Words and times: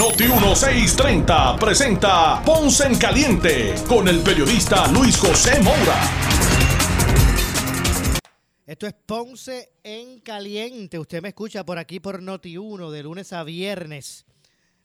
Noti 0.00 0.24
1630 0.24 1.56
presenta 1.56 2.42
Ponce 2.42 2.86
en 2.86 2.96
Caliente 2.96 3.74
con 3.86 4.08
el 4.08 4.20
periodista 4.20 4.90
Luis 4.90 5.18
José 5.18 5.60
Moura. 5.60 6.00
Esto 8.64 8.86
es 8.86 8.94
Ponce 9.04 9.74
en 9.84 10.20
Caliente. 10.20 10.98
Usted 10.98 11.20
me 11.20 11.28
escucha 11.28 11.66
por 11.66 11.76
aquí 11.76 12.00
por 12.00 12.22
Noti 12.22 12.56
1 12.56 12.90
de 12.90 13.02
lunes 13.02 13.34
a 13.34 13.44
viernes 13.44 14.24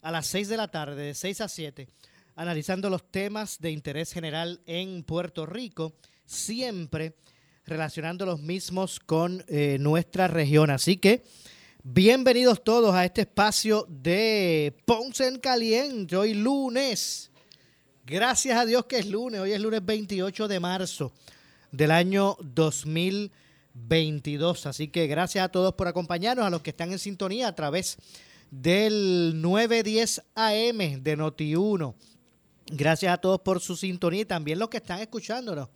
a 0.01 0.11
las 0.11 0.27
6 0.27 0.49
de 0.49 0.57
la 0.57 0.67
tarde, 0.67 1.01
de 1.01 1.13
6 1.13 1.39
a 1.39 1.47
7 1.47 1.87
analizando 2.35 2.89
los 2.89 3.09
temas 3.09 3.61
de 3.61 3.71
interés 3.71 4.11
general 4.11 4.59
en 4.65 5.05
Puerto 5.05 5.45
Rico, 5.45 5.93
siempre 6.25 7.15
relacionando 7.65 8.25
los 8.25 8.41
mismos 8.41 8.99
con 8.99 9.45
eh, 9.47 9.77
nuestra 9.79 10.27
región. 10.27 10.71
Así 10.71 10.97
que 10.97 11.23
bienvenidos 11.87 12.63
todos 12.63 12.95
a 12.95 13.05
este 13.05 13.21
espacio 13.21 13.85
de 13.87 14.75
Ponce 14.85 15.27
en 15.27 15.37
Caliente, 15.37 16.17
hoy 16.17 16.33
lunes. 16.33 17.29
Gracias 18.07 18.57
a 18.57 18.65
Dios 18.65 18.85
que 18.85 18.97
es 18.97 19.05
lunes, 19.05 19.39
hoy 19.39 19.51
es 19.51 19.61
lunes 19.61 19.85
28 19.85 20.47
de 20.47 20.59
marzo 20.59 21.13
del 21.71 21.91
año 21.91 22.37
2022. 22.41 24.65
Así 24.65 24.87
que 24.87 25.05
gracias 25.05 25.45
a 25.45 25.49
todos 25.49 25.75
por 25.75 25.87
acompañarnos, 25.87 26.43
a 26.43 26.49
los 26.49 26.63
que 26.63 26.71
están 26.71 26.91
en 26.91 26.97
sintonía 26.97 27.49
a 27.49 27.55
través 27.55 27.97
del 28.49 29.39
910 29.39 30.23
AM 30.33 31.03
de 31.03 31.17
Noti1 31.17 31.93
Gracias 32.67 33.13
a 33.13 33.17
todos 33.17 33.41
por 33.41 33.59
su 33.59 33.75
sintonía 33.75 34.21
y 34.21 34.25
también 34.25 34.57
los 34.57 34.69
que 34.69 34.77
están 34.77 34.99
escuchándonos 34.99 35.69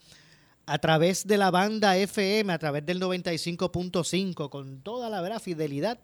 a 0.69 0.77
través 0.77 1.25
de 1.25 1.37
la 1.37 1.49
banda 1.49 1.97
FM, 1.97 2.53
a 2.53 2.59
través 2.59 2.85
del 2.85 3.01
95.5, 3.01 4.49
con 4.49 4.81
toda 4.81 5.09
la 5.09 5.19
verdad, 5.19 5.41
fidelidad 5.41 5.97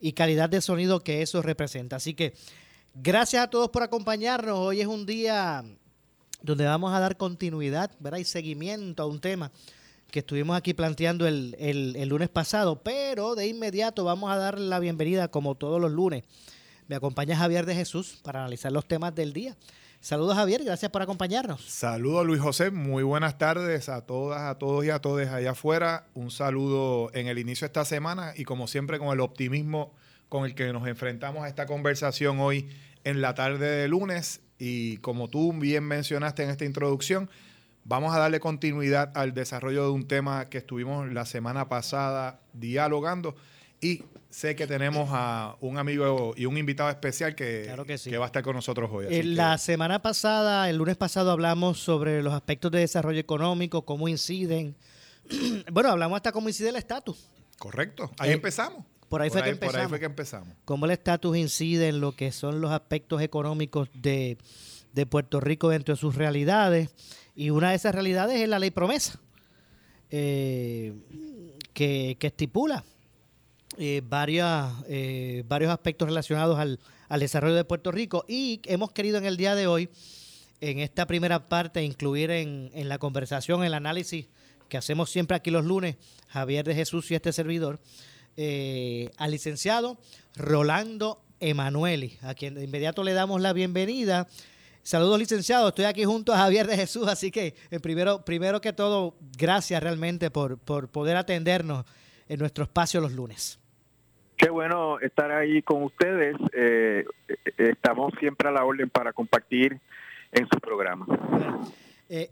y 0.00 0.12
calidad 0.12 0.48
de 0.48 0.60
sonido 0.60 1.02
que 1.02 1.20
eso 1.20 1.42
representa. 1.42 1.96
Así 1.96 2.14
que 2.14 2.32
gracias 2.94 3.42
a 3.42 3.50
todos 3.50 3.70
por 3.70 3.82
acompañarnos. 3.82 4.56
Hoy 4.56 4.80
es 4.80 4.86
un 4.86 5.04
día 5.04 5.64
donde 6.42 6.64
vamos 6.64 6.94
a 6.94 7.00
dar 7.00 7.16
continuidad 7.16 7.90
¿verdad? 7.98 8.18
y 8.18 8.24
seguimiento 8.24 9.02
a 9.02 9.06
un 9.06 9.20
tema 9.20 9.50
que 10.12 10.20
estuvimos 10.20 10.56
aquí 10.56 10.74
planteando 10.74 11.26
el, 11.26 11.56
el 11.58 12.08
lunes 12.08 12.28
pasado, 12.28 12.80
pero 12.80 13.34
de 13.34 13.48
inmediato 13.48 14.04
vamos 14.04 14.30
a 14.30 14.36
dar 14.36 14.60
la 14.60 14.78
bienvenida 14.78 15.26
como 15.26 15.56
todos 15.56 15.80
los 15.80 15.90
lunes. 15.90 16.22
Me 16.86 16.94
acompaña 16.94 17.36
Javier 17.36 17.66
de 17.66 17.74
Jesús 17.74 18.20
para 18.22 18.42
analizar 18.42 18.70
los 18.70 18.86
temas 18.86 19.12
del 19.12 19.32
día. 19.32 19.56
Saludos 20.00 20.36
Javier, 20.36 20.62
gracias 20.64 20.90
por 20.92 21.02
acompañarnos. 21.02 21.60
Saludos 21.64 22.24
Luis 22.24 22.40
José, 22.40 22.70
muy 22.70 23.02
buenas 23.02 23.36
tardes 23.36 23.88
a 23.88 24.02
todas, 24.02 24.42
a 24.42 24.56
todos 24.56 24.84
y 24.84 24.90
a 24.90 25.00
todas 25.00 25.28
allá 25.28 25.50
afuera. 25.50 26.06
Un 26.14 26.30
saludo 26.30 27.10
en 27.14 27.26
el 27.26 27.38
inicio 27.38 27.64
de 27.64 27.70
esta 27.70 27.84
semana 27.84 28.32
y 28.36 28.44
como 28.44 28.68
siempre 28.68 29.00
con 29.00 29.08
el 29.08 29.20
optimismo 29.20 29.92
con 30.28 30.44
el 30.44 30.54
que 30.54 30.72
nos 30.72 30.86
enfrentamos 30.86 31.42
a 31.42 31.48
esta 31.48 31.66
conversación 31.66 32.38
hoy 32.38 32.68
en 33.02 33.20
la 33.20 33.34
tarde 33.34 33.66
de 33.66 33.88
lunes 33.88 34.40
y 34.56 34.98
como 34.98 35.28
tú 35.28 35.52
bien 35.52 35.82
mencionaste 35.84 36.44
en 36.44 36.50
esta 36.50 36.64
introducción, 36.64 37.28
vamos 37.84 38.14
a 38.14 38.18
darle 38.20 38.38
continuidad 38.38 39.10
al 39.16 39.34
desarrollo 39.34 39.82
de 39.84 39.90
un 39.90 40.06
tema 40.06 40.48
que 40.48 40.58
estuvimos 40.58 41.12
la 41.12 41.26
semana 41.26 41.68
pasada 41.68 42.40
dialogando 42.52 43.34
y 43.80 44.04
sé 44.30 44.54
que 44.54 44.66
tenemos 44.66 45.08
a 45.12 45.56
un 45.60 45.78
amigo 45.78 46.34
y 46.36 46.46
un 46.46 46.58
invitado 46.58 46.90
especial 46.90 47.34
que, 47.34 47.72
que, 48.04 48.18
va 48.18 48.24
a 48.24 48.28
estar 48.28 48.42
con 48.42 48.54
nosotros 48.54 48.90
hoy. 48.92 49.06
Eh, 49.08 49.24
la 49.24 49.58
semana 49.58 50.02
pasada, 50.02 50.68
el 50.68 50.76
lunes 50.76 50.96
pasado, 50.96 51.30
hablamos 51.30 51.78
sobre 51.78 52.22
los 52.22 52.34
aspectos 52.34 52.70
de 52.70 52.80
desarrollo 52.80 53.18
económico, 53.18 53.82
cómo 53.84 54.08
inciden. 54.08 54.76
bueno, 55.72 55.90
hablamos 55.90 56.16
hasta 56.16 56.32
cómo 56.32 56.48
incide 56.48 56.68
el 56.68 56.76
estatus. 56.76 57.28
Correcto, 57.58 58.10
ahí 58.18 58.30
eh, 58.30 58.34
empezamos. 58.34 58.84
Por 59.08 59.22
ahí, 59.22 59.30
fue 59.30 59.42
que 59.42 59.48
empezamos. 59.48 59.72
por 59.72 59.80
ahí 59.80 59.88
fue 59.88 59.98
que 60.00 60.06
empezamos. 60.06 60.48
Cómo 60.66 60.84
el 60.84 60.90
estatus 60.90 61.36
incide 61.36 61.88
en 61.88 62.00
lo 62.00 62.12
que 62.12 62.30
son 62.30 62.60
los 62.60 62.70
aspectos 62.72 63.22
económicos 63.22 63.88
de, 63.94 64.36
Puerto 65.08 65.40
Rico 65.40 65.70
dentro 65.70 65.94
de 65.94 66.00
sus 66.00 66.16
realidades. 66.16 66.90
Y 67.34 67.50
una 67.50 67.70
de 67.70 67.76
esas 67.76 67.94
realidades 67.94 68.40
es 68.40 68.48
la 68.48 68.58
ley 68.58 68.70
promesa, 68.70 69.20
eh, 70.10 70.92
que, 71.72 72.16
que 72.18 72.26
estipula 72.26 72.84
eh, 73.80 74.02
varias, 74.04 74.72
eh, 74.88 75.44
varios 75.46 75.70
aspectos 75.70 76.08
relacionados 76.08 76.58
al, 76.58 76.80
desarrollo 77.20 77.54
de 77.54 77.64
Puerto 77.64 77.92
Rico 77.92 78.24
y 78.26 78.60
hemos 78.64 78.90
querido 78.90 79.18
en 79.18 79.24
el 79.24 79.36
día 79.36 79.54
de 79.54 79.68
hoy, 79.68 79.88
en 80.60 80.80
esta 80.80 81.06
primera 81.06 81.46
parte, 81.46 81.84
incluir 81.84 82.32
en, 82.32 82.70
la 82.88 82.98
conversación, 82.98 83.62
el 83.62 83.74
análisis 83.74 84.26
que 84.68 84.78
hacemos 84.78 85.10
siempre 85.10 85.36
aquí 85.36 85.52
los 85.52 85.64
lunes, 85.64 85.94
Javier 86.26 86.66
de 86.66 86.74
Jesús 86.74 87.08
y 87.12 87.14
este 87.14 87.32
servidor, 87.32 87.78
eh, 88.36 89.12
al 89.16 89.30
licenciado 89.30 89.96
Rolando 90.34 91.22
Emanueli, 91.38 92.18
a 92.22 92.34
quien 92.34 92.54
de 92.54 92.64
inmediato 92.64 93.04
le 93.04 93.12
damos 93.12 93.40
la 93.40 93.52
bienvenida. 93.52 94.26
Saludos, 94.82 95.20
licenciado. 95.20 95.68
Estoy 95.68 95.84
aquí 95.84 96.02
junto 96.02 96.32
a 96.32 96.38
Javier 96.38 96.66
de 96.66 96.74
Jesús, 96.74 97.06
así 97.06 97.30
que 97.30 97.54
primero, 97.80 98.24
primero 98.24 98.60
que 98.60 98.72
todo, 98.72 99.14
gracias 99.36 99.80
realmente 99.80 100.32
por, 100.32 100.58
por 100.58 100.88
poder 100.88 101.16
atendernos 101.16 101.84
en 102.28 102.40
nuestro 102.40 102.64
espacio 102.64 103.00
los 103.00 103.12
lunes. 103.12 103.60
Qué 104.38 104.50
bueno 104.50 105.00
estar 105.00 105.32
ahí 105.32 105.62
con 105.62 105.82
ustedes. 105.82 106.36
Eh, 106.52 107.04
eh, 107.26 107.34
estamos 107.56 108.12
siempre 108.20 108.48
a 108.48 108.52
la 108.52 108.64
orden 108.64 108.88
para 108.88 109.12
compartir 109.12 109.80
en 110.30 110.46
su 110.48 110.60
programa. 110.60 111.06
Eh, 112.08 112.30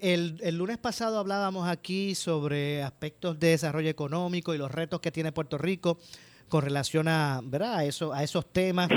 el, 0.00 0.56
lunes 0.56 0.78
pasado 0.78 1.18
hablábamos 1.18 1.68
aquí 1.68 2.14
sobre 2.14 2.84
aspectos 2.84 3.40
de 3.40 3.48
desarrollo 3.48 3.90
económico 3.90 4.54
y 4.54 4.58
los 4.58 4.70
retos 4.70 5.00
que 5.00 5.10
tiene 5.10 5.32
Puerto 5.32 5.58
Rico 5.58 5.98
con 6.48 6.62
relación 6.62 7.08
a, 7.08 7.40
¿verdad? 7.42 7.78
a, 7.78 7.84
eso, 7.84 8.12
a 8.12 8.22
esos 8.22 8.52
temas. 8.52 8.88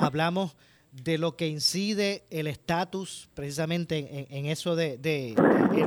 Hablamos 0.00 0.56
de 0.90 1.16
lo 1.16 1.36
que 1.36 1.46
incide 1.46 2.24
el 2.30 2.48
estatus 2.48 3.28
precisamente 3.34 4.26
en, 4.30 4.46
eso 4.46 4.74
de, 4.74 5.34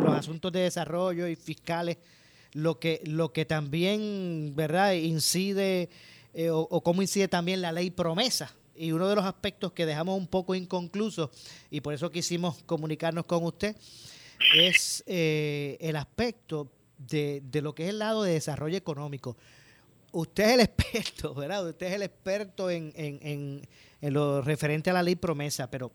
los 0.02 0.14
asuntos 0.14 0.54
de 0.54 0.62
desarrollo 0.62 1.28
y 1.28 1.36
fiscales, 1.36 1.98
lo 2.54 2.80
que, 2.80 3.02
lo 3.06 3.34
que 3.34 3.44
también 3.44 4.54
¿verdad? 4.56 4.94
incide 4.94 5.90
eh, 6.34 6.50
o, 6.50 6.82
cómo 6.82 7.02
incide 7.02 7.28
también 7.28 7.62
la 7.62 7.72
ley 7.72 7.92
promesa. 7.92 8.54
Y 8.76 8.92
uno 8.92 9.08
de 9.08 9.16
los 9.16 9.26
aspectos 9.26 9.72
que 9.74 9.86
dejamos 9.86 10.18
un 10.18 10.28
poco 10.28 10.56
inconcluso, 10.56 11.30
y 11.70 11.82
por 11.82 11.94
eso 11.94 12.12
quisimos 12.12 12.64
comunicarnos 12.66 13.26
con 13.26 13.44
usted, 13.44 13.76
es 14.56 15.04
eh, 15.06 15.78
el 15.80 15.96
aspecto 15.96 16.72
de, 16.98 17.42
de, 17.46 17.62
lo 17.62 17.76
que 17.76 17.84
es 17.84 17.90
el 17.90 18.00
lado 18.00 18.24
de 18.24 18.34
desarrollo 18.34 18.78
económico. 18.78 19.38
Usted 20.12 20.44
es 20.44 20.54
el 20.54 20.60
experto, 20.62 21.34
¿verdad? 21.36 21.68
Usted 21.68 21.88
es 21.88 21.94
el 21.94 22.02
experto 22.02 22.70
en, 22.70 22.92
en, 22.96 23.20
en, 23.22 23.68
en 24.02 24.14
lo 24.14 24.42
referente 24.42 24.90
a 24.90 24.94
la 24.94 25.04
ley 25.04 25.16
promesa, 25.16 25.70
pero 25.70 25.92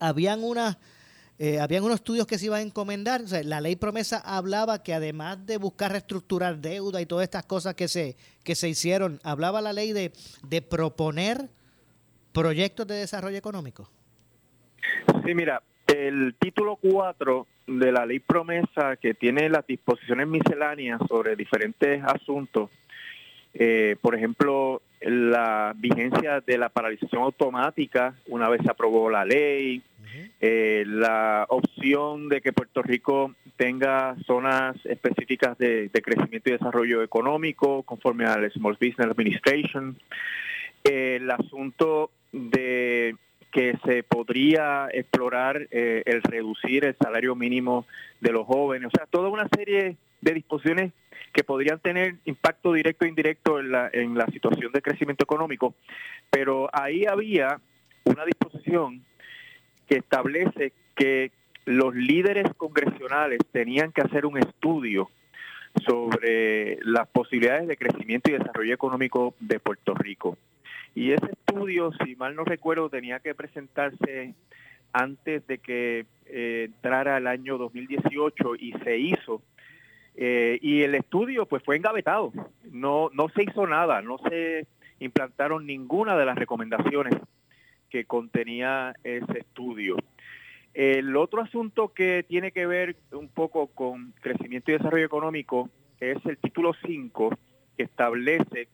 habían 0.00 0.42
unas 0.42 0.76
eh, 1.38 1.58
habían 1.58 1.82
unos 1.82 1.96
estudios 1.96 2.26
que 2.26 2.38
se 2.38 2.46
iban 2.46 2.60
a 2.60 2.62
encomendar. 2.62 3.22
la 3.44 3.60
ley 3.60 3.76
promesa 3.76 4.18
hablaba 4.18 4.82
que 4.82 4.94
además 4.94 5.44
de 5.46 5.56
buscar 5.56 5.90
reestructurar 5.90 6.58
deuda 6.58 7.00
y 7.00 7.06
todas 7.06 7.24
estas 7.24 7.44
cosas 7.44 7.74
que 7.74 7.88
se, 7.88 8.16
que 8.44 8.54
se 8.54 8.68
hicieron, 8.68 9.20
hablaba 9.24 9.60
la 9.60 9.72
ley 9.72 9.92
de, 9.92 10.12
de 10.42 10.62
proponer 10.62 11.48
proyectos 12.32 12.86
de 12.86 12.94
desarrollo 12.94 13.36
económico. 13.36 13.90
Sí, 15.24 15.34
mira, 15.34 15.62
el 15.86 16.34
título 16.38 16.76
4 16.76 17.46
de 17.66 17.92
la 17.92 18.04
ley 18.06 18.20
promesa 18.20 18.96
que 18.96 19.14
tiene 19.14 19.48
las 19.48 19.66
disposiciones 19.66 20.26
misceláneas 20.28 21.00
sobre 21.08 21.36
diferentes 21.36 22.02
asuntos, 22.04 22.70
eh, 23.54 23.96
por 24.00 24.14
ejemplo, 24.14 24.82
la 25.00 25.72
vigencia 25.76 26.40
de 26.40 26.58
la 26.58 26.68
paralización 26.68 27.22
automática 27.22 28.14
una 28.26 28.48
vez 28.48 28.62
se 28.62 28.70
aprobó 28.70 29.10
la 29.10 29.24
ley, 29.24 29.82
eh, 30.40 30.84
la 30.86 31.46
opción 31.48 32.28
de 32.28 32.40
que 32.40 32.52
Puerto 32.52 32.82
Rico 32.82 33.34
tenga 33.56 34.16
zonas 34.26 34.76
específicas 34.84 35.56
de, 35.58 35.90
crecimiento 36.02 36.50
y 36.50 36.52
desarrollo 36.52 37.02
económico 37.02 37.82
conforme 37.82 38.26
al 38.26 38.50
Small 38.52 38.74
Business 38.74 39.10
Administration, 39.10 39.96
el 40.82 41.30
asunto 41.30 42.10
de 42.32 43.16
que 43.52 43.78
se 43.84 44.02
podría 44.02 44.88
explorar 44.92 45.68
eh, 45.70 46.02
el 46.06 46.22
reducir 46.22 46.84
el 46.84 46.96
salario 46.96 47.36
mínimo 47.36 47.86
de 48.20 48.32
los 48.32 48.46
jóvenes, 48.46 48.88
o 48.92 48.96
sea, 48.96 49.06
toda 49.06 49.28
una 49.28 49.48
serie 49.54 49.96
de 50.20 50.34
disposiciones 50.34 50.92
que 51.32 51.44
podrían 51.44 51.78
tener 51.78 52.16
impacto 52.24 52.72
directo 52.72 53.04
e 53.04 53.08
indirecto 53.08 53.60
en 53.60 53.70
la, 53.70 53.90
en 53.92 54.14
la 54.14 54.26
situación 54.26 54.72
de 54.72 54.82
crecimiento 54.82 55.24
económico, 55.24 55.74
pero 56.30 56.68
ahí 56.72 57.06
había 57.06 57.60
una 58.04 58.24
disposición 58.24 59.04
que 59.88 59.96
establece 59.96 60.72
que 60.94 61.32
los 61.64 61.94
líderes 61.94 62.52
congresionales 62.56 63.40
tenían 63.52 63.92
que 63.92 64.02
hacer 64.02 64.26
un 64.26 64.38
estudio 64.38 65.10
sobre 65.86 66.78
las 66.82 67.08
posibilidades 67.08 67.66
de 67.66 67.76
crecimiento 67.76 68.30
y 68.30 68.34
desarrollo 68.34 68.74
económico 68.74 69.34
de 69.40 69.58
Puerto 69.58 69.94
Rico. 69.94 70.36
Y 70.94 71.10
ese 71.10 71.26
estudio, 71.32 71.90
si 72.04 72.14
mal 72.14 72.36
no 72.36 72.44
recuerdo, 72.44 72.88
tenía 72.88 73.18
que 73.18 73.34
presentarse 73.34 74.34
antes 74.92 75.44
de 75.48 75.58
que 75.58 76.06
eh, 76.26 76.64
entrara 76.66 77.16
el 77.16 77.26
año 77.26 77.58
2018 77.58 78.54
y 78.56 78.72
se 78.84 78.98
hizo. 78.98 79.42
Eh, 80.16 80.58
y 80.62 80.82
el 80.82 80.94
estudio 80.94 81.46
pues 81.46 81.64
fue 81.64 81.76
engavetado, 81.76 82.32
no, 82.70 83.10
no 83.12 83.28
se 83.30 83.42
hizo 83.42 83.66
nada, 83.66 84.00
no 84.00 84.18
se 84.18 84.68
implantaron 85.00 85.66
ninguna 85.66 86.16
de 86.16 86.24
las 86.24 86.36
recomendaciones 86.36 87.14
que 87.94 88.06
contenía 88.06 88.92
ese 89.04 89.38
estudio. 89.38 89.94
El 90.74 91.16
otro 91.16 91.40
asunto 91.40 91.94
que 91.94 92.24
tiene 92.26 92.50
que 92.50 92.66
ver 92.66 92.96
un 93.12 93.28
poco 93.28 93.68
con 93.68 94.12
crecimiento 94.20 94.72
y 94.72 94.74
desarrollo 94.74 95.06
económico 95.06 95.70
es 96.00 96.16
el 96.26 96.36
título 96.38 96.72
5 96.84 97.38
que 97.76 97.84
establece 97.84 98.66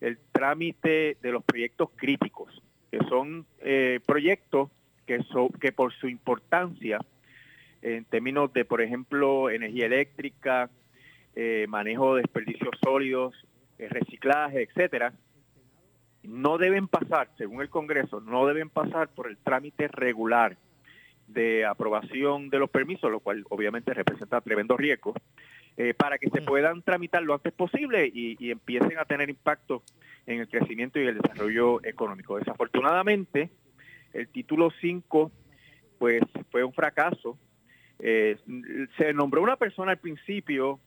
el 0.00 0.20
trámite 0.30 1.16
de 1.20 1.32
los 1.32 1.42
proyectos 1.42 1.90
críticos, 1.96 2.62
que 2.92 2.98
son 3.08 3.46
eh, 3.62 3.98
proyectos 4.06 4.70
que, 5.06 5.18
que 5.60 5.72
por 5.72 5.92
su 5.92 6.08
importancia 6.08 7.00
en 7.82 8.04
términos 8.04 8.52
de, 8.52 8.64
por 8.64 8.80
ejemplo, 8.80 9.50
energía 9.50 9.86
eléctrica, 9.86 10.70
eh, 11.34 11.66
manejo 11.68 12.14
de 12.14 12.22
desperdicios 12.22 12.76
sólidos, 12.80 13.34
eh, 13.80 13.88
reciclaje, 13.88 14.62
etcétera, 14.62 15.14
no 16.22 16.58
deben 16.58 16.88
pasar, 16.88 17.30
según 17.36 17.62
el 17.62 17.70
Congreso, 17.70 18.20
no 18.20 18.46
deben 18.46 18.70
pasar 18.70 19.08
por 19.08 19.28
el 19.28 19.36
trámite 19.38 19.88
regular 19.88 20.56
de 21.28 21.64
aprobación 21.64 22.48
de 22.48 22.58
los 22.58 22.70
permisos, 22.70 23.10
lo 23.10 23.20
cual 23.20 23.44
obviamente 23.50 23.94
representa 23.94 24.40
tremendo 24.40 24.76
riesgo, 24.76 25.14
eh, 25.76 25.94
para 25.94 26.18
que 26.18 26.30
se 26.30 26.40
mm. 26.40 26.44
puedan 26.44 26.82
tramitar 26.82 27.22
lo 27.22 27.34
antes 27.34 27.52
posible 27.52 28.10
y, 28.12 28.50
empiecen 28.50 28.98
a 28.98 29.04
tener 29.04 29.30
impacto 29.30 29.82
en 30.26 30.40
el 30.40 30.48
crecimiento 30.48 30.98
y 30.98 31.06
el 31.06 31.18
desarrollo 31.18 31.84
económico. 31.84 32.38
Desafortunadamente, 32.38 33.50
el 34.12 34.28
título 34.28 34.70
5 34.80 35.30
pues 35.98 36.22
fue 36.50 36.64
un 36.64 36.72
fracaso. 36.72 37.38
Eh, 37.98 38.38
se 38.96 39.12
nombró 39.12 39.42
una 39.42 39.56
persona 39.56 39.92
al 39.92 39.98
principio, 39.98 40.80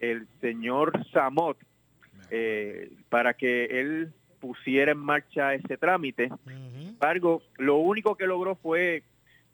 el 0.00 0.26
señor 0.40 0.92
Samot, 1.12 1.58
eh, 2.30 2.92
para 3.08 3.34
que 3.34 3.66
él 3.66 4.12
pusiera 4.40 4.92
en 4.92 4.98
marcha 4.98 5.54
ese 5.54 5.76
trámite. 5.76 6.30
Sin 6.44 6.88
embargo, 6.88 7.42
lo 7.58 7.76
único 7.76 8.14
que 8.16 8.26
logró 8.26 8.54
fue 8.56 9.02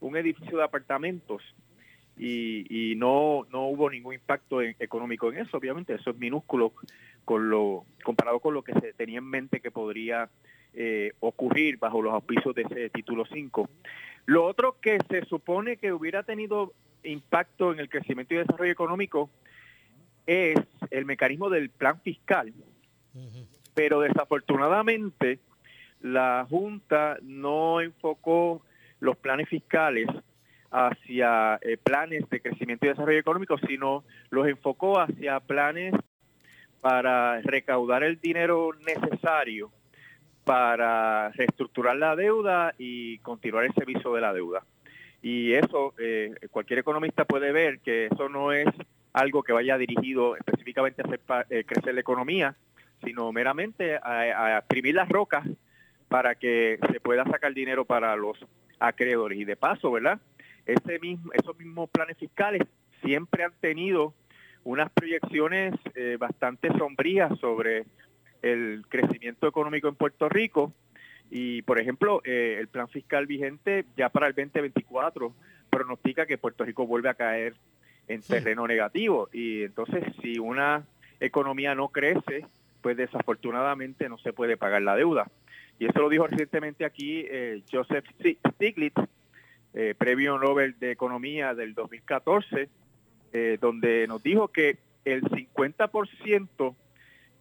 un 0.00 0.16
edificio 0.16 0.58
de 0.58 0.64
apartamentos 0.64 1.42
y, 2.18 2.94
no, 2.96 3.46
no 3.50 3.66
hubo 3.66 3.90
ningún 3.90 4.14
impacto 4.14 4.60
económico 4.60 5.32
en 5.32 5.38
eso, 5.38 5.56
obviamente, 5.56 5.94
eso 5.94 6.10
es 6.10 6.18
minúsculo 6.18 6.72
con 7.24 7.50
lo, 7.50 7.84
comparado 8.04 8.40
con 8.40 8.54
lo 8.54 8.62
que 8.62 8.74
se 8.74 8.92
tenía 8.92 9.18
en 9.18 9.24
mente 9.24 9.60
que 9.60 9.70
podría 9.70 10.28
eh, 10.74 11.12
ocurrir 11.20 11.78
bajo 11.78 12.02
los 12.02 12.12
auspicios 12.12 12.54
de 12.54 12.62
ese 12.62 12.90
título 12.90 13.24
5. 13.26 13.68
Lo 14.26 14.44
otro 14.44 14.76
que 14.80 14.98
se 15.08 15.24
supone 15.24 15.76
que 15.76 15.92
hubiera 15.92 16.22
tenido 16.22 16.72
impacto 17.02 17.72
en 17.72 17.80
el 17.80 17.88
crecimiento 17.88 18.34
y 18.34 18.38
desarrollo 18.38 18.72
económico 18.72 19.30
es 20.26 20.56
el 20.90 21.04
mecanismo 21.04 21.50
del 21.50 21.70
plan 21.70 22.00
fiscal, 22.00 22.52
pero 23.74 24.00
desafortunadamente 24.00 25.38
la 26.00 26.46
Junta 26.48 27.18
no 27.22 27.80
enfocó 27.80 28.62
los 29.00 29.16
planes 29.16 29.48
fiscales 29.48 30.08
hacia 30.70 31.58
eh, 31.62 31.76
planes 31.76 32.28
de 32.30 32.40
crecimiento 32.40 32.86
y 32.86 32.90
desarrollo 32.90 33.18
económico, 33.18 33.58
sino 33.58 34.04
los 34.30 34.46
enfocó 34.46 34.98
hacia 34.98 35.38
planes 35.40 35.94
para 36.80 37.40
recaudar 37.42 38.02
el 38.02 38.20
dinero 38.20 38.70
necesario 38.86 39.70
para 40.44 41.30
reestructurar 41.30 41.96
la 41.96 42.16
deuda 42.16 42.74
y 42.78 43.18
continuar 43.18 43.64
el 43.64 43.74
servicio 43.74 44.12
de 44.14 44.20
la 44.20 44.32
deuda. 44.32 44.64
Y 45.22 45.52
eso, 45.52 45.94
eh, 45.98 46.34
cualquier 46.50 46.80
economista 46.80 47.24
puede 47.24 47.52
ver 47.52 47.78
que 47.78 48.06
eso 48.06 48.28
no 48.28 48.52
es 48.52 48.66
algo 49.12 49.42
que 49.42 49.52
vaya 49.52 49.78
dirigido 49.78 50.36
específicamente 50.36 51.02
a 51.02 51.04
hacer 51.04 51.20
eh, 51.50 51.64
crecer 51.64 51.94
la 51.94 52.00
economía, 52.00 52.56
sino 53.04 53.32
meramente 53.32 53.96
a, 53.96 54.20
a 54.20 54.58
exprimir 54.58 54.94
las 54.94 55.08
rocas 55.08 55.46
para 56.08 56.34
que 56.34 56.78
se 56.90 57.00
pueda 57.00 57.24
sacar 57.24 57.54
dinero 57.54 57.84
para 57.84 58.14
los 58.16 58.38
acreedores. 58.78 59.38
Y 59.38 59.44
de 59.44 59.56
paso, 59.56 59.90
¿verdad? 59.90 60.20
Ese 60.66 60.98
mismo, 60.98 61.32
esos 61.32 61.56
mismos 61.58 61.88
planes 61.90 62.18
fiscales 62.18 62.62
siempre 63.02 63.44
han 63.44 63.52
tenido 63.60 64.14
unas 64.64 64.90
proyecciones 64.90 65.74
eh, 65.94 66.16
bastante 66.18 66.68
sombrías 66.78 67.36
sobre 67.40 67.84
el 68.42 68.84
crecimiento 68.88 69.46
económico 69.46 69.88
en 69.88 69.94
Puerto 69.94 70.28
Rico. 70.28 70.72
Y, 71.30 71.62
por 71.62 71.78
ejemplo, 71.78 72.20
eh, 72.24 72.58
el 72.60 72.68
plan 72.68 72.88
fiscal 72.88 73.26
vigente 73.26 73.86
ya 73.96 74.10
para 74.10 74.26
el 74.26 74.34
2024 74.34 75.32
pronostica 75.70 76.26
que 76.26 76.38
Puerto 76.38 76.64
Rico 76.64 76.86
vuelve 76.86 77.08
a 77.08 77.14
caer 77.14 77.54
en 78.08 78.20
terreno 78.20 78.66
negativo. 78.66 79.28
Y 79.32 79.62
entonces, 79.62 80.04
si 80.20 80.38
una 80.38 80.84
economía 81.20 81.74
no 81.74 81.88
crece, 81.88 82.46
pues 82.82 82.96
desafortunadamente 82.96 84.08
no 84.08 84.18
se 84.18 84.32
puede 84.32 84.56
pagar 84.56 84.82
la 84.82 84.96
deuda. 84.96 85.30
Y 85.78 85.86
eso 85.86 86.00
lo 86.00 86.08
dijo 86.08 86.26
recientemente 86.26 86.84
aquí 86.84 87.24
eh, 87.28 87.62
Joseph 87.70 88.04
Stiglitz, 88.54 89.00
eh, 89.74 89.94
premio 89.96 90.38
Nobel 90.38 90.78
de 90.78 90.90
Economía 90.90 91.54
del 91.54 91.74
2014, 91.74 92.68
eh, 93.32 93.58
donde 93.60 94.06
nos 94.06 94.22
dijo 94.22 94.48
que 94.48 94.78
el 95.04 95.22
50% 95.22 96.74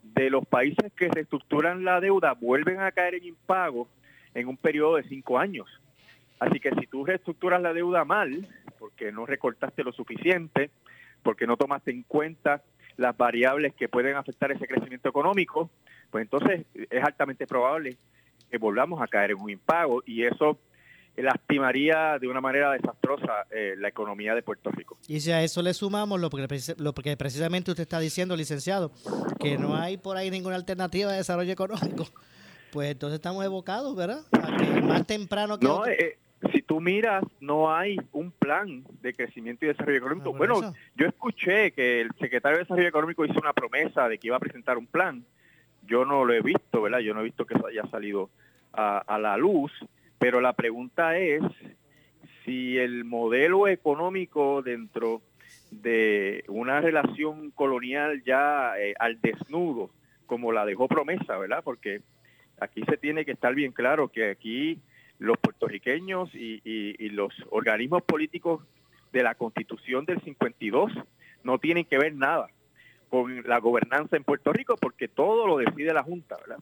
de 0.03 0.29
los 0.29 0.45
países 0.45 0.91
que 0.93 1.09
reestructuran 1.09 1.83
la 1.83 1.99
deuda 1.99 2.33
vuelven 2.33 2.79
a 2.79 2.91
caer 2.91 3.15
en 3.15 3.25
impago 3.25 3.87
en 4.33 4.47
un 4.47 4.57
periodo 4.57 4.95
de 4.95 5.03
cinco 5.03 5.37
años. 5.37 5.67
Así 6.39 6.59
que 6.59 6.71
si 6.71 6.87
tú 6.87 7.05
reestructuras 7.05 7.61
la 7.61 7.73
deuda 7.73 8.05
mal, 8.05 8.47
porque 8.79 9.11
no 9.11 9.25
recortaste 9.25 9.83
lo 9.83 9.91
suficiente, 9.91 10.71
porque 11.21 11.45
no 11.45 11.57
tomaste 11.57 11.91
en 11.91 12.03
cuenta 12.03 12.63
las 12.97 13.15
variables 13.17 13.73
que 13.73 13.89
pueden 13.89 14.15
afectar 14.15 14.51
ese 14.51 14.67
crecimiento 14.67 15.09
económico, 15.09 15.69
pues 16.09 16.23
entonces 16.23 16.65
es 16.73 17.03
altamente 17.03 17.47
probable 17.47 17.97
que 18.49 18.57
volvamos 18.57 19.01
a 19.01 19.07
caer 19.07 19.31
en 19.31 19.41
un 19.41 19.49
impago 19.49 20.03
y 20.05 20.23
eso 20.23 20.59
lastimaría 21.15 22.17
de 22.19 22.27
una 22.27 22.41
manera 22.41 22.71
desastrosa 22.71 23.45
eh, 23.51 23.75
la 23.77 23.89
economía 23.89 24.33
de 24.33 24.41
Puerto 24.41 24.71
Rico. 24.71 24.97
Y 25.07 25.19
si 25.19 25.31
a 25.31 25.43
eso 25.43 25.61
le 25.61 25.73
sumamos 25.73 26.19
lo 26.19 26.29
que, 26.29 26.47
lo 26.77 26.93
que 26.93 27.17
precisamente 27.17 27.71
usted 27.71 27.83
está 27.83 27.99
diciendo, 27.99 28.35
licenciado, 28.35 28.91
que 29.39 29.57
no 29.57 29.75
hay 29.75 29.97
por 29.97 30.17
ahí 30.17 30.31
ninguna 30.31 30.55
alternativa 30.55 31.11
de 31.11 31.17
desarrollo 31.17 31.51
económico, 31.51 32.07
pues 32.71 32.91
entonces 32.91 33.15
estamos 33.15 33.43
evocados, 33.43 33.95
¿verdad? 33.95 34.21
más 34.83 35.05
temprano 35.05 35.59
que... 35.59 35.67
No, 35.67 35.85
eh, 35.85 36.17
si 36.49 36.61
tú 36.61 36.81
miras, 36.81 37.23
no 37.39 37.73
hay 37.73 37.97
un 38.11 38.31
plan 38.31 38.83
de 39.01 39.13
crecimiento 39.13 39.65
y 39.65 39.69
desarrollo 39.69 39.99
económico. 39.99 40.31
Ah, 40.33 40.37
bueno, 40.37 40.73
yo 40.95 41.07
escuché 41.07 41.71
que 41.71 42.01
el 42.01 42.11
secretario 42.19 42.57
de 42.57 42.63
Desarrollo 42.63 42.87
Económico 42.87 43.25
hizo 43.25 43.39
una 43.39 43.53
promesa 43.53 44.09
de 44.09 44.17
que 44.17 44.27
iba 44.27 44.37
a 44.37 44.39
presentar 44.39 44.77
un 44.77 44.87
plan. 44.87 45.23
Yo 45.85 46.03
no 46.05 46.25
lo 46.25 46.33
he 46.33 46.41
visto, 46.41 46.81
¿verdad? 46.81 46.99
Yo 46.99 47.13
no 47.13 47.21
he 47.21 47.25
visto 47.25 47.45
que 47.45 47.53
eso 47.53 47.67
haya 47.67 47.85
salido 47.87 48.29
a, 48.73 49.19
la 49.19 49.37
luz, 49.37 49.71
pero 50.17 50.41
la 50.41 50.53
pregunta 50.53 51.17
es 51.17 51.41
si 52.43 52.77
el 52.77 53.03
modelo 53.03 53.67
económico 53.67 54.61
dentro 54.61 55.21
de 55.69 56.43
una 56.47 56.81
relación 56.81 57.51
colonial 57.51 58.23
ya 58.23 58.73
eh, 58.79 58.93
al 58.97 59.19
desnudo, 59.21 59.91
como 60.25 60.51
la 60.51 60.65
dejó 60.65 60.87
promesa, 60.87 61.37
¿verdad? 61.37 61.61
Porque 61.63 62.01
aquí 62.59 62.81
se 62.83 62.97
tiene 62.97 63.25
que 63.25 63.31
estar 63.31 63.53
bien 63.53 63.73
claro 63.73 64.07
que 64.07 64.31
aquí 64.31 64.79
los 65.21 65.37
puertorriqueños 65.37 66.33
y, 66.33 66.61
y, 66.63 67.09
los 67.09 67.31
organismos 67.51 68.01
políticos 68.01 68.65
de 69.13 69.21
la 69.21 69.35
constitución 69.35 70.03
del 70.03 70.19
52 70.21 70.91
no 71.43 71.59
tienen 71.59 71.85
que 71.85 71.99
ver 71.99 72.15
nada 72.15 72.47
con 73.07 73.43
la 73.43 73.59
gobernanza 73.59 74.17
en 74.17 74.23
Puerto 74.23 74.51
Rico 74.51 74.77
porque 74.81 75.07
todo 75.07 75.45
lo 75.45 75.57
decide 75.57 75.93
la 75.93 76.01
Junta, 76.01 76.37
¿verdad? 76.37 76.57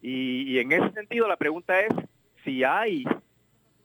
Y, 0.00 0.58
en 0.58 0.72
ese 0.72 0.90
sentido 0.92 1.28
la 1.28 1.36
pregunta 1.36 1.80
es 1.80 1.92
si 2.44 2.64
hay 2.64 3.04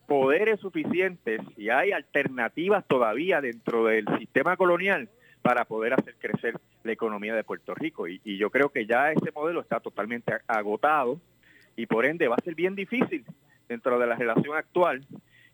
poderes 0.07 0.61
suficientes, 0.61 1.41
si 1.57 1.69
hay 1.69 1.91
alternativas 1.91 2.85
todavía 2.87 3.41
dentro 3.41 3.85
del 3.85 4.05
sistema 4.19 4.55
colonial 4.55 5.09
para 5.41 5.65
poder 5.65 5.95
hacer 5.95 6.15
crecer 6.17 6.57
la 6.83 6.93
economía 6.93 7.35
de 7.35 7.43
Puerto 7.43 7.75
Rico. 7.75 8.07
Y, 8.07 8.37
yo 8.37 8.49
creo 8.49 8.69
que 8.69 8.85
ya 8.85 9.11
ese 9.11 9.33
modelo 9.35 9.59
está 9.59 9.81
totalmente 9.81 10.33
agotado 10.47 11.19
y 11.75 11.87
por 11.87 12.05
ende 12.05 12.29
va 12.29 12.37
a 12.37 12.43
ser 12.43 12.55
bien 12.55 12.73
difícil 12.73 13.25
dentro 13.73 13.99
de 13.99 14.07
la 14.07 14.15
relación 14.15 14.55
actual 14.55 15.05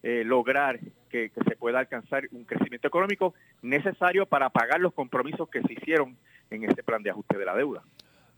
eh, 0.03 0.23
lograr 0.25 0.79
que, 1.09 1.29
que, 1.29 1.41
se 1.47 1.55
pueda 1.55 1.79
alcanzar 1.79 2.27
un 2.31 2.43
crecimiento 2.43 2.87
económico 2.87 3.33
necesario 3.61 4.25
para 4.25 4.49
pagar 4.49 4.79
los 4.79 4.93
compromisos 4.93 5.49
que 5.49 5.61
se 5.61 5.73
hicieron 5.73 6.17
en 6.51 6.63
este 6.63 6.83
plan 6.83 7.01
de 7.01 7.11
ajuste 7.11 7.37
de 7.37 7.45
la 7.45 7.55
deuda. 7.55 7.83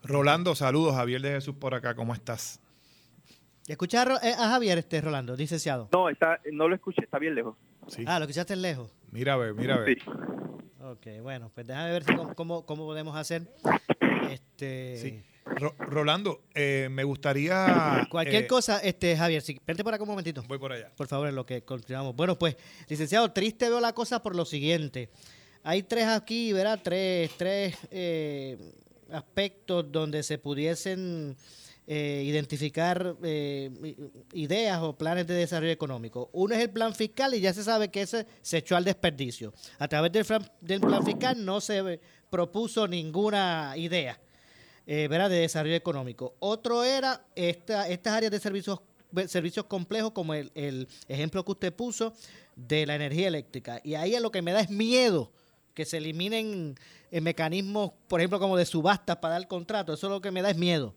Rolando, 0.04 0.54
saludos. 0.54 0.94
Javier 0.94 1.20
de 1.20 1.30
Jesús 1.32 1.54
por 1.54 1.74
acá, 1.74 1.94
¿cómo 1.94 2.14
estás? 2.14 2.60
¿Escuchar 3.68 4.10
a, 4.10 4.48
Javier, 4.48 4.78
este 4.78 5.00
Rolando, 5.00 5.36
licenciado? 5.36 5.88
No, 5.92 6.08
está, 6.08 6.40
no 6.52 6.68
lo 6.68 6.74
escuché, 6.74 7.02
está 7.02 7.18
bien 7.18 7.34
lejos. 7.34 7.56
Ah, 8.06 8.18
lo 8.18 8.24
escuchaste 8.24 8.56
lejos. 8.56 8.92
Mira 9.10 9.34
a 9.34 9.36
ver, 9.36 9.54
mira 9.54 9.74
a 9.74 9.78
ver. 9.78 9.98
Sí. 9.98 10.10
Ok, 10.80 11.22
bueno, 11.22 11.50
pues 11.54 11.66
déjame 11.66 11.92
ver 11.92 12.04
cómo, 12.34 12.66
cómo, 12.66 12.84
podemos 12.86 13.16
hacer. 13.16 13.42
Este... 14.30 14.96
Sí. 14.96 15.31
Rolando, 15.78 16.42
eh, 16.54 16.88
me 16.90 17.04
gustaría... 17.04 18.06
Cualquier 18.10 18.44
eh, 18.44 18.46
cosa, 18.46 18.78
este 18.78 19.16
Javier, 19.16 19.42
sí, 19.42 19.60
vente 19.66 19.84
por 19.84 19.94
acá 19.94 20.02
un 20.02 20.10
momentito. 20.10 20.42
Voy 20.48 20.58
por 20.58 20.72
allá. 20.72 20.90
Por 20.96 21.06
favor, 21.06 21.28
en 21.28 21.34
lo 21.34 21.46
que 21.46 21.62
continuamos. 21.62 22.16
Bueno, 22.16 22.38
pues, 22.38 22.56
licenciado, 22.88 23.30
triste 23.32 23.68
veo 23.68 23.80
la 23.80 23.92
cosa 23.92 24.22
por 24.22 24.34
lo 24.34 24.44
siguiente. 24.44 25.10
Hay 25.64 25.84
tres 25.84 26.08
aquí, 26.08 26.52
¿verdad? 26.52 26.80
Tres, 26.82 27.30
tres 27.36 27.76
eh, 27.90 28.58
aspectos 29.12 29.90
donde 29.92 30.22
se 30.22 30.38
pudiesen 30.38 31.36
eh, 31.86 32.22
identificar 32.26 33.16
eh, 33.22 33.70
ideas 34.32 34.80
o 34.82 34.96
planes 34.96 35.26
de 35.26 35.34
desarrollo 35.34 35.72
económico. 35.72 36.30
Uno 36.32 36.54
es 36.54 36.60
el 36.60 36.70
plan 36.70 36.94
fiscal 36.94 37.34
y 37.34 37.40
ya 37.40 37.52
se 37.52 37.62
sabe 37.62 37.90
que 37.90 38.02
ese 38.02 38.26
se 38.40 38.58
echó 38.58 38.76
al 38.76 38.84
desperdicio. 38.84 39.52
A 39.78 39.86
través 39.86 40.10
del, 40.10 40.26
del 40.60 40.80
plan 40.80 41.04
fiscal 41.04 41.44
no 41.44 41.60
se 41.60 42.00
propuso 42.28 42.88
ninguna 42.88 43.74
idea 43.76 44.18
eh, 44.86 45.08
de 45.08 45.28
desarrollo 45.28 45.74
económico. 45.74 46.34
Otro 46.38 46.84
era 46.84 47.24
esta, 47.34 47.88
estas 47.88 48.14
áreas 48.14 48.32
de 48.32 48.40
servicios 48.40 48.80
servicios 49.26 49.66
complejos 49.66 50.12
como 50.12 50.32
el, 50.32 50.50
el 50.54 50.88
ejemplo 51.06 51.44
que 51.44 51.52
usted 51.52 51.74
puso 51.74 52.14
de 52.56 52.86
la 52.86 52.94
energía 52.94 53.28
eléctrica. 53.28 53.78
Y 53.84 53.94
ahí 53.94 54.18
lo 54.18 54.32
que 54.32 54.40
me 54.40 54.52
da 54.52 54.60
es 54.60 54.70
miedo 54.70 55.30
que 55.74 55.84
se 55.84 55.98
eliminen 55.98 56.76
mecanismos, 57.10 57.92
por 58.08 58.20
ejemplo, 58.20 58.38
como 58.38 58.56
de 58.56 58.64
subastas 58.64 59.16
para 59.16 59.34
dar 59.34 59.48
contrato. 59.48 59.92
Eso 59.92 60.08
lo 60.08 60.20
que 60.20 60.30
me 60.30 60.42
da 60.42 60.50
es 60.50 60.56
miedo. 60.56 60.94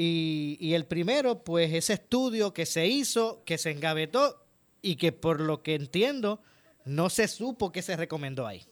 Y, 0.00 0.74
el 0.74 0.86
primero, 0.86 1.42
pues 1.42 1.72
ese 1.72 1.94
estudio 1.94 2.54
que 2.54 2.66
se 2.66 2.86
hizo, 2.86 3.42
que 3.44 3.58
se 3.58 3.72
engavetó 3.72 4.44
y 4.80 4.94
que 4.94 5.10
por 5.10 5.40
lo 5.40 5.62
que 5.64 5.74
entiendo 5.74 6.40
no 6.84 7.10
se 7.10 7.26
supo 7.26 7.72
que 7.72 7.82
se 7.82 7.96
recomendó 7.96 8.46
ahí. 8.46 8.64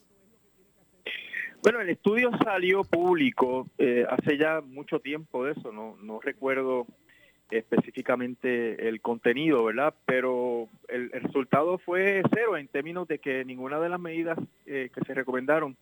Bueno, 1.67 1.81
el 1.81 1.89
estudio 1.89 2.31
salió 2.45 2.85
público 2.85 3.67
eh, 3.77 4.05
hace 4.09 4.37
ya 4.37 4.61
mucho 4.61 5.01
tiempo 5.01 5.43
de 5.43 5.51
eso, 5.51 5.73
no, 5.73 5.97
no 6.01 6.21
recuerdo 6.21 6.87
específicamente 7.51 8.87
el 8.87 9.01
contenido, 9.01 9.65
¿verdad? 9.65 9.93
Pero 10.05 10.69
el, 10.87 11.11
resultado 11.11 11.77
fue 11.77 12.23
cero 12.33 12.55
en 12.55 12.69
términos 12.69 13.05
de 13.09 13.19
que 13.19 13.43
ninguna 13.43 13.81
de 13.81 13.89
las 13.89 13.99
medidas 13.99 14.39
eh, 14.65 14.89
que 14.95 15.01
se 15.01 15.13
recomendaron 15.13 15.75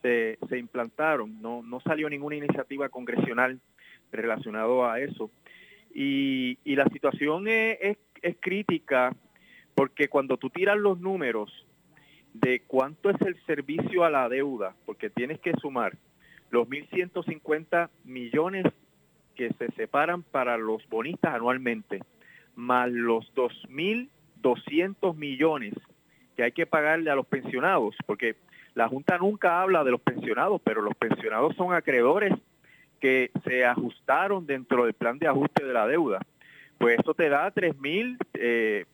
se, 0.00 0.38
se 0.48 0.56
implantaron, 0.56 1.42
no, 1.42 1.80
salió 1.84 2.08
ninguna 2.08 2.36
iniciativa 2.36 2.88
congresional 2.88 3.60
relacionado 4.12 4.88
a 4.88 5.00
eso. 5.00 5.30
Y, 5.92 6.56
la 6.64 6.86
situación 6.86 7.46
es, 7.46 7.98
es, 8.22 8.36
crítica 8.40 9.14
porque 9.74 10.08
cuando 10.08 10.38
tú 10.38 10.48
tiras 10.48 10.78
los 10.78 10.98
números 10.98 11.65
de 12.40 12.60
cuánto 12.66 13.10
es 13.10 13.20
el 13.22 13.36
servicio 13.46 14.04
a 14.04 14.10
la 14.10 14.28
deuda, 14.28 14.74
porque 14.84 15.10
tienes 15.10 15.40
que 15.40 15.52
sumar 15.60 15.96
los 16.50 16.68
1.150 16.68 17.88
millones 18.04 18.64
que 19.34 19.52
se 19.54 19.70
separan 19.72 20.22
para 20.22 20.56
los 20.56 20.88
bonistas 20.88 21.34
anualmente, 21.34 22.00
más 22.54 22.90
los 22.90 23.32
2.200 23.34 25.14
millones 25.16 25.74
que 26.36 26.42
hay 26.44 26.52
que 26.52 26.66
pagarle 26.66 27.10
a 27.10 27.14
los 27.14 27.26
pensionados, 27.26 27.96
porque 28.06 28.36
la 28.74 28.88
Junta 28.88 29.18
nunca 29.18 29.62
habla 29.62 29.84
de 29.84 29.90
los 29.90 30.00
pensionados, 30.00 30.60
pero 30.62 30.82
los 30.82 30.94
pensionados 30.94 31.56
son 31.56 31.72
acreedores 31.72 32.32
que 33.00 33.30
se 33.44 33.64
ajustaron 33.64 34.46
dentro 34.46 34.84
del 34.84 34.94
plan 34.94 35.18
de 35.18 35.28
ajuste 35.28 35.64
de 35.64 35.72
la 35.72 35.86
deuda. 35.86 36.20
Pues 36.78 36.98
eso 36.98 37.14
te 37.14 37.28
da 37.28 37.52
3.300 37.52 38.16
eh, 38.34 38.84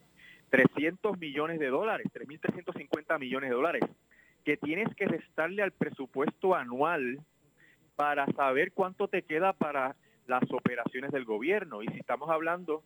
millones 1.19 1.59
de 1.59 1.69
dólares, 1.69 2.07
3.350 2.13 3.19
millones 3.19 3.51
de 3.51 3.57
dólares, 3.57 3.83
que 4.45 4.57
tienes 4.57 4.95
que 4.97 5.07
restarle 5.07 5.63
al 5.63 5.73
presupuesto 5.73 6.55
anual 6.55 7.21
para 7.97 8.27
saber 8.33 8.73
cuánto 8.73 9.09
te 9.09 9.23
queda 9.23 9.53
para 9.53 9.97
las 10.27 10.43
operaciones 10.51 11.13
del 11.13 11.25
gobierno. 11.25 11.83
Y 11.83 11.89
si 11.89 11.99
estamos 11.99 12.29
hablando 12.31 12.83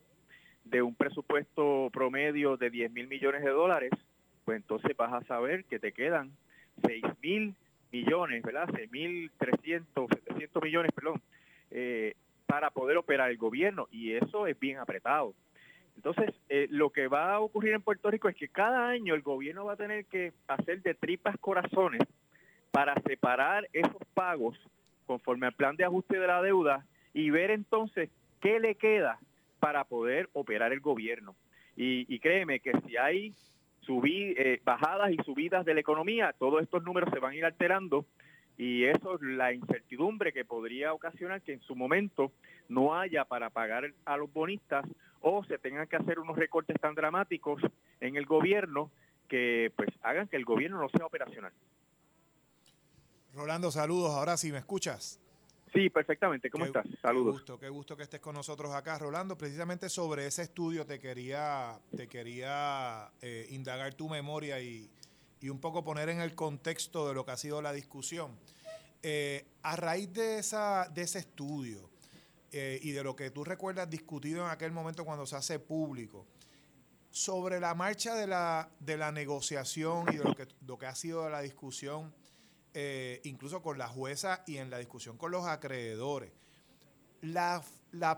de 0.64 0.82
un 0.82 0.94
presupuesto 0.94 1.90
promedio 1.92 2.56
de 2.56 2.70
10 2.70 2.92
mil 2.92 3.08
millones 3.08 3.42
de 3.42 3.50
dólares, 3.50 3.90
pues 4.44 4.56
entonces 4.56 4.96
vas 4.96 5.12
a 5.12 5.26
saber 5.26 5.64
que 5.64 5.78
te 5.78 5.92
quedan 5.92 6.30
6 6.84 7.02
mil 7.22 7.54
millones, 7.92 8.42
¿verdad? 8.42 8.68
6.300, 8.68 10.14
700 10.24 10.62
millones, 10.62 10.92
perdón, 10.92 11.22
eh, 11.70 12.14
para 12.46 12.70
poder 12.70 12.96
operar 12.96 13.30
el 13.30 13.38
gobierno 13.38 13.88
y 13.90 14.12
eso 14.12 14.46
es 14.46 14.58
bien 14.58 14.78
apretado. 14.78 15.34
Entonces, 15.96 16.34
eh, 16.48 16.68
lo 16.70 16.90
que 16.90 17.08
va 17.08 17.34
a 17.34 17.40
ocurrir 17.40 17.72
en 17.72 17.82
Puerto 17.82 18.10
Rico 18.10 18.28
es 18.28 18.36
que 18.36 18.48
cada 18.48 18.88
año 18.88 19.14
el 19.14 19.22
gobierno 19.22 19.64
va 19.64 19.72
a 19.72 19.76
tener 19.76 20.04
que 20.06 20.32
hacer 20.46 20.82
de 20.82 20.94
tripas 20.94 21.36
corazones 21.38 22.02
para 22.70 22.94
separar 23.02 23.68
esos 23.72 24.02
pagos 24.14 24.58
conforme 25.06 25.46
al 25.46 25.54
plan 25.54 25.76
de 25.76 25.84
ajuste 25.84 26.18
de 26.18 26.26
la 26.26 26.42
deuda 26.42 26.84
y 27.14 27.30
ver 27.30 27.50
entonces 27.50 28.10
qué 28.40 28.60
le 28.60 28.74
queda 28.74 29.18
para 29.58 29.84
poder 29.84 30.28
operar 30.32 30.72
el 30.72 30.80
gobierno. 30.80 31.34
Y, 31.76 32.06
y 32.14 32.18
créeme 32.18 32.60
que 32.60 32.72
si 32.86 32.96
hay 32.96 33.34
eh, 33.88 34.60
bajadas 34.64 35.12
y 35.12 35.16
subidas 35.24 35.64
de 35.64 35.74
la 35.74 35.80
economía, 35.80 36.34
todos 36.38 36.62
estos 36.62 36.82
números 36.82 37.08
se 37.12 37.20
van 37.20 37.32
a 37.32 37.36
ir 37.36 37.44
alterando 37.44 38.04
y 38.58 38.84
eso 38.84 39.14
es 39.14 39.22
la 39.22 39.52
incertidumbre 39.52 40.32
que 40.32 40.44
podría 40.44 40.92
ocasionar 40.92 41.42
que 41.42 41.52
en 41.52 41.60
su 41.60 41.76
momento 41.76 42.32
no 42.68 42.98
haya 42.98 43.24
para 43.24 43.50
pagar 43.50 43.92
a 44.04 44.16
los 44.16 44.32
bonistas 44.32 44.84
o 45.20 45.44
se 45.44 45.58
tengan 45.58 45.86
que 45.86 45.96
hacer 45.96 46.18
unos 46.18 46.36
recortes 46.36 46.80
tan 46.80 46.94
dramáticos 46.94 47.62
en 48.00 48.16
el 48.16 48.26
gobierno 48.26 48.90
que 49.28 49.72
pues 49.76 49.88
hagan 50.02 50.28
que 50.28 50.36
el 50.36 50.44
gobierno 50.44 50.80
no 50.80 50.88
sea 50.88 51.06
operacional. 51.06 51.52
Rolando, 53.34 53.70
saludos. 53.70 54.14
Ahora 54.14 54.36
sí, 54.36 54.50
¿me 54.50 54.58
escuchas? 54.58 55.20
Sí, 55.72 55.90
perfectamente. 55.90 56.48
¿Cómo 56.48 56.64
estás? 56.64 56.86
Saludos. 57.02 57.34
Qué 57.34 57.38
gusto, 57.40 57.58
qué 57.58 57.68
gusto 57.68 57.96
que 57.96 58.04
estés 58.04 58.20
con 58.20 58.34
nosotros 58.34 58.72
acá, 58.72 58.98
Rolando. 58.98 59.36
Precisamente 59.36 59.88
sobre 59.90 60.26
ese 60.26 60.42
estudio 60.42 60.86
te 60.86 60.98
quería, 60.98 61.78
te 61.94 62.08
quería 62.08 63.10
eh, 63.20 63.46
indagar 63.50 63.94
tu 63.94 64.08
memoria 64.08 64.60
y, 64.60 64.90
un 65.42 65.60
poco 65.60 65.84
poner 65.84 66.08
en 66.08 66.20
el 66.20 66.34
contexto 66.34 67.06
de 67.06 67.14
lo 67.14 67.24
que 67.24 67.30
ha 67.30 67.36
sido 67.36 67.62
la 67.62 67.72
discusión. 67.72 68.32
Eh, 69.02 69.44
a 69.62 69.76
raíz 69.76 70.12
de, 70.12 70.38
esa, 70.38 70.88
de 70.92 71.02
ese 71.02 71.20
estudio 71.20 71.88
eh, 72.52 72.78
y 72.82 72.92
de 72.92 73.04
lo 73.04 73.16
que 73.16 73.30
tú 73.30 73.44
recuerdas 73.44 73.88
discutido 73.90 74.44
en 74.44 74.50
aquel 74.50 74.72
momento 74.72 75.04
cuando 75.04 75.26
se 75.26 75.36
hace 75.36 75.58
público, 75.58 76.26
sobre 77.10 77.60
la 77.60 77.74
marcha 77.74 78.14
de 78.14 78.26
la, 78.26 78.68
de 78.80 78.96
la 78.96 79.12
negociación 79.12 80.06
y 80.12 80.16
de 80.16 80.24
lo 80.24 80.34
que, 80.34 80.48
lo 80.66 80.78
que 80.78 80.86
ha 80.86 80.94
sido 80.94 81.28
la 81.30 81.40
discusión 81.40 82.12
eh, 82.78 83.22
incluso 83.24 83.62
con 83.62 83.78
la 83.78 83.88
jueza 83.88 84.42
y 84.46 84.58
en 84.58 84.68
la 84.68 84.76
discusión 84.76 85.16
con 85.16 85.30
los 85.30 85.46
acreedores. 85.46 86.30
La, 87.22 87.64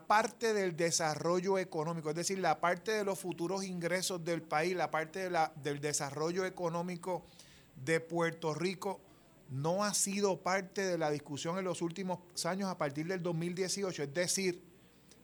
parte 0.09 0.53
del 0.53 0.77
desarrollo 0.77 1.59
económico, 1.59 2.11
es 2.11 2.17
decir, 2.17 2.41
la 2.41 2.59
parte 2.59 2.91
de 2.91 3.05
los 3.05 3.21
futuros 3.21 3.63
ingresos 3.63 4.25
del 4.25 4.43
país, 4.43 4.75
la 4.75 4.91
parte 4.91 5.21
de 5.21 5.31
la, 5.31 5.53
del 5.63 5.81
desarrollo 5.81 6.45
económico 6.45 7.25
de 7.77 8.01
Puerto 8.01 8.53
Rico, 8.53 9.01
no 9.49 9.85
ha 9.85 9.95
sido 9.95 10.43
parte 10.43 10.83
de 10.83 10.99
la 10.99 11.11
discusión 11.11 11.59
en 11.59 11.65
los 11.65 11.83
últimos 11.83 12.19
años 12.45 12.69
a 12.69 12.79
partir 12.79 13.07
del 13.07 13.23
2018. 13.23 14.03
Es 14.03 14.15
decir, 14.15 14.63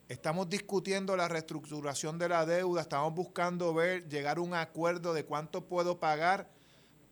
estamos 0.09 0.49
discutiendo 0.49 1.16
la 1.16 1.28
reestructuración 1.28 2.19
de 2.19 2.28
la 2.28 2.47
deuda, 2.47 2.83
estamos 2.83 3.14
buscando 3.14 3.75
ver, 3.75 4.09
llegar 4.09 4.38
a 4.38 4.40
un 4.40 4.54
acuerdo 4.54 5.14
de 5.14 5.25
cuánto 5.25 5.66
puedo 5.66 6.00
pagar 6.00 6.50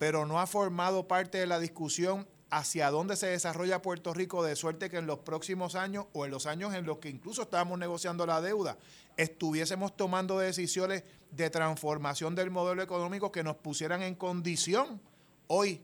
pero 0.02 0.26
no 0.26 0.40
ha 0.40 0.48
formado 0.48 1.06
parte 1.06 1.38
de 1.38 1.46
la 1.46 1.60
discusión 1.60 2.26
hacia 2.50 2.90
dónde 2.90 3.14
se 3.14 3.28
desarrolla 3.28 3.82
Puerto 3.82 4.12
Rico, 4.12 4.42
de 4.42 4.56
suerte 4.56 4.90
que 4.90 4.96
en 4.96 5.06
los 5.06 5.20
próximos 5.20 5.76
años 5.76 6.06
o 6.12 6.24
en 6.24 6.32
los 6.32 6.46
años 6.46 6.74
en 6.74 6.86
los 6.86 6.98
que 6.98 7.08
incluso 7.08 7.42
estábamos 7.42 7.78
negociando 7.78 8.26
la 8.26 8.40
deuda, 8.40 8.78
estuviésemos 9.16 9.96
tomando 9.96 10.40
decisiones 10.40 11.04
de 11.30 11.50
transformación 11.50 12.34
del 12.34 12.50
modelo 12.50 12.82
económico 12.82 13.30
que 13.30 13.44
nos 13.44 13.54
pusieran 13.58 14.02
en 14.02 14.16
condición 14.16 15.00
hoy, 15.46 15.80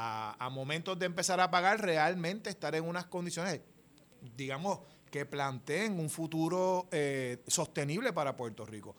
a, 0.00 0.48
momentos 0.50 0.98
de 0.98 1.06
empezar 1.06 1.40
a 1.40 1.50
pagar, 1.50 1.80
realmente 1.80 2.50
estar 2.50 2.74
en 2.74 2.84
unas 2.84 3.06
condiciones, 3.06 3.60
digamos, 4.36 4.80
que 5.10 5.26
planteen 5.26 5.98
un 5.98 6.08
futuro 6.08 6.86
eh, 6.92 7.42
sostenible 7.46 8.12
para 8.12 8.36
Puerto 8.36 8.64
Rico. 8.64 8.94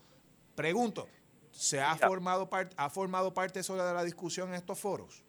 Pregunto, 0.55 1.07
¿Se 1.51 1.81
ha 1.81 1.95
formado, 1.95 2.49
parte, 2.49 2.75
ha 2.77 2.89
formado 2.89 3.33
parte 3.33 3.59
eso 3.59 3.75
de 3.75 3.93
la 3.93 4.03
discusión 4.03 4.49
en 4.49 4.55
estos 4.55 4.79
foros? 4.79 5.23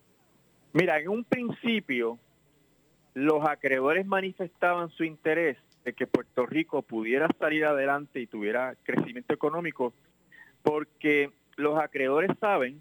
Mira, 0.72 1.00
en 1.00 1.08
un 1.08 1.24
principio 1.24 2.18
los 3.14 3.44
acreedores 3.48 4.06
manifestaban 4.06 4.90
su 4.90 5.04
interés 5.04 5.56
de 5.84 5.92
que 5.92 6.06
Puerto 6.06 6.46
Rico 6.46 6.82
pudiera 6.82 7.28
salir 7.38 7.64
adelante 7.64 8.20
y 8.20 8.26
tuviera 8.26 8.76
crecimiento 8.84 9.34
económico, 9.34 9.92
porque 10.62 11.32
los 11.56 11.78
acreedores 11.78 12.30
saben 12.38 12.80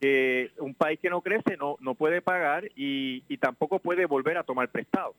que 0.00 0.50
un 0.58 0.74
país 0.74 0.98
que 1.00 1.10
no 1.10 1.20
crece 1.20 1.56
no, 1.56 1.76
no 1.80 1.94
puede 1.94 2.22
pagar 2.22 2.70
y, 2.76 3.22
tampoco 3.38 3.78
puede 3.78 4.06
volver 4.06 4.36
a 4.38 4.44
tomar 4.44 4.68
prestado. 4.70 5.14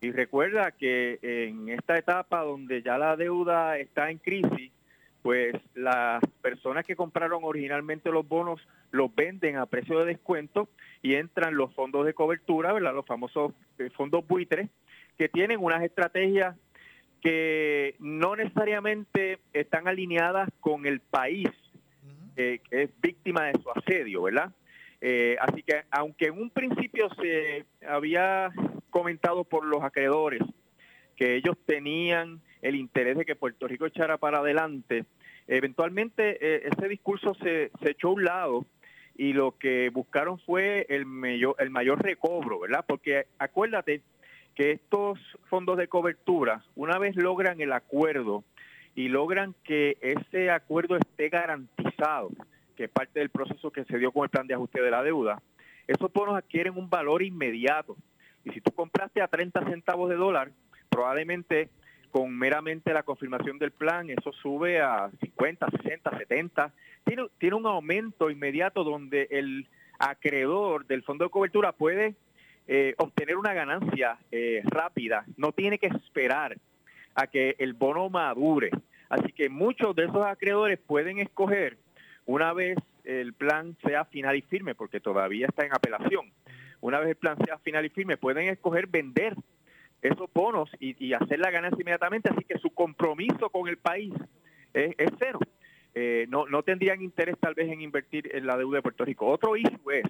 Y 0.00 0.12
recuerda 0.12 0.70
que 0.70 1.18
en 1.22 1.68
esta 1.70 1.96
etapa 1.96 2.42
donde 2.42 2.82
ya 2.82 2.98
la 2.98 3.16
deuda 3.16 3.78
está 3.78 4.10
en 4.10 4.18
crisis, 4.18 4.70
pues 5.22 5.54
las 5.74 6.22
personas 6.42 6.84
que 6.84 6.96
compraron 6.96 7.44
originalmente 7.44 8.10
los 8.10 8.28
bonos 8.28 8.60
los 8.90 9.14
venden 9.14 9.56
a 9.56 9.64
precio 9.64 9.98
de 10.00 10.04
descuento 10.04 10.68
y 11.00 11.14
entran 11.14 11.56
los 11.56 11.72
fondos 11.72 12.04
de 12.04 12.12
cobertura, 12.12 12.74
¿verdad? 12.74 12.94
Los 12.94 13.06
famosos 13.06 13.54
eh, 13.78 13.88
fondos 13.96 14.26
buitres, 14.26 14.68
que 15.16 15.30
tienen 15.30 15.60
unas 15.60 15.82
estrategias 15.82 16.56
que 17.22 17.96
no 18.00 18.36
necesariamente 18.36 19.38
están 19.54 19.88
alineadas 19.88 20.50
con 20.60 20.84
el 20.84 21.00
país 21.00 21.48
que 22.34 22.60
es 22.70 22.90
víctima 23.00 23.44
de 23.44 23.60
su 23.62 23.70
asedio, 23.70 24.22
¿verdad? 24.22 24.50
Eh, 25.00 25.36
así 25.40 25.62
que 25.62 25.82
aunque 25.90 26.26
en 26.26 26.40
un 26.40 26.50
principio 26.50 27.08
se 27.20 27.66
había 27.86 28.50
comentado 28.90 29.44
por 29.44 29.64
los 29.66 29.82
acreedores 29.82 30.40
que 31.16 31.36
ellos 31.36 31.56
tenían 31.66 32.40
el 32.62 32.76
interés 32.76 33.16
de 33.18 33.24
que 33.24 33.36
Puerto 33.36 33.68
Rico 33.68 33.86
echara 33.86 34.16
para 34.16 34.38
adelante, 34.38 35.04
eventualmente 35.46 36.38
eh, 36.40 36.70
ese 36.72 36.88
discurso 36.88 37.34
se, 37.34 37.70
se, 37.82 37.90
echó 37.90 38.08
a 38.08 38.12
un 38.12 38.24
lado 38.24 38.66
y 39.16 39.32
lo 39.32 39.58
que 39.58 39.90
buscaron 39.90 40.38
fue 40.38 40.86
el 40.88 41.06
mayor, 41.06 41.54
el 41.58 41.70
mayor 41.70 42.02
recobro, 42.02 42.60
¿verdad? 42.60 42.84
Porque 42.86 43.26
acuérdate 43.38 44.00
que 44.54 44.72
estos 44.72 45.18
fondos 45.50 45.76
de 45.76 45.88
cobertura, 45.88 46.64
una 46.76 46.98
vez 46.98 47.16
logran 47.16 47.60
el 47.60 47.72
acuerdo 47.72 48.44
y 48.94 49.08
logran 49.08 49.54
que 49.64 49.96
ese 50.00 50.50
acuerdo 50.50 50.96
esté 50.96 51.28
garantizado, 51.28 52.30
que 52.76 52.84
es 52.84 52.90
parte 52.90 53.20
del 53.20 53.30
proceso 53.30 53.70
que 53.70 53.84
se 53.84 53.98
dio 53.98 54.12
con 54.12 54.24
el 54.24 54.30
plan 54.30 54.46
de 54.46 54.54
ajuste 54.54 54.80
de 54.80 54.90
la 54.90 55.02
deuda, 55.02 55.42
esos 55.86 56.12
bonos 56.12 56.36
adquieren 56.36 56.76
un 56.76 56.88
valor 56.88 57.22
inmediato. 57.22 57.96
Y 58.44 58.50
si 58.50 58.60
tú 58.60 58.72
compraste 58.72 59.20
a 59.20 59.28
30 59.28 59.64
centavos 59.64 60.08
de 60.08 60.16
dólar, 60.16 60.50
probablemente 60.88 61.68
con 62.10 62.30
meramente 62.36 62.92
la 62.92 63.02
confirmación 63.02 63.58
del 63.58 63.72
plan, 63.72 64.08
eso 64.08 64.32
sube 64.32 64.80
a 64.80 65.10
50, 65.20 65.66
60, 65.82 66.18
70. 66.18 66.72
Tiene, 67.04 67.26
tiene 67.38 67.56
un 67.56 67.66
aumento 67.66 68.30
inmediato 68.30 68.84
donde 68.84 69.26
el 69.30 69.66
acreedor 69.98 70.86
del 70.86 71.02
fondo 71.02 71.24
de 71.24 71.30
cobertura 71.30 71.72
puede 71.72 72.14
eh, 72.66 72.94
obtener 72.98 73.36
una 73.36 73.52
ganancia 73.52 74.18
eh, 74.30 74.62
rápida, 74.64 75.24
no 75.36 75.52
tiene 75.52 75.78
que 75.78 75.88
esperar 75.88 76.56
a 77.14 77.26
que 77.26 77.56
el 77.58 77.74
bono 77.74 78.10
madure. 78.10 78.70
Así 79.08 79.32
que 79.32 79.48
muchos 79.48 79.94
de 79.94 80.04
esos 80.04 80.24
acreedores 80.24 80.78
pueden 80.78 81.18
escoger 81.18 81.78
una 82.26 82.52
vez 82.52 82.78
el 83.04 83.34
plan 83.34 83.76
sea 83.84 84.04
final 84.06 84.36
y 84.36 84.42
firme, 84.42 84.74
porque 84.74 85.00
todavía 85.00 85.46
está 85.46 85.64
en 85.66 85.74
apelación. 85.74 86.32
Una 86.80 86.98
vez 86.98 87.10
el 87.10 87.16
plan 87.16 87.36
sea 87.44 87.58
final 87.58 87.84
y 87.84 87.90
firme, 87.90 88.16
pueden 88.16 88.48
escoger 88.48 88.86
vender 88.86 89.34
esos 90.02 90.30
bonos 90.32 90.70
y, 90.80 91.12
hacer 91.12 91.38
la 91.38 91.50
ganancia 91.50 91.80
inmediatamente. 91.80 92.30
Así 92.30 92.44
que 92.44 92.58
su 92.58 92.70
compromiso 92.70 93.50
con 93.50 93.68
el 93.68 93.78
país 93.78 94.12
es, 94.72 94.94
cero. 95.18 95.38
Eh, 95.94 96.26
no, 96.28 96.62
tendrían 96.62 97.02
interés 97.02 97.36
tal 97.38 97.54
vez 97.54 97.70
en 97.70 97.80
invertir 97.80 98.30
en 98.34 98.46
la 98.46 98.56
deuda 98.56 98.78
de 98.78 98.82
Puerto 98.82 99.04
Rico. 99.04 99.26
Otro 99.26 99.56
issue 99.56 99.90
es 99.92 100.04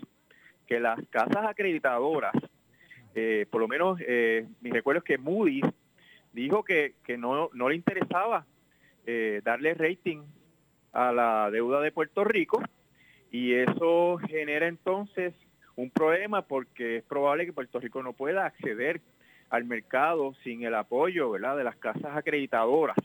que 0.67 0.81
las 0.81 0.99
casas 1.11 1.47
acreditadoras, 1.47 2.35
eh, 3.15 3.47
por 3.51 3.61
lo 3.61 3.69
menos 3.69 4.01
eh, 4.01 4.47
mi 4.61 4.71
recuerdo 4.71 4.99
es 4.99 5.05
que 5.05 5.19
Moody's 5.19 5.67
dijo 6.35 6.65
que, 6.65 6.95
no, 7.17 7.49
no 7.55 7.69
le 7.69 7.77
interesaba 7.77 8.45
eh, 9.07 9.41
darle 9.45 9.75
rating 9.75 10.23
a 10.93 11.13
la 11.13 11.51
deuda 11.51 11.81
de 11.81 11.93
Puerto 11.93 12.25
Rico 12.25 12.63
y 13.31 13.55
eso 13.55 14.19
genera 14.29 14.69
entonces 14.69 15.35
un 15.77 15.91
problema 15.91 16.43
porque 16.43 16.99
es 16.99 17.05
probable 17.05 17.47
que 17.47 17.53
Puerto 17.53 17.81
Rico 17.81 18.03
no 18.03 18.13
pueda 18.13 18.47
acceder 18.47 19.01
al 19.51 19.65
mercado 19.65 20.35
sin 20.45 20.65
el 20.65 20.75
apoyo 20.75 21.33
de 21.33 21.65
las 21.65 21.77
casas 21.77 22.17
acreditadoras. 22.17 22.97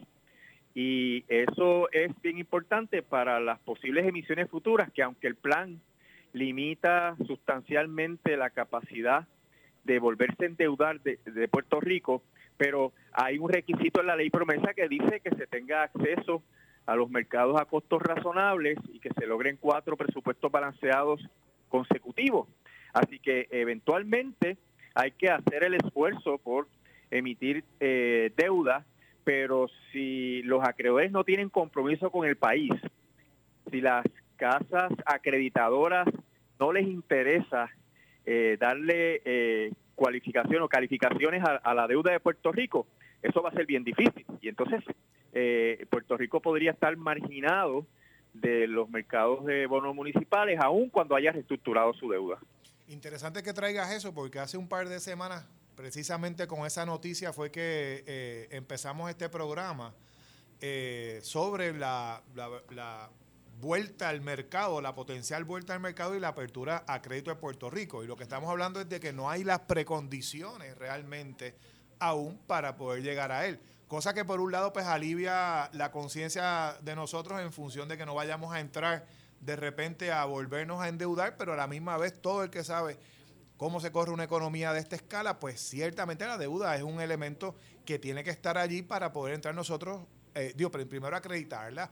Y 0.76 1.24
eso 1.28 1.92
es 1.92 2.12
bien 2.22 2.38
importante 2.38 3.02
para 3.02 3.40
las 3.40 3.60
posibles 3.60 4.06
emisiones 4.06 4.50
futuras, 4.50 4.92
que 4.92 5.02
aunque 5.02 5.28
el 5.28 5.36
plan 5.36 5.80
limita 6.34 7.16
sustancialmente 7.26 8.38
la 8.38 8.52
capacidad 8.52 9.28
de 9.84 10.00
volverse 10.00 10.44
a 10.44 10.48
endeudar 10.48 11.02
de, 11.02 11.48
Puerto 11.48 11.80
Rico, 11.80 12.22
pero 12.60 12.92
hay 13.14 13.40
un 13.40 13.50
requisito 13.50 14.02
en 14.02 14.08
la 14.08 14.18
ley 14.18 14.30
promesa 14.30 14.74
que 14.74 14.90
dice 14.90 15.22
que 15.22 15.34
se 15.34 15.48
tenga 15.48 15.84
acceso 15.84 16.44
a 16.86 16.94
los 16.94 17.10
mercados 17.10 17.60
a 17.60 17.64
costos 17.64 18.02
razonables 18.02 18.78
y 18.92 19.00
que 19.00 19.12
se 19.18 19.26
logren 19.26 19.56
cuatro 19.56 19.96
presupuestos 19.96 20.52
balanceados 20.52 21.22
consecutivos. 21.70 22.50
Así 22.92 23.18
que 23.20 23.48
eventualmente 23.50 24.58
hay 24.94 25.12
que 25.12 25.30
hacer 25.30 25.64
el 25.64 25.76
esfuerzo 25.76 26.38
por 26.38 26.68
emitir 27.12 27.64
eh, 27.80 28.34
deuda, 28.36 28.86
pero 29.24 29.68
si 29.94 30.42
los 30.44 30.62
acreedores 30.62 31.14
no 31.14 31.24
tienen 31.24 31.48
compromiso 31.48 32.12
con 32.12 32.28
el 32.28 32.36
país, 32.36 32.74
si 33.72 33.80
las 33.80 34.06
casas 34.36 34.92
acreditadoras 35.06 36.10
no 36.60 36.74
les 36.74 36.88
interesa 36.88 37.70
eh, 38.32 38.58
darle 38.60 39.24
eh, 39.26 39.74
cualificación 39.96 40.62
o 40.62 40.70
calificaciones 40.70 41.44
a, 41.44 41.74
la 41.74 41.88
deuda 41.88 42.12
de 42.12 42.20
Puerto 42.20 42.52
Rico, 42.52 42.86
eso 43.24 43.42
va 43.42 43.50
a 43.50 43.54
ser 43.54 43.66
bien 43.66 43.84
difícil. 43.84 44.24
Y 44.40 44.50
entonces 44.50 44.84
eh, 45.34 45.88
Puerto 45.90 46.16
Rico 46.16 46.40
podría 46.40 46.70
estar 46.70 46.96
marginado 46.96 47.88
de 48.36 48.68
los 48.68 48.88
mercados 48.88 49.44
de 49.46 49.66
bonos 49.66 49.96
municipales, 49.96 50.60
aun 50.62 50.92
cuando 50.92 51.16
haya 51.16 51.32
reestructurado 51.32 51.92
su 51.96 52.08
deuda. 52.08 52.38
Interesante 52.88 53.42
que 53.42 53.52
traigas 53.52 53.92
eso, 53.92 54.14
porque 54.14 54.38
hace 54.38 54.60
un 54.60 54.70
par 54.70 54.88
de 54.88 55.00
semanas, 55.00 55.50
precisamente 55.76 56.46
con 56.46 56.68
esa 56.68 56.86
noticia, 56.86 57.34
fue 57.34 57.50
que 57.52 58.48
empezamos 58.52 59.10
este 59.10 59.28
programa 59.28 59.92
sobre 61.24 61.74
la, 61.74 62.22
la 62.36 63.10
vuelta 63.60 64.10
al 64.10 64.22
mercado, 64.22 64.82
la 64.82 64.96
potencial 64.96 65.44
vuelta 65.44 65.74
al 65.74 65.80
mercado 65.80 66.16
y 66.16 66.20
la 66.20 66.30
apertura 66.30 66.84
a 66.88 67.02
crédito 67.02 67.32
de 67.32 67.36
Puerto 67.36 67.70
Rico. 67.70 68.04
Y 68.04 68.08
lo 68.08 68.16
que 68.16 68.24
estamos 68.24 68.50
hablando 68.50 68.80
es 68.80 68.88
de 68.88 69.00
que 69.00 69.12
no 69.12 69.30
hay 69.30 69.44
las 69.44 69.60
precondiciones 69.60 70.78
realmente 70.78 71.56
aún 72.00 72.38
para 72.48 72.78
poder 72.78 73.04
llegar 73.04 73.32
a 73.32 73.46
él. 73.46 73.60
Cosa 73.88 74.14
que 74.14 74.24
por 74.24 74.40
un 74.40 74.52
lado 74.52 74.72
pues 74.72 74.86
alivia 74.86 75.70
la 75.74 75.92
conciencia 75.92 76.78
de 76.82 76.96
nosotros 76.96 77.42
en 77.42 77.52
función 77.52 77.90
de 77.90 77.98
que 77.98 78.06
no 78.06 78.16
vayamos 78.16 78.54
a 78.54 78.60
entrar 78.60 79.06
de 79.42 79.56
repente 79.56 80.12
a 80.12 80.26
volvernos 80.26 80.82
a 80.82 80.88
endeudar, 80.88 81.38
pero 81.38 81.54
a 81.54 81.58
la 81.58 81.68
misma 81.68 81.98
vez 81.98 82.22
todo 82.22 82.44
el 82.44 82.50
que 82.50 82.64
sabe 82.64 82.98
cómo 83.58 83.82
se 83.82 83.92
corre 83.92 84.12
una 84.12 84.24
economía 84.24 84.72
de 84.74 84.80
esta 84.80 84.96
escala, 84.96 85.40
pues 85.40 85.60
ciertamente 85.60 86.26
la 86.26 86.38
deuda 86.38 86.76
es 86.76 86.84
un 86.84 87.02
elemento 87.02 87.56
que 87.86 88.00
tiene 88.00 88.24
que 88.24 88.30
estar 88.30 88.58
allí 88.58 88.84
para 88.84 89.12
poder 89.12 89.36
entrar 89.36 89.56
nosotros 89.56 90.02
eh, 90.40 90.54
digo, 90.56 90.72
primero 90.72 91.16
acreditarla, 91.16 91.92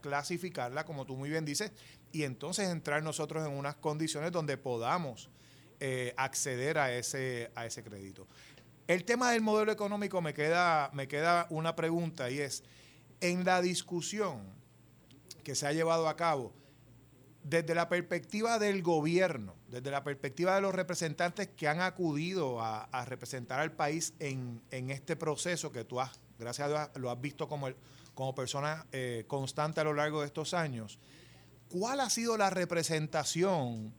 clasificarla, 0.00 0.84
como 0.84 1.04
tú 1.04 1.16
muy 1.16 1.28
bien 1.28 1.44
dices, 1.44 1.72
y 2.12 2.22
entonces 2.22 2.68
entrar 2.68 3.02
nosotros 3.02 3.44
en 3.44 3.52
unas 3.52 3.74
condiciones 3.76 4.30
donde 4.30 4.56
podamos 4.56 5.28
eh, 5.80 6.14
acceder 6.16 6.78
a 6.78 6.94
ese, 6.94 7.50
a 7.56 7.66
ese 7.66 7.82
crédito. 7.82 8.28
El 8.86 9.04
tema 9.04 9.32
del 9.32 9.40
modelo 9.40 9.72
económico 9.72 10.20
me 10.20 10.34
queda, 10.34 10.90
me 10.92 11.08
queda 11.08 11.46
una 11.50 11.74
pregunta 11.74 12.30
y 12.30 12.38
es, 12.38 12.62
en 13.20 13.44
la 13.44 13.60
discusión 13.60 14.42
que 15.42 15.56
se 15.56 15.66
ha 15.66 15.72
llevado 15.72 16.08
a 16.08 16.16
cabo, 16.16 16.52
desde 17.42 17.74
la 17.74 17.88
perspectiva 17.88 18.58
del 18.58 18.82
gobierno, 18.82 19.56
desde 19.68 19.90
la 19.90 20.04
perspectiva 20.04 20.54
de 20.54 20.60
los 20.60 20.74
representantes 20.74 21.48
que 21.48 21.66
han 21.66 21.80
acudido 21.80 22.60
a, 22.60 23.04
representar 23.06 23.58
al 23.58 23.72
país 23.72 24.14
en, 24.18 24.62
en, 24.70 24.90
este 24.90 25.16
proceso 25.16 25.72
que 25.72 25.84
tú 25.84 26.00
has 26.00 26.20
gracias 26.40 26.66
a 26.66 26.68
Dios 26.68 26.90
lo 26.96 27.10
has 27.10 27.20
visto 27.20 27.48
como, 27.48 27.68
como 28.14 28.34
persona 28.34 28.86
eh, 28.92 29.24
constante 29.28 29.80
a 29.80 29.84
lo 29.84 29.94
largo 29.94 30.20
de 30.20 30.26
estos 30.26 30.54
años. 30.54 30.98
¿Cuál 31.68 32.00
ha 32.00 32.10
sido 32.10 32.36
la 32.36 32.50
representación 32.50 33.94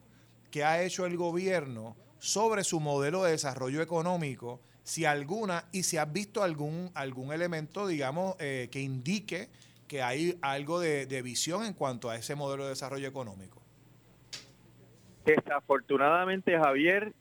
que 0.49 0.65
ha 0.65 0.83
hecho 0.83 1.05
el 1.05 1.15
gobierno 1.15 1.95
sobre 2.19 2.63
su 2.63 2.79
modelo 2.79 3.23
de 3.23 3.31
desarrollo 3.31 3.81
económico, 3.81 4.59
si 4.83 5.05
alguna, 5.05 5.65
y 5.71 5.83
si 5.83 5.97
has 5.97 6.11
visto 6.11 6.43
algún, 6.43 6.91
algún 6.93 7.31
elemento, 7.31 7.87
digamos, 7.87 8.35
eh, 8.39 8.67
que 8.71 8.81
indique 8.81 9.49
que 9.87 10.01
hay 10.01 10.37
algo 10.41 10.79
de, 10.79 11.05
de 11.05 11.21
visión 11.21 11.65
en 11.65 11.73
cuanto 11.73 12.09
a 12.09 12.15
ese 12.15 12.35
modelo 12.35 12.63
de 12.63 12.69
desarrollo 12.69 13.07
económico? 13.07 13.61
Desafortunadamente, 15.25 16.57
Javier, 16.57 17.13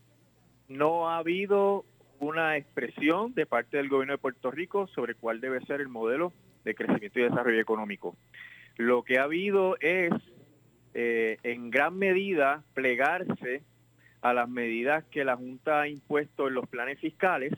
no 0.67 1.09
ha 1.09 1.17
habido 1.17 1.85
una 2.21 2.55
expresión 2.55 3.33
de 3.33 3.47
parte 3.47 3.77
del 3.77 3.89
gobierno 3.89 4.13
de 4.13 4.19
Puerto 4.19 4.51
Rico 4.51 4.87
sobre 4.87 5.15
cuál 5.15 5.41
debe 5.41 5.59
ser 5.65 5.81
el 5.81 5.89
modelo 5.89 6.31
de 6.63 6.75
crecimiento 6.75 7.19
y 7.19 7.23
desarrollo 7.23 7.59
económico. 7.59 8.15
Lo 8.77 9.03
que 9.03 9.17
ha 9.17 9.23
habido 9.23 9.75
es, 9.79 10.11
eh, 10.93 11.39
en 11.41 11.71
gran 11.71 11.97
medida, 11.97 12.63
plegarse 12.75 13.63
a 14.21 14.33
las 14.33 14.47
medidas 14.47 15.03
que 15.05 15.25
la 15.25 15.35
Junta 15.35 15.81
ha 15.81 15.87
impuesto 15.87 16.47
en 16.47 16.53
los 16.53 16.69
planes 16.69 16.99
fiscales. 16.99 17.53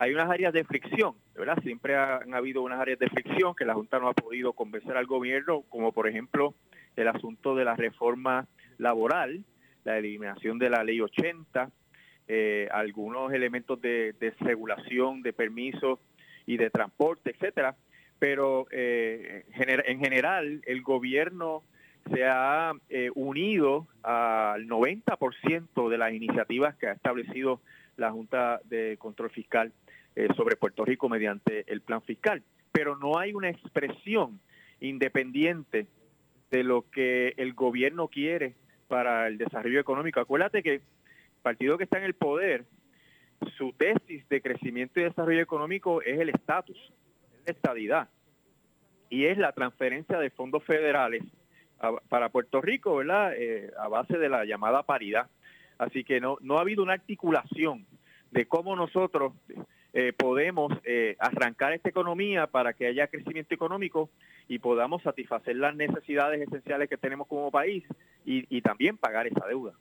Hay 0.00 0.12
unas 0.12 0.28
áreas 0.28 0.52
de 0.52 0.64
fricción, 0.64 1.14
¿verdad? 1.36 1.62
Siempre 1.62 1.96
han 1.96 2.34
habido 2.34 2.62
unas 2.62 2.80
áreas 2.80 2.98
de 2.98 3.08
fricción 3.08 3.54
que 3.54 3.64
la 3.64 3.74
Junta 3.74 4.00
no 4.00 4.08
ha 4.08 4.14
podido 4.14 4.52
convencer 4.54 4.96
al 4.96 5.06
gobierno, 5.06 5.62
como 5.68 5.92
por 5.92 6.08
ejemplo 6.08 6.54
el 6.96 7.06
asunto 7.06 7.54
de 7.54 7.64
la 7.64 7.76
reforma 7.76 8.48
laboral, 8.76 9.44
la 9.84 9.98
eliminación 9.98 10.58
de 10.58 10.68
la 10.68 10.82
ley 10.82 11.00
80, 11.00 11.70
eh, 12.32 12.68
algunos 12.70 13.32
elementos 13.32 13.80
de, 13.82 14.14
regulación, 14.38 15.20
de 15.20 15.32
permisos 15.32 15.98
y 16.46 16.58
de 16.58 16.70
transporte, 16.70 17.30
etcétera. 17.30 17.74
Pero 18.20 18.68
eh, 18.70 19.46
en 19.58 19.98
general 19.98 20.62
el 20.64 20.82
gobierno 20.82 21.64
se 22.14 22.24
ha 22.24 22.72
eh, 22.88 23.10
unido 23.16 23.88
al 24.04 24.68
90% 24.68 25.88
de 25.88 25.98
las 25.98 26.12
iniciativas 26.12 26.76
que 26.76 26.86
ha 26.86 26.92
establecido 26.92 27.60
la 27.96 28.12
Junta 28.12 28.60
de 28.66 28.96
Control 28.98 29.30
Fiscal 29.30 29.72
sobre 30.36 30.54
Puerto 30.54 30.84
Rico 30.84 31.08
mediante 31.08 31.64
el 31.66 31.80
plan 31.80 32.02
fiscal. 32.02 32.44
Pero 32.70 32.96
no 32.96 33.18
hay 33.18 33.32
una 33.32 33.48
expresión 33.48 34.38
independiente 34.80 35.88
de 36.52 36.62
lo 36.62 36.88
que 36.92 37.34
el 37.38 37.54
gobierno 37.54 38.06
quiere 38.06 38.54
para 38.86 39.26
el 39.26 39.36
desarrollo 39.36 39.80
económico. 39.80 40.20
Acuérdate 40.20 40.62
que 40.62 40.80
partido 41.40 41.78
que 41.78 41.84
está 41.84 41.98
en 41.98 42.04
el 42.04 42.14
poder, 42.14 42.64
su 43.56 43.72
tesis 43.72 44.28
de 44.28 44.42
crecimiento 44.42 45.00
y 45.00 45.04
desarrollo 45.04 45.40
económico 45.40 46.02
es 46.02 46.18
el 46.18 46.28
estatus, 46.28 46.76
es 46.76 47.46
la 47.46 47.52
estadidad. 47.52 48.08
Y 49.08 49.26
es 49.26 49.38
la 49.38 49.52
transferencia 49.52 50.18
de 50.18 50.30
fondos 50.30 50.62
federales 50.64 51.24
para 52.08 52.28
Puerto 52.28 52.60
Rico, 52.60 52.96
¿verdad? 52.96 53.32
Eh, 53.36 53.72
a 53.78 53.88
base 53.88 54.18
de 54.18 54.28
la 54.28 54.44
llamada 54.44 54.82
paridad. 54.82 55.28
Así 55.78 56.04
que 56.04 56.20
no, 56.20 56.36
no 56.42 56.58
ha 56.58 56.60
habido 56.60 56.82
una 56.82 56.92
articulación 56.92 57.86
de 58.30 58.46
cómo 58.46 58.76
nosotros 58.76 59.32
eh, 59.92 60.12
podemos 60.12 60.72
eh, 60.84 61.16
arrancar 61.18 61.72
esta 61.72 61.88
economía 61.88 62.46
para 62.46 62.74
que 62.74 62.86
haya 62.86 63.08
crecimiento 63.08 63.54
económico 63.54 64.10
y 64.46 64.58
podamos 64.58 65.02
satisfacer 65.02 65.56
las 65.56 65.74
necesidades 65.74 66.40
esenciales 66.40 66.88
que 66.88 66.98
tenemos 66.98 67.26
como 67.26 67.50
país 67.50 67.84
y 68.24 68.60
también 68.60 68.96
pagar 68.96 69.26
esa 69.26 69.44
deuda. 69.46 69.72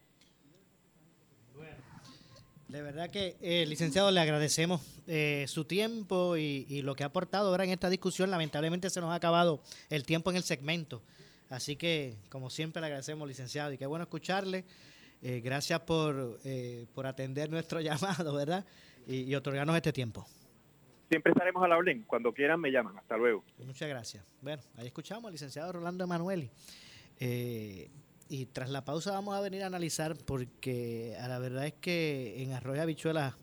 De 2.69 2.83
verdad 2.83 3.09
que, 3.09 3.35
eh, 3.41 3.65
licenciado, 3.65 4.11
le 4.11 4.19
agradecemos 4.19 4.81
eh, 5.07 5.45
su 5.47 5.65
tiempo 5.65 6.37
y, 6.37 6.83
lo 6.83 6.93
que 6.93 7.01
ha 7.03 7.07
aportado 7.07 7.49
ahora 7.49 7.63
en 7.63 7.71
esta 7.71 7.89
discusión. 7.89 8.29
Lamentablemente 8.29 8.91
se 8.91 9.01
nos 9.01 9.09
ha 9.09 9.15
acabado 9.15 9.63
el 9.89 10.05
tiempo 10.05 10.29
en 10.29 10.37
el 10.37 10.43
segmento. 10.43 11.01
Así 11.49 11.75
que, 11.75 12.15
como 12.29 12.51
siempre, 12.51 12.79
le 12.79 12.85
agradecemos, 12.85 13.27
licenciado, 13.27 13.73
y 13.73 13.79
qué 13.79 13.87
bueno 13.87 14.03
escucharle. 14.03 14.65
Eh, 15.23 15.41
gracias 15.43 15.79
por, 15.79 16.39
por 16.93 17.07
atender 17.07 17.49
nuestro 17.49 17.81
llamado, 17.81 18.35
¿verdad? 18.35 18.63
Y, 19.07 19.33
otorgarnos 19.33 19.75
este 19.75 19.91
tiempo. 19.91 20.27
Siempre 21.09 21.31
estaremos 21.31 21.63
a 21.63 21.67
la 21.67 21.75
orden. 21.75 22.03
Cuando 22.03 22.31
quieran 22.31 22.61
me 22.61 22.69
llaman. 22.69 22.95
Hasta 22.99 23.17
luego. 23.17 23.43
Muchas 23.65 23.89
gracias. 23.89 24.23
Bueno, 24.43 24.61
ahí 24.77 24.85
escuchamos 24.85 25.25
al 25.25 25.31
licenciado 25.31 25.71
Rolando 25.71 26.03
Emanueli. 26.03 26.51
Y 28.31 28.45
tras 28.45 28.69
la 28.69 28.85
pausa 28.85 29.11
vamos 29.11 29.35
a 29.35 29.41
venir 29.41 29.63
a 29.63 29.65
analizar 29.65 30.15
porque 30.15 31.17
a 31.19 31.27
la 31.27 31.39
verdad 31.39 31.65
es 31.65 31.73
que 31.73 32.43
en 32.43 32.53
Arroyo 32.53 32.79
Habichuelas 32.79 33.33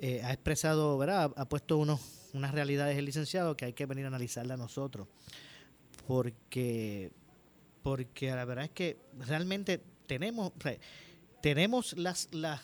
eh, 0.00 0.22
ha 0.24 0.32
expresado, 0.32 0.98
¿verdad? 0.98 1.32
Ha, 1.36 1.48
puesto 1.48 1.78
unos, 1.78 2.00
unas 2.32 2.52
realidades 2.52 2.98
el 2.98 3.04
licenciado 3.04 3.56
que 3.56 3.66
hay 3.66 3.74
que 3.74 3.86
venir 3.86 4.06
a 4.06 4.08
analizarla 4.08 4.56
nosotros. 4.56 5.06
Porque, 6.08 7.12
porque 7.84 8.32
la 8.32 8.44
verdad 8.44 8.64
es 8.64 8.72
que 8.72 8.96
realmente 9.20 9.80
tenemos, 10.08 10.52
tenemos 11.40 11.96
las, 11.96 12.28
las, 12.32 12.60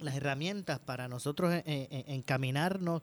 las 0.00 0.16
herramientas 0.16 0.78
para 0.78 1.06
nosotros 1.06 1.52
eh, 1.52 1.62
eh, 1.66 2.04
encaminarnos 2.06 3.02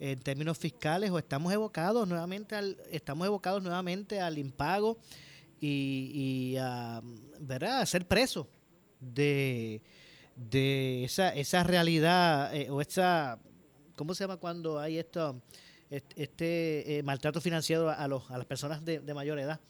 en 0.00 0.18
términos 0.18 0.58
fiscales 0.58 1.12
o 1.12 1.18
estamos 1.18 1.52
evocados 1.52 2.08
nuevamente 2.08 2.56
al, 2.56 2.76
estamos 2.90 3.28
evocados 3.28 3.62
nuevamente 3.62 4.20
al 4.20 4.38
impago 4.38 4.98
y, 5.60 6.56
¿verdad? 7.40 7.84
ser 7.86 8.06
preso 8.06 8.48
de, 9.00 9.82
de 10.36 11.04
esa, 11.04 11.34
esa 11.34 11.62
realidad 11.62 12.54
eh, 12.54 12.70
o 12.70 12.80
esa, 12.80 13.38
¿cómo 13.96 14.14
se 14.14 14.24
llama 14.24 14.36
cuando 14.36 14.78
hay 14.78 14.98
esto, 14.98 15.40
este, 15.90 16.98
eh, 16.98 17.02
maltrato 17.02 17.40
financiero 17.40 17.90
a, 17.90 18.06
los, 18.08 18.30
a 18.30 18.38
las 18.38 18.46
personas 18.46 18.84
de, 18.84 19.00
mayor 19.14 19.38
edad? 19.38 19.60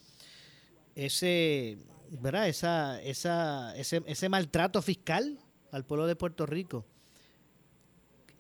Ese, 0.94 1.78
¿verdad? 2.10 2.48
Esa, 2.48 3.00
esa, 3.02 3.76
ese, 3.76 4.02
ese 4.06 4.28
maltrato 4.28 4.82
fiscal 4.82 5.38
al 5.70 5.84
pueblo 5.84 6.06
de 6.06 6.16
Puerto 6.16 6.46
Rico. 6.46 6.84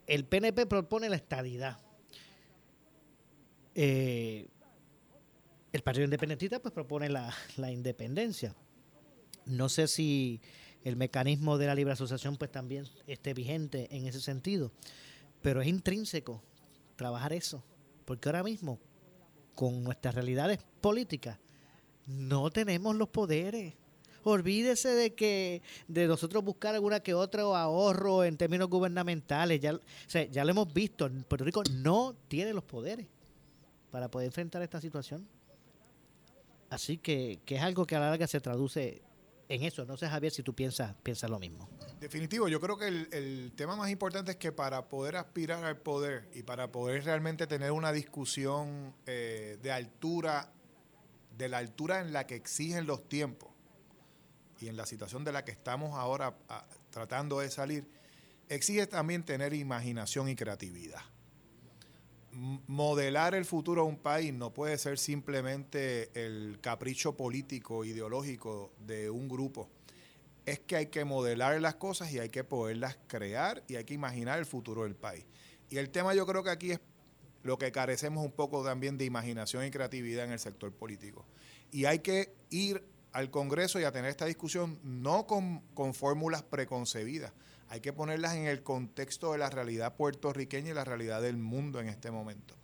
El 0.06 0.24
PNP 0.24 0.66
propone 0.66 1.08
la 1.08 1.16
estadidad. 1.16 1.78
Eh, 3.74 4.48
el 5.76 5.82
Partido 5.82 6.04
Independentista 6.04 6.58
pues 6.58 6.72
propone 6.72 7.10
la, 7.10 7.32
independencia. 7.70 8.54
No 9.44 9.68
sé 9.68 9.86
si 9.86 10.40
el 10.84 10.96
mecanismo 10.96 11.58
de 11.58 11.66
la 11.66 11.74
libre 11.74 11.92
asociación 11.92 12.36
pues 12.36 12.50
también 12.50 12.86
esté 13.06 13.34
vigente 13.34 13.86
en 13.94 14.06
ese 14.06 14.20
sentido, 14.20 14.72
pero 15.42 15.60
es 15.60 15.68
intrínseco 15.68 16.42
trabajar 16.96 17.34
eso, 17.34 17.62
porque 18.06 18.28
ahora 18.28 18.42
mismo 18.42 18.80
con 19.54 19.84
nuestras 19.84 20.14
realidades 20.14 20.60
políticas 20.80 21.38
no 22.06 22.50
tenemos 22.50 22.96
los 22.96 23.08
poderes. 23.08 23.74
Olvídese 24.24 24.88
de 24.88 25.14
que 25.14 25.62
de 25.86 26.06
nosotros 26.06 26.42
buscar 26.42 26.74
alguna 26.74 27.00
que 27.00 27.14
otra 27.14 27.42
ahorro 27.42 28.24
en 28.24 28.36
términos 28.36 28.68
gubernamentales. 28.68 29.60
Ya, 29.60 29.78
ya 30.08 30.44
lo 30.44 30.50
hemos 30.50 30.72
visto. 30.72 31.08
Puerto 31.28 31.44
Rico 31.44 31.62
no 31.70 32.16
tiene 32.26 32.52
los 32.52 32.64
poderes 32.64 33.06
para 33.90 34.10
poder 34.10 34.26
enfrentar 34.26 34.62
esta 34.62 34.80
situación. 34.80 35.28
Así 36.70 36.98
que, 36.98 37.40
que 37.44 37.56
es 37.56 37.62
algo 37.62 37.86
que 37.86 37.96
a 37.96 38.00
la 38.00 38.10
larga 38.10 38.26
se 38.26 38.40
traduce 38.40 39.02
en 39.48 39.62
eso. 39.62 39.84
No 39.84 39.96
sé, 39.96 40.08
Javier, 40.08 40.32
si 40.32 40.42
tú 40.42 40.54
piensas, 40.54 40.94
piensas 41.02 41.30
lo 41.30 41.38
mismo. 41.38 41.68
Definitivo, 42.00 42.48
yo 42.48 42.60
creo 42.60 42.76
que 42.76 42.88
el, 42.88 43.52
tema 43.56 43.76
más 43.76 43.90
importante 43.90 44.32
es 44.32 44.36
que 44.36 44.52
para 44.52 44.88
poder 44.88 45.16
aspirar 45.16 45.64
al 45.64 45.78
poder 45.78 46.28
y 46.34 46.42
para 46.42 46.70
poder 46.70 47.04
realmente 47.04 47.46
tener 47.46 47.72
una 47.72 47.92
discusión 47.92 48.94
eh, 49.06 49.58
de 49.62 49.72
altura, 49.72 50.52
de 51.36 51.48
la 51.48 51.58
altura 51.58 52.00
en 52.00 52.12
la 52.12 52.26
que 52.26 52.34
exigen 52.34 52.86
los 52.86 53.08
tiempos 53.08 53.50
y 54.60 54.68
en 54.68 54.76
la 54.76 54.86
situación 54.86 55.24
de 55.24 55.32
la 55.32 55.44
que 55.44 55.52
estamos 55.52 55.94
ahora 55.94 56.36
ah, 56.48 56.66
tratando 56.90 57.40
de 57.40 57.50
salir, 57.50 57.88
exige 58.48 58.86
también 58.86 59.24
tener 59.24 59.54
imaginación 59.54 60.28
y 60.28 60.36
creatividad 60.36 61.02
modelar 62.36 63.34
el 63.34 63.46
futuro 63.46 63.82
de 63.82 63.88
un 63.88 63.96
país 63.96 64.32
no 64.34 64.52
puede 64.52 64.76
ser 64.76 64.98
simplemente 64.98 66.10
el 66.14 66.58
capricho 66.60 67.16
político, 67.16 67.84
ideológico 67.84 68.72
de 68.86 69.08
un 69.08 69.28
grupo. 69.28 69.70
Es 70.44 70.60
que 70.60 70.76
hay 70.76 70.86
que 70.86 71.04
modelar 71.04 71.60
las 71.60 71.76
cosas 71.76 72.12
y 72.12 72.18
hay 72.18 72.28
que 72.28 72.44
poderlas 72.44 72.98
crear 73.06 73.62
y 73.68 73.76
hay 73.76 73.84
que 73.84 73.94
imaginar 73.94 74.38
el 74.38 74.46
futuro 74.46 74.82
del 74.82 74.94
país. 74.94 75.24
Y 75.70 75.78
el 75.78 75.90
tema 75.90 76.14
yo 76.14 76.26
creo 76.26 76.44
que 76.44 76.50
aquí 76.50 76.72
es 76.72 76.80
lo 77.42 77.58
que 77.58 77.72
carecemos 77.72 78.24
un 78.24 78.32
poco 78.32 78.62
también 78.62 78.98
de 78.98 79.04
imaginación 79.04 79.64
y 79.64 79.70
creatividad 79.70 80.26
en 80.26 80.32
el 80.32 80.38
sector 80.38 80.72
político. 80.72 81.24
Y 81.72 81.86
hay 81.86 82.00
que 82.00 82.34
ir 82.50 82.84
al 83.12 83.30
Congreso 83.30 83.80
y 83.80 83.84
a 83.84 83.92
tener 83.92 84.10
esta 84.10 84.26
discusión 84.26 84.78
no 84.82 85.26
con, 85.26 85.60
con 85.72 85.94
fórmulas 85.94 86.42
preconcebidas, 86.42 87.32
hay 87.68 87.80
que 87.80 87.92
ponerlas 87.92 88.34
en 88.34 88.46
el 88.46 88.62
contexto 88.62 89.32
de 89.32 89.38
la 89.38 89.50
realidad 89.50 89.96
puertorriqueña 89.96 90.70
y 90.70 90.74
la 90.74 90.84
realidad 90.84 91.20
del 91.20 91.36
mundo 91.36 91.80
en 91.80 91.88
este 91.88 92.10
momento. 92.10 92.54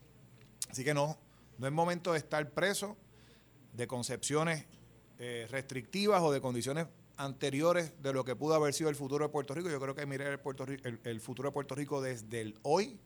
Así 0.71 0.85
que 0.85 0.95
no, 0.95 1.19
no 1.59 1.67
es 1.67 1.73
momento 1.73 2.12
de 2.12 2.19
estar 2.19 2.51
preso 2.51 2.97
de 3.73 3.87
concepciones 3.87 4.67
eh, 5.19 5.47
restrictivas 5.51 6.23
o 6.23 6.33
de 6.33 6.41
condiciones 6.41 6.87
anteriores 7.17 7.93
de 8.03 8.12
lo 8.12 8.25
que 8.25 8.37
pudo 8.37 8.55
haber 8.55 8.75
sido 8.75 8.91
el 8.91 8.97
futuro 8.97 9.27
de 9.27 9.33
Puerto 9.33 9.55
Rico. 9.55 9.71
Yo 9.71 9.81
creo 9.81 9.95
que 9.95 10.07
mirar 10.07 10.29
el, 10.29 11.01
el, 11.05 11.21
futuro 11.21 11.49
de 11.49 11.53
Puerto 11.53 11.75
Rico 11.75 12.01
desde 12.01 12.41
el 12.41 12.59
hoy, 12.62 12.99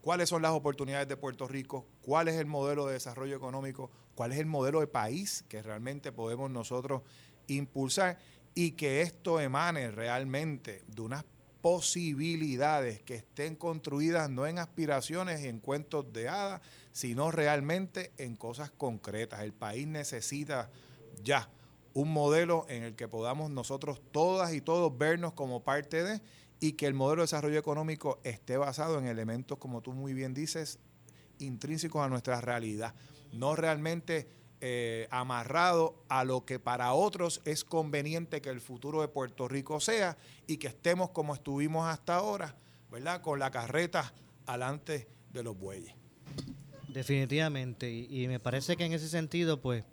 cuáles 0.00 0.28
son 0.28 0.42
las 0.42 0.52
oportunidades 0.52 1.08
de 1.08 1.16
Puerto 1.16 1.46
Rico, 1.46 1.86
cuál 2.02 2.28
es 2.28 2.36
el 2.36 2.46
modelo 2.46 2.86
de 2.86 2.94
desarrollo 2.94 3.36
económico, 3.36 3.90
cuál 4.14 4.32
es 4.32 4.38
el 4.38 4.46
modelo 4.46 4.80
de 4.80 4.86
país 4.86 5.44
que 5.48 5.62
realmente 5.62 6.12
podemos 6.12 6.50
nosotros 6.50 7.02
impulsar 7.46 8.18
y 8.54 8.72
que 8.72 9.02
esto 9.02 9.40
emane 9.40 9.90
realmente 9.90 10.82
de 10.88 11.02
unas 11.02 11.24
posibilidades 11.60 13.02
que 13.02 13.16
estén 13.16 13.56
construidas 13.56 14.30
no 14.30 14.46
en 14.46 14.58
aspiraciones 14.58 15.42
y 15.42 15.48
en 15.48 15.60
cuentos 15.60 16.12
de 16.12 16.28
hadas, 16.28 16.62
sino 16.92 17.30
realmente 17.30 18.12
en 18.16 18.36
cosas 18.36 18.70
concretas. 18.70 19.40
El 19.40 19.52
país 19.52 19.86
necesita 19.86 20.70
ya 21.22 21.48
un 21.94 22.12
modelo 22.12 22.64
en 22.68 22.84
el 22.84 22.94
que 22.94 23.08
podamos 23.08 23.50
nosotros 23.50 24.00
todas 24.12 24.52
y 24.54 24.60
todos 24.60 24.96
vernos 24.96 25.32
como 25.32 25.64
parte 25.64 26.04
de 26.04 26.20
y 26.60 26.72
que 26.72 26.86
el 26.86 26.94
modelo 26.94 27.22
de 27.22 27.24
desarrollo 27.24 27.58
económico 27.58 28.20
esté 28.24 28.56
basado 28.56 28.98
en 28.98 29.06
elementos, 29.06 29.58
como 29.58 29.80
tú 29.80 29.92
muy 29.92 30.12
bien 30.14 30.34
dices, 30.34 30.78
intrínsecos 31.38 32.04
a 32.04 32.08
nuestra 32.08 32.40
realidad, 32.40 32.94
no 33.32 33.56
realmente 33.56 34.28
eh, 34.60 35.06
amarrado 35.10 36.02
a 36.08 36.24
lo 36.24 36.44
que 36.44 36.58
para 36.58 36.92
otros 36.92 37.40
es 37.44 37.64
conveniente 37.64 38.40
que 38.40 38.50
el 38.50 38.60
futuro 38.60 39.00
de 39.00 39.08
Puerto 39.08 39.46
Rico 39.46 39.78
sea 39.78 40.16
y 40.46 40.56
que 40.56 40.66
estemos 40.66 41.10
como 41.10 41.34
estuvimos 41.34 41.88
hasta 41.88 42.16
ahora, 42.16 42.56
¿verdad? 42.90 43.22
Con 43.22 43.38
la 43.38 43.50
carreta 43.50 44.12
alante 44.46 45.08
de 45.32 45.42
los 45.42 45.56
bueyes. 45.56 45.94
Definitivamente, 46.88 47.90
y, 47.90 48.26
me 48.26 48.40
parece 48.40 48.76
que 48.76 48.84
en 48.84 48.92
ese 48.92 49.08
sentido, 49.08 49.60
pues, 49.60 49.84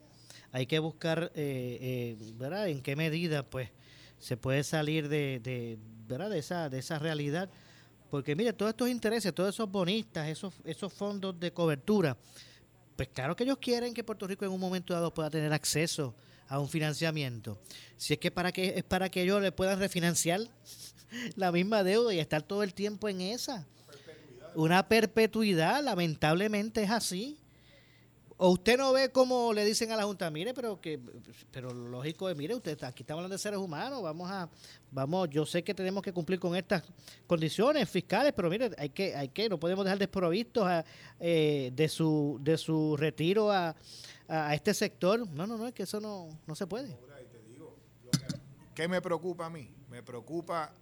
hay 0.51 0.65
que 0.65 0.79
buscar, 0.79 1.31
eh, 1.35 2.17
eh, 2.19 2.31
¿verdad? 2.35 2.69
En 2.69 2.81
qué 2.81 2.95
medida, 2.95 3.43
pues, 3.43 3.69
se 4.17 4.37
puede 4.37 4.63
salir 4.63 5.09
de, 5.09 5.77
¿verdad? 6.07 6.29
de, 6.29 6.39
esa, 6.39 6.69
de 6.69 6.79
esa 6.79 6.97
realidad. 6.97 7.49
Porque 8.09 8.35
mire, 8.35 8.53
todos 8.53 8.69
estos 8.69 8.89
intereses, 8.89 9.33
todos 9.33 9.53
esos 9.53 9.69
bonistas, 9.69 10.27
esos, 10.29 10.53
esos 10.63 10.93
fondos 10.93 11.39
de 11.39 11.51
cobertura, 11.51 12.17
pues 12.95 13.09
claro 13.09 13.35
que 13.35 13.43
ellos 13.43 13.57
quieren 13.57 13.93
que 13.93 14.03
Puerto 14.03 14.27
Rico 14.27 14.45
en 14.45 14.51
un 14.51 14.59
momento 14.59 14.93
dado 14.93 15.13
pueda 15.13 15.29
tener 15.29 15.51
acceso 15.51 16.15
a 16.47 16.59
un 16.59 16.69
financiamiento. 16.69 17.59
Si 17.97 18.13
es 18.13 18.19
que 18.19 18.31
para 18.31 18.51
que 18.51 18.73
es 18.77 18.83
para 18.83 19.09
que 19.09 19.21
ellos 19.21 19.41
le 19.41 19.51
puedan 19.51 19.79
refinanciar 19.79 20.41
la 21.35 21.51
misma 21.51 21.83
deuda 21.83 22.13
y 22.13 22.19
estar 22.19 22.41
todo 22.41 22.63
el 22.63 22.73
tiempo 22.73 23.09
en 23.09 23.21
esa. 23.21 23.65
Una 24.53 24.87
perpetuidad, 24.87 25.83
lamentablemente 25.83 26.83
es 26.83 26.89
así. 26.89 27.37
O 28.37 28.49
usted 28.49 28.77
no 28.77 28.91
ve 28.91 29.11
cómo 29.11 29.53
le 29.53 29.63
dicen 29.63 29.91
a 29.91 29.95
la 29.95 30.03
Junta, 30.03 30.29
mire, 30.29 30.53
pero 30.53 30.81
que, 30.81 30.99
pero 31.51 31.73
lógico 31.73 32.29
es, 32.29 32.35
mire, 32.35 32.53
usted 32.53 32.81
aquí 32.83 33.03
estamos 33.03 33.19
hablando 33.19 33.35
de 33.35 33.39
seres 33.39 33.59
humanos, 33.59 34.03
vamos 34.03 34.29
a, 34.29 34.49
vamos, 34.91 35.29
yo 35.29 35.45
sé 35.45 35.63
que 35.63 35.73
tenemos 35.73 36.03
que 36.03 36.11
cumplir 36.11 36.37
con 36.37 36.53
estas 36.53 36.83
condiciones 37.27 37.89
fiscales, 37.89 38.33
pero 38.35 38.49
mire, 38.49 38.71
hay 38.77 38.89
que, 38.89 39.15
hay 39.15 39.29
que, 39.29 39.47
no 39.47 39.57
podemos 39.57 39.85
dejar 39.85 39.99
desprovistos 39.99 40.67
a, 40.67 40.83
eh, 41.17 41.71
de 41.73 41.87
su, 41.87 42.37
de 42.41 42.57
su 42.57 42.97
retiro 42.97 43.49
a, 43.51 43.73
a, 44.27 44.53
este 44.53 44.73
sector. 44.73 45.25
No, 45.29 45.47
no, 45.47 45.57
no, 45.57 45.67
es 45.67 45.73
que 45.73 45.83
eso 45.83 46.01
no, 46.01 46.27
no 46.45 46.55
se 46.55 46.67
puede. 46.67 46.97
¿Qué 48.73 48.89
me 48.89 49.01
preocupa 49.01 49.45
a 49.45 49.49
mí? 49.49 49.73
Me 49.89 50.03
preocupa 50.03 50.73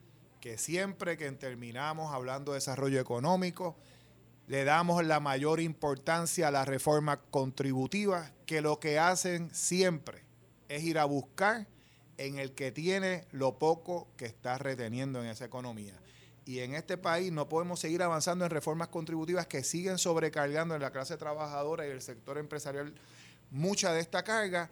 que 0.42 0.58
siempre 0.58 1.16
que 1.16 1.32
terminamos 1.34 2.12
hablando 2.12 2.52
de 2.52 2.58
desarrollo 2.58 3.00
económico, 3.00 3.78
le 4.48 4.66
damos 4.66 5.04
la 5.06 5.20
mayor 5.20 5.60
importancia 5.60 6.48
a 6.48 6.52
las 6.52 6.68
reformas 6.68 7.20
contributivas, 7.32 8.32
que 8.46 8.62
lo 8.62 8.80
que 8.80 9.00
hacen 9.00 9.54
siempre 9.54 10.24
es 10.68 10.84
ir 10.84 11.00
a 11.00 11.06
buscar 11.06 11.68
en 12.18 12.40
el 12.40 12.54
que 12.54 12.72
tiene 12.72 13.26
lo 13.32 13.58
poco 13.58 14.08
que 14.18 14.26
está 14.26 14.58
reteniendo 14.58 15.22
en 15.22 15.30
esa 15.30 15.46
economía. 15.46 15.94
Y 16.46 16.60
en 16.60 16.76
este 16.76 16.98
país 16.98 17.32
no 17.32 17.48
podemos 17.48 17.80
seguir 17.80 18.04
avanzando 18.04 18.44
en 18.44 18.52
reformas 18.52 18.90
contributivas 18.90 19.48
que 19.48 19.64
siguen 19.64 19.98
sobrecargando 19.98 20.76
en 20.76 20.82
la 20.82 20.92
clase 20.92 21.16
trabajadora 21.16 21.88
y 21.88 21.92
el 21.92 22.02
sector 22.02 22.38
empresarial 22.38 22.94
mucha 23.50 23.94
de 23.94 24.02
esta 24.02 24.24
carga. 24.24 24.70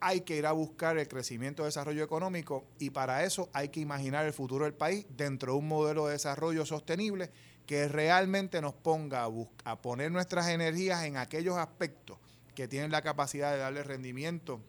Hay 0.00 0.20
que 0.20 0.36
ir 0.36 0.44
a 0.44 0.52
buscar 0.52 0.98
el 0.98 1.08
crecimiento 1.08 1.62
y 1.62 1.66
desarrollo 1.66 2.04
económico 2.04 2.66
y 2.78 2.90
para 2.90 3.24
eso 3.24 3.48
hay 3.54 3.70
que 3.70 3.80
imaginar 3.80 4.26
el 4.26 4.34
futuro 4.34 4.66
del 4.66 4.74
país 4.74 5.06
dentro 5.16 5.52
de 5.52 5.58
un 5.58 5.68
modelo 5.68 6.06
de 6.06 6.12
desarrollo 6.12 6.66
sostenible 6.66 7.30
que 7.66 7.88
realmente 7.88 8.60
nos 8.60 8.74
ponga 8.74 9.26
a, 9.64 9.82
poner 9.82 10.10
nuestras 10.10 10.48
energías 10.48 11.04
en 11.04 11.16
aquellos 11.16 11.56
aspectos 11.56 12.18
que 12.54 12.68
tienen 12.68 12.90
la 12.90 13.02
capacidad 13.02 13.52
de 13.52 13.58
darle 13.58 13.82
rendimiento 13.82 14.60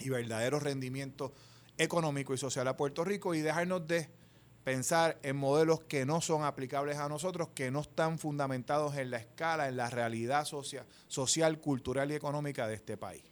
y 0.00 0.08
verdadero 0.08 0.58
rendimiento 0.58 1.32
económico 1.78 2.34
y 2.34 2.38
social 2.38 2.66
a 2.68 2.76
Puerto 2.76 3.04
Rico 3.04 3.34
y 3.34 3.40
dejarnos 3.40 3.86
de 3.86 4.08
pensar 4.64 5.18
en 5.22 5.36
modelos 5.36 5.80
que 5.80 6.06
no 6.06 6.20
son 6.20 6.44
aplicables 6.44 6.96
a 6.98 7.08
nosotros, 7.08 7.48
que 7.54 7.70
no 7.70 7.80
están 7.80 8.18
fundamentados 8.18 8.96
en 8.96 9.10
la 9.10 9.18
escala, 9.18 9.68
en 9.68 9.76
la 9.76 9.90
realidad 9.90 10.44
social, 10.44 10.86
social 11.08 11.58
cultural 11.60 12.10
y 12.12 12.14
económica 12.14 12.66
de 12.66 12.74
este 12.74 12.96
país. 12.96 13.24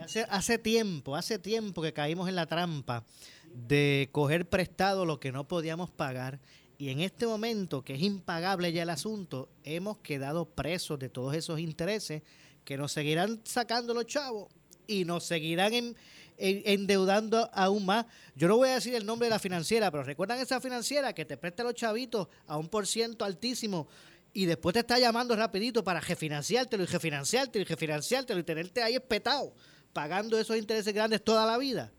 Hace, 0.00 0.26
hace 0.30 0.58
tiempo, 0.58 1.16
hace 1.16 1.38
tiempo 1.38 1.82
que 1.82 1.92
caímos 1.92 2.28
en 2.28 2.36
la 2.36 2.46
trampa 2.46 3.04
de 3.52 4.08
coger 4.12 4.48
prestado 4.48 5.04
lo 5.04 5.18
que 5.18 5.32
no 5.32 5.48
podíamos 5.48 5.90
pagar 5.90 6.40
y 6.78 6.90
en 6.90 7.00
este 7.00 7.26
momento, 7.26 7.82
que 7.82 7.96
es 7.96 8.02
impagable 8.02 8.72
ya 8.72 8.84
el 8.84 8.90
asunto, 8.90 9.48
hemos 9.64 9.98
quedado 9.98 10.46
presos 10.46 10.96
de 11.00 11.08
todos 11.08 11.34
esos 11.34 11.58
intereses 11.58 12.22
que 12.64 12.76
nos 12.76 12.92
seguirán 12.92 13.40
sacando 13.44 13.92
los 13.94 14.06
chavos 14.06 14.48
y 14.86 15.04
nos 15.04 15.24
seguirán 15.24 15.96
endeudando 16.36 17.50
aún 17.52 17.84
más. 17.84 18.06
Yo 18.36 18.46
no 18.46 18.56
voy 18.56 18.68
a 18.68 18.74
decir 18.74 18.94
el 18.94 19.04
nombre 19.04 19.26
de 19.26 19.30
la 19.30 19.40
financiera, 19.40 19.90
pero 19.90 20.04
recuerdan 20.04 20.38
esa 20.38 20.60
financiera 20.60 21.12
que 21.12 21.24
te 21.24 21.36
presta 21.36 21.64
los 21.64 21.74
chavitos 21.74 22.28
a 22.46 22.56
un 22.56 22.68
por 22.68 22.86
ciento 22.86 23.24
altísimo 23.24 23.88
y 24.32 24.46
después 24.46 24.72
te 24.72 24.80
está 24.80 25.00
llamando 25.00 25.34
rapidito 25.34 25.82
para 25.82 25.98
refinanciártelo 26.00 26.84
y 26.84 26.86
refinanciártelo 26.86 27.62
y 27.62 27.66
refinanciártelo 27.66 28.38
y 28.38 28.44
tenerte 28.44 28.82
ahí 28.84 28.94
espetado 28.94 29.52
pagando 29.92 30.38
esos 30.38 30.56
intereses 30.56 30.94
grandes 30.94 31.24
toda 31.24 31.44
la 31.44 31.58
vida. 31.58 31.90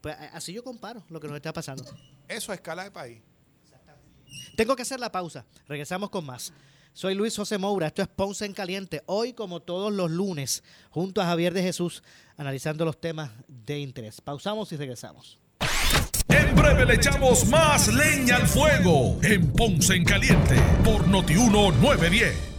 Pues 0.00 0.14
así 0.32 0.52
yo 0.52 0.62
comparo 0.62 1.04
lo 1.08 1.18
que 1.18 1.26
nos 1.26 1.34
está 1.34 1.52
pasando. 1.52 1.84
Eso 2.28 2.52
a 2.52 2.54
escala 2.54 2.84
de 2.84 2.92
país. 2.92 3.20
Tengo 4.56 4.76
que 4.76 4.82
hacer 4.82 5.00
la 5.00 5.12
pausa. 5.12 5.44
Regresamos 5.68 6.10
con 6.10 6.24
más. 6.24 6.52
Soy 6.92 7.14
Luis 7.14 7.36
José 7.36 7.58
Moura, 7.58 7.88
esto 7.88 8.02
es 8.02 8.08
Ponce 8.08 8.44
en 8.44 8.52
Caliente. 8.52 9.02
Hoy, 9.06 9.32
como 9.32 9.60
todos 9.60 9.92
los 9.92 10.12
lunes, 10.12 10.62
junto 10.90 11.20
a 11.20 11.26
Javier 11.26 11.52
de 11.52 11.62
Jesús, 11.62 12.04
analizando 12.36 12.84
los 12.84 13.00
temas 13.00 13.32
de 13.48 13.80
interés. 13.80 14.20
Pausamos 14.20 14.70
y 14.70 14.76
regresamos. 14.76 15.38
En 16.28 16.54
breve 16.54 16.86
le 16.86 16.94
echamos 16.94 17.46
más 17.48 17.92
leña 17.92 18.36
al 18.36 18.46
fuego 18.46 19.18
en 19.22 19.52
Ponce 19.52 19.94
en 19.94 20.04
Caliente 20.04 20.56
por 20.84 21.08
Notiuno 21.08 21.72
910. 21.72 22.53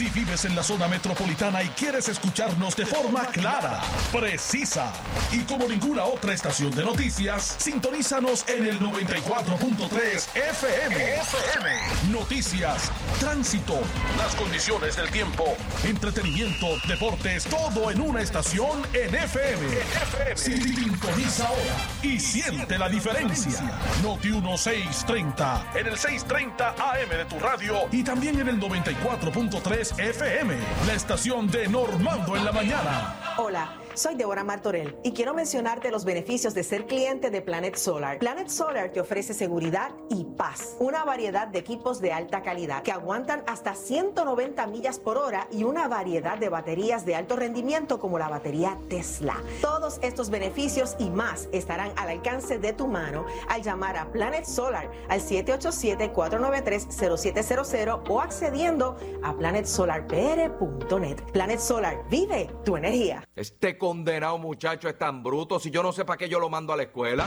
Si 0.00 0.08
vives 0.18 0.46
en 0.46 0.56
la 0.56 0.62
zona 0.62 0.88
metropolitana 0.88 1.62
y 1.62 1.68
quieres 1.68 2.08
escucharnos 2.08 2.74
de 2.74 2.86
forma 2.86 3.26
clara, 3.26 3.82
precisa 4.10 4.90
y 5.30 5.40
como 5.40 5.68
ninguna 5.68 6.04
otra 6.04 6.32
estación 6.32 6.70
de 6.70 6.82
noticias, 6.86 7.56
sintonízanos 7.58 8.48
en 8.48 8.66
el 8.66 8.80
94.3 8.80 10.36
FM. 10.52 11.16
FM. 11.16 12.12
Noticias, 12.12 12.90
tránsito, 13.18 13.78
las 14.16 14.34
condiciones 14.36 14.96
del 14.96 15.10
tiempo, 15.10 15.54
entretenimiento, 15.84 16.78
deportes, 16.88 17.44
todo 17.44 17.90
en 17.90 18.00
una 18.00 18.22
estación 18.22 18.80
en 18.94 19.14
FM. 19.14 19.66
FM. 19.66 20.36
Sintoniza 20.38 21.46
ahora 21.46 21.76
y 22.02 22.18
siente 22.18 22.78
la 22.78 22.88
diferencia. 22.88 23.70
Noti 24.02 24.30
1630 24.30 25.72
en 25.74 25.86
el 25.88 25.98
630 25.98 26.70
AM 26.70 27.10
de 27.10 27.24
tu 27.26 27.38
radio 27.38 27.80
y 27.92 28.02
también 28.02 28.40
en 28.40 28.48
el 28.48 28.58
94.3 28.58 29.89
FM, 29.98 30.54
la 30.86 30.94
estación 30.94 31.50
de 31.50 31.68
Normando 31.68 32.36
en 32.36 32.44
la 32.44 32.52
mañana. 32.52 33.34
Hola. 33.36 33.79
Soy 33.94 34.14
Deborah 34.14 34.44
Martorell 34.44 34.96
y 35.02 35.12
quiero 35.12 35.34
mencionarte 35.34 35.90
los 35.90 36.04
beneficios 36.04 36.54
de 36.54 36.62
ser 36.62 36.86
cliente 36.86 37.30
de 37.30 37.42
Planet 37.42 37.74
Solar. 37.74 38.18
Planet 38.18 38.48
Solar 38.48 38.92
te 38.92 39.00
ofrece 39.00 39.34
seguridad 39.34 39.90
y 40.08 40.22
paz, 40.24 40.76
una 40.78 41.04
variedad 41.04 41.48
de 41.48 41.58
equipos 41.58 42.00
de 42.00 42.12
alta 42.12 42.42
calidad 42.42 42.82
que 42.82 42.92
aguantan 42.92 43.42
hasta 43.46 43.74
190 43.74 44.66
millas 44.68 45.00
por 45.00 45.18
hora 45.18 45.48
y 45.50 45.64
una 45.64 45.88
variedad 45.88 46.38
de 46.38 46.48
baterías 46.48 47.04
de 47.04 47.16
alto 47.16 47.34
rendimiento 47.36 47.98
como 47.98 48.18
la 48.18 48.28
batería 48.28 48.78
Tesla. 48.88 49.42
Todos 49.60 49.98
estos 50.02 50.30
beneficios 50.30 50.94
y 50.98 51.10
más 51.10 51.48
estarán 51.52 51.92
al 51.96 52.08
alcance 52.10 52.58
de 52.58 52.72
tu 52.72 52.86
mano 52.86 53.26
al 53.48 53.62
llamar 53.62 53.96
a 53.96 54.12
Planet 54.12 54.44
Solar 54.44 54.88
al 55.08 55.20
787-493-0700 55.20 58.02
o 58.08 58.20
accediendo 58.20 58.96
a 59.22 59.36
planetsolarpr.net. 59.36 61.22
Planet 61.32 61.58
Solar, 61.58 62.04
vive 62.08 62.48
tu 62.64 62.76
energía. 62.76 63.26
Este 63.34 63.79
condenado 63.80 64.38
muchacho 64.38 64.88
es 64.88 64.96
tan 64.96 65.24
bruto 65.24 65.58
si 65.58 65.72
yo 65.72 65.82
no 65.82 65.90
sé 65.90 66.04
para 66.04 66.18
qué 66.18 66.28
yo 66.28 66.38
lo 66.38 66.48
mando 66.48 66.72
a 66.72 66.76
la 66.76 66.84
escuela? 66.84 67.26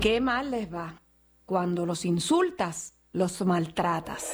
Qué 0.00 0.22
mal 0.22 0.50
les 0.50 0.72
va. 0.72 1.02
Cuando 1.44 1.84
los 1.84 2.06
insultas, 2.06 2.94
los 3.12 3.44
maltratas. 3.44 4.32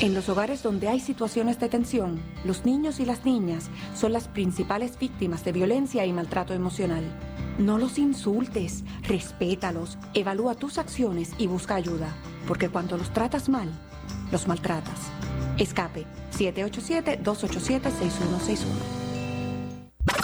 En 0.00 0.14
los 0.14 0.28
hogares 0.28 0.62
donde 0.62 0.86
hay 0.88 1.00
situaciones 1.00 1.58
de 1.58 1.68
tensión, 1.68 2.22
los 2.44 2.64
niños 2.64 3.00
y 3.00 3.06
las 3.06 3.24
niñas 3.24 3.70
son 3.96 4.12
las 4.12 4.28
principales 4.28 4.96
víctimas 4.98 5.44
de 5.44 5.50
violencia 5.52 6.04
y 6.04 6.12
maltrato 6.12 6.54
emocional. 6.54 7.04
No 7.58 7.78
los 7.78 7.98
insultes, 7.98 8.84
respétalos, 9.02 9.98
evalúa 10.12 10.54
tus 10.54 10.78
acciones 10.78 11.30
y 11.38 11.46
busca 11.46 11.76
ayuda, 11.76 12.08
porque 12.46 12.68
cuando 12.68 12.96
los 12.96 13.12
tratas 13.12 13.48
mal, 13.48 13.68
los 14.30 14.46
maltratas. 14.46 15.10
Escape 15.58 16.06
787-287-6161. 16.32 19.03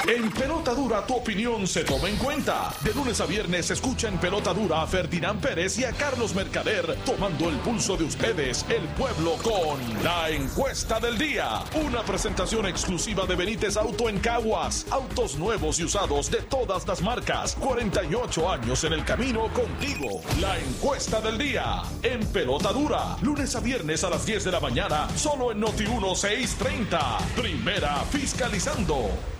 En 0.07 0.31
Pelota 0.31 0.75
Dura 0.75 1.07
tu 1.07 1.15
opinión 1.15 1.67
se 1.67 1.85
toma 1.85 2.09
en 2.09 2.17
cuenta. 2.17 2.75
De 2.83 2.93
lunes 2.93 3.21
a 3.21 3.27
viernes 3.27 3.71
escucha 3.71 4.09
en 4.09 4.19
Pelota 4.19 4.53
Dura 4.53 4.83
a 4.83 4.87
Ferdinand 4.87 5.41
Pérez 5.41 5.79
y 5.79 5.85
a 5.85 5.93
Carlos 5.93 6.35
Mercader 6.35 6.97
tomando 7.07 7.49
el 7.49 7.57
pulso 7.61 7.97
de 7.97 8.05
ustedes, 8.05 8.67
el 8.69 8.87
pueblo, 8.89 9.37
con 9.43 9.79
la 10.05 10.29
encuesta 10.31 11.01
del 11.01 11.17
día. 11.17 11.65
Una 11.83 12.03
presentación 12.03 12.67
exclusiva 12.67 13.25
de 13.25 13.37
Benítez 13.37 13.77
Auto 13.77 14.09
en 14.09 14.19
Caguas. 14.19 14.87
Autos 14.91 15.37
nuevos 15.37 15.79
y 15.81 15.85
usados 15.85 16.31
de 16.31 16.43
todas 16.43 16.87
las 16.87 17.01
marcas. 17.01 17.55
48 17.55 18.51
años 18.51 18.85
en 18.85 18.93
el 18.93 19.05
camino 19.05 19.49
contigo. 19.55 20.21
La 20.41 20.59
encuesta 20.59 21.21
del 21.21 21.39
día. 21.39 21.83
En 22.03 22.27
Pelota 22.27 22.73
Dura. 22.73 23.17
Lunes 23.23 23.55
a 23.57 23.61
viernes 23.61 24.05
a 24.05 24.11
las 24.11 24.27
10 24.27 24.45
de 24.45 24.51
la 24.51 24.61
mañana. 24.61 25.09
Solo 25.17 25.53
en 25.53 25.61
Noti 25.61 25.87
1630. 25.87 27.19
Primera 27.37 27.97
fiscalizando. 28.11 29.40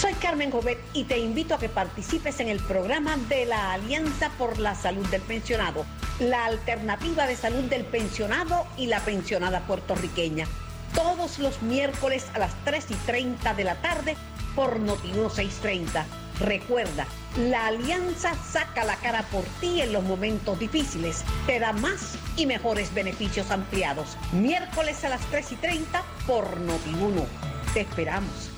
Soy 0.00 0.12
Carmen 0.12 0.52
Jovet 0.52 0.78
y 0.92 1.02
te 1.02 1.18
invito 1.18 1.56
a 1.56 1.58
que 1.58 1.68
participes 1.68 2.38
en 2.38 2.46
el 2.46 2.60
programa 2.60 3.16
de 3.28 3.46
la 3.46 3.72
Alianza 3.72 4.30
por 4.38 4.60
la 4.60 4.76
Salud 4.76 5.04
del 5.08 5.22
Pensionado, 5.22 5.84
la 6.20 6.44
alternativa 6.44 7.26
de 7.26 7.34
salud 7.34 7.64
del 7.64 7.84
pensionado 7.84 8.64
y 8.76 8.86
la 8.86 9.00
pensionada 9.00 9.66
puertorriqueña. 9.66 10.46
Todos 10.94 11.40
los 11.40 11.62
miércoles 11.62 12.26
a 12.34 12.38
las 12.38 12.52
3 12.64 12.86
y 12.90 12.94
30 12.94 13.54
de 13.54 13.64
la 13.64 13.74
tarde 13.82 14.16
por 14.54 14.78
Notiuno 14.78 15.30
630. 15.30 16.06
Recuerda, 16.38 17.04
la 17.36 17.66
alianza 17.66 18.36
saca 18.36 18.84
la 18.84 18.94
cara 18.98 19.24
por 19.32 19.42
ti 19.60 19.82
en 19.82 19.92
los 19.92 20.04
momentos 20.04 20.60
difíciles. 20.60 21.24
Te 21.48 21.58
da 21.58 21.72
más 21.72 22.16
y 22.36 22.46
mejores 22.46 22.94
beneficios 22.94 23.50
ampliados. 23.50 24.16
Miércoles 24.30 25.02
a 25.02 25.08
las 25.08 25.22
3 25.32 25.50
y 25.50 25.56
30 25.56 26.04
por 26.24 26.60
Notiuno. 26.60 27.26
Te 27.74 27.80
esperamos. 27.80 28.57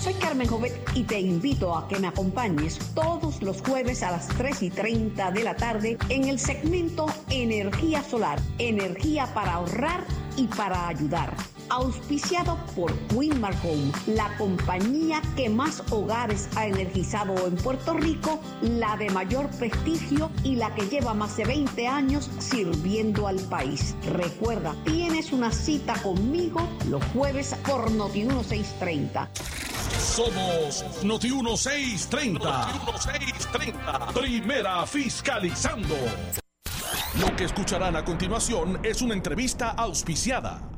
Soy 0.00 0.14
Carmen 0.14 0.46
Jovet 0.46 0.72
y 0.94 1.02
te 1.02 1.20
invito 1.20 1.76
a 1.76 1.88
que 1.88 1.98
me 1.98 2.08
acompañes 2.08 2.78
todos 2.94 3.42
los 3.42 3.60
jueves 3.62 4.02
a 4.02 4.12
las 4.12 4.28
3 4.28 4.62
y 4.62 4.70
30 4.70 5.30
de 5.32 5.44
la 5.44 5.56
tarde 5.56 5.98
en 6.08 6.24
el 6.24 6.38
segmento 6.38 7.06
Energía 7.30 8.02
Solar, 8.02 8.40
energía 8.58 9.26
para 9.34 9.54
ahorrar 9.54 10.04
y 10.36 10.46
para 10.46 10.88
ayudar. 10.88 11.34
Auspiciado 11.70 12.56
por 12.74 12.92
Winmar 13.14 13.54
Home, 13.62 13.92
la 14.06 14.34
compañía 14.38 15.20
que 15.36 15.50
más 15.50 15.82
hogares 15.90 16.48
ha 16.56 16.66
energizado 16.66 17.46
en 17.46 17.56
Puerto 17.56 17.92
Rico, 17.92 18.40
la 18.62 18.96
de 18.96 19.10
mayor 19.10 19.50
prestigio 19.50 20.30
y 20.44 20.56
la 20.56 20.74
que 20.74 20.88
lleva 20.88 21.12
más 21.12 21.36
de 21.36 21.44
20 21.44 21.86
años 21.86 22.30
sirviendo 22.38 23.26
al 23.26 23.38
país. 23.48 23.94
Recuerda, 24.06 24.74
tienes 24.84 25.32
una 25.32 25.52
cita 25.52 25.94
conmigo 26.02 26.66
los 26.88 27.04
jueves 27.12 27.54
por 27.66 27.90
Noti 27.90 28.24
1630. 28.24 29.30
Somos 29.98 31.04
Noti 31.04 31.30
1630. 31.30 32.48
Noti 32.48 33.18
1630. 33.18 34.06
Primera 34.14 34.86
fiscalizando. 34.86 35.96
Lo 37.20 37.36
que 37.36 37.44
escucharán 37.44 37.96
a 37.96 38.04
continuación 38.04 38.80
es 38.82 39.02
una 39.02 39.14
entrevista 39.14 39.70
auspiciada. 39.70 40.77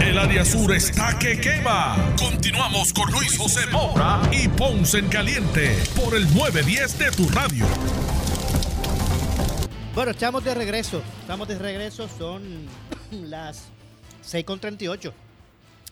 El 0.00 0.18
área 0.18 0.44
sur 0.44 0.72
está 0.72 1.18
que 1.18 1.40
quema. 1.40 2.14
Continuamos 2.18 2.92
con 2.92 3.10
Luis 3.12 3.36
José 3.36 3.66
Moura 3.70 4.22
y 4.32 4.48
Ponce 4.48 4.98
en 4.98 5.08
Caliente 5.08 5.76
por 5.94 6.16
el 6.16 6.24
910 6.34 6.98
de 6.98 7.10
tu 7.10 7.28
radio. 7.28 7.66
Bueno, 9.94 10.12
estamos 10.12 10.42
de 10.42 10.54
regreso. 10.54 11.02
Estamos 11.20 11.46
de 11.48 11.58
regreso. 11.58 12.08
Son 12.08 12.42
las 13.10 13.68
6.38. 14.24 15.12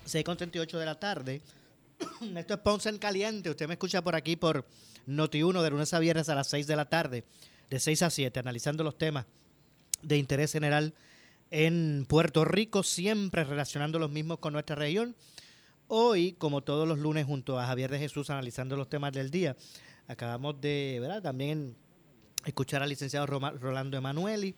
6.38 0.06 0.78
de 0.78 0.84
la 0.86 0.94
tarde. 0.94 1.42
Esto 2.36 2.54
es 2.54 2.60
Ponce 2.60 2.88
en 2.88 2.98
Caliente. 2.98 3.50
Usted 3.50 3.68
me 3.68 3.74
escucha 3.74 4.02
por 4.02 4.14
aquí 4.16 4.36
por 4.36 4.64
Noti1 5.06 5.62
de 5.62 5.70
lunes 5.70 5.92
a 5.92 5.98
viernes 5.98 6.28
a 6.28 6.34
las 6.34 6.48
6 6.48 6.66
de 6.66 6.76
la 6.76 6.86
tarde. 6.86 7.24
De 7.68 7.78
6 7.78 8.02
a 8.02 8.10
7, 8.10 8.40
analizando 8.40 8.82
los 8.84 8.96
temas 8.96 9.26
de 10.02 10.16
interés 10.16 10.52
general 10.52 10.94
en 11.50 12.06
Puerto 12.08 12.44
Rico, 12.44 12.82
siempre 12.82 13.44
relacionando 13.44 13.98
los 13.98 14.10
mismos 14.10 14.38
con 14.38 14.52
nuestra 14.52 14.76
región. 14.76 15.16
Hoy, 15.86 16.32
como 16.32 16.62
todos 16.62 16.86
los 16.86 16.98
lunes, 16.98 17.26
junto 17.26 17.58
a 17.58 17.66
Javier 17.66 17.90
de 17.90 17.98
Jesús, 17.98 18.30
analizando 18.30 18.76
los 18.76 18.88
temas 18.88 19.12
del 19.12 19.30
día, 19.30 19.56
acabamos 20.06 20.60
de, 20.60 20.98
¿verdad? 21.00 21.22
También 21.22 21.76
escuchar 22.44 22.82
al 22.82 22.90
licenciado 22.90 23.26
Rolando 23.26 23.96
Emanueli, 23.96 24.54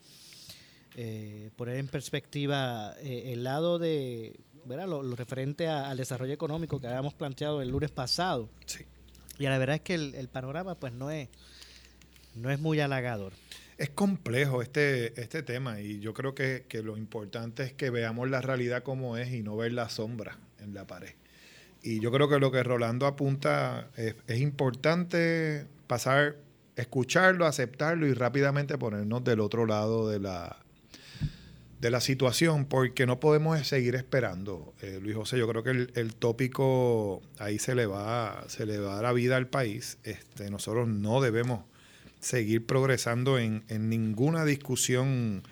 eh, 0.96 1.50
poner 1.56 1.76
en 1.76 1.86
perspectiva 1.86 2.94
eh, 3.00 3.32
el 3.32 3.44
lado 3.44 3.78
de, 3.78 4.40
¿verdad? 4.64 4.88
Lo, 4.88 5.02
referente 5.14 5.68
al 5.68 5.96
desarrollo 5.96 6.32
económico 6.32 6.80
que 6.80 6.88
habíamos 6.88 7.14
planteado 7.14 7.62
el 7.62 7.68
lunes 7.68 7.92
pasado. 7.92 8.50
Sí. 8.66 8.84
Y 9.38 9.44
la 9.44 9.56
verdad 9.58 9.76
es 9.76 9.82
que 9.82 9.94
el, 9.94 10.14
el 10.16 10.28
panorama, 10.28 10.74
pues, 10.74 10.92
no 10.92 11.10
es, 11.10 11.28
no 12.34 12.50
es 12.50 12.58
muy 12.58 12.80
halagador. 12.80 13.32
Es 13.80 13.88
complejo 13.88 14.60
este, 14.60 15.18
este 15.18 15.42
tema 15.42 15.80
y 15.80 16.00
yo 16.00 16.12
creo 16.12 16.34
que, 16.34 16.66
que, 16.68 16.82
lo 16.82 16.98
importante 16.98 17.62
es 17.62 17.72
que 17.72 17.88
veamos 17.88 18.28
la 18.28 18.42
realidad 18.42 18.82
como 18.82 19.16
es 19.16 19.32
y 19.32 19.42
no 19.42 19.56
ver 19.56 19.72
la 19.72 19.88
sombra 19.88 20.36
en 20.58 20.74
la 20.74 20.86
pared. 20.86 21.14
Y 21.82 21.98
yo 21.98 22.12
creo 22.12 22.28
que 22.28 22.38
lo 22.38 22.52
que 22.52 22.62
Rolando 22.62 23.06
apunta 23.06 23.88
es, 23.96 24.16
es 24.26 24.38
importante 24.38 25.64
pasar, 25.86 26.36
escucharlo, 26.76 27.46
aceptarlo 27.46 28.06
y 28.06 28.12
rápidamente 28.12 28.76
ponernos 28.76 29.24
del 29.24 29.40
otro 29.40 29.64
lado 29.64 30.10
de 30.10 30.20
la, 30.20 30.58
de 31.80 31.90
la 31.90 32.02
situación 32.02 32.66
porque 32.66 33.06
no 33.06 33.18
podemos 33.18 33.66
seguir 33.66 33.94
esperando. 33.94 34.74
Eh, 34.82 34.98
Luis 35.00 35.16
José, 35.16 35.38
yo 35.38 35.48
creo 35.48 35.62
que 35.62 35.70
el, 35.70 35.92
el, 35.94 36.14
tópico 36.16 37.22
ahí 37.38 37.58
se 37.58 37.74
le 37.74 37.86
va, 37.86 38.44
se 38.48 38.66
le 38.66 38.78
va 38.78 38.92
a 38.92 38.94
dar 38.96 39.04
la 39.04 39.12
vida 39.14 39.38
al 39.38 39.46
país. 39.46 39.96
Este, 40.04 40.50
nosotros 40.50 40.86
no 40.86 41.22
debemos 41.22 41.69
seguir 42.20 42.66
progresando 42.66 43.38
en, 43.38 43.64
en, 43.68 43.88
ninguna 43.88 44.44
discusión 44.44 45.42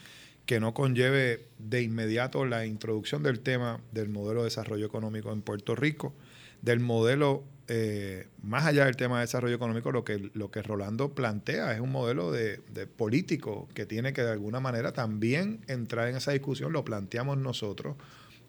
que 0.47 0.61
no 0.61 0.73
conlleve 0.73 1.47
de 1.59 1.83
inmediato 1.83 2.47
la 2.47 2.65
introducción 2.65 3.23
del 3.23 3.41
tema 3.41 3.81
del 3.93 4.09
modelo 4.09 4.41
de 4.41 4.47
desarrollo 4.47 4.87
económico 4.87 5.33
en 5.33 5.43
Puerto 5.43 5.75
Rico, 5.75 6.15
del 6.63 6.81
modelo, 6.81 7.45
eh, 7.69 8.29
más 8.43 8.67
allá 8.67 8.87
del 8.87 8.97
tema 8.97 9.17
de 9.17 9.23
desarrollo 9.23 9.55
económico, 9.55 9.93
lo 9.93 10.05
que, 10.05 10.31
lo 10.33 10.51
que 10.51 10.63
Rolando 10.63 11.15
plantea 11.15 11.73
es 11.75 11.81
un 11.81 11.93
modelo 11.93 12.33
de, 12.33 12.61
de 12.73 12.87
político 12.87 13.69
que 13.75 13.87
tiene 13.87 14.13
que 14.13 14.23
de 14.23 14.31
alguna 14.31 14.61
manera 14.61 14.93
también 14.93 15.61
entrar 15.69 16.09
en 16.09 16.17
esa 16.17 16.33
discusión, 16.33 16.73
lo 16.73 16.85
planteamos 16.85 17.37
nosotros. 17.37 17.97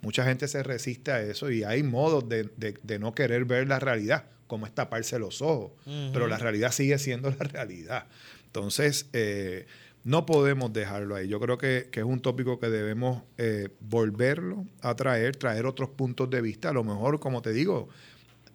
Mucha 0.01 0.23
gente 0.23 0.47
se 0.47 0.63
resiste 0.63 1.11
a 1.11 1.21
eso 1.21 1.51
y 1.51 1.63
hay 1.63 1.83
modos 1.83 2.29
de, 2.29 2.49
de, 2.55 2.77
de 2.81 2.99
no 2.99 3.13
querer 3.13 3.43
ver 3.43 3.67
la 3.67 3.79
realidad 3.79 4.25
como 4.49 4.65
es 4.65 4.73
taparse 4.73 5.19
los 5.19 5.43
ojos, 5.43 5.71
pero 6.11 6.27
la 6.27 6.37
realidad 6.37 6.71
sigue 6.71 6.97
siendo 6.97 7.29
la 7.29 7.45
realidad. 7.45 8.07
Entonces, 8.47 9.07
eh, 9.13 9.67
no 10.03 10.25
podemos 10.25 10.73
dejarlo 10.73 11.15
ahí. 11.15 11.27
Yo 11.27 11.39
creo 11.39 11.59
que, 11.59 11.89
que 11.91 11.99
es 11.99 12.05
un 12.05 12.19
tópico 12.19 12.59
que 12.59 12.67
debemos 12.69 13.21
eh, 13.37 13.69
volverlo 13.79 14.65
a 14.81 14.95
traer, 14.95 15.35
traer 15.35 15.67
otros 15.67 15.89
puntos 15.89 16.31
de 16.31 16.41
vista. 16.41 16.69
A 16.69 16.73
lo 16.73 16.83
mejor, 16.83 17.19
como 17.19 17.43
te 17.43 17.53
digo, 17.53 17.89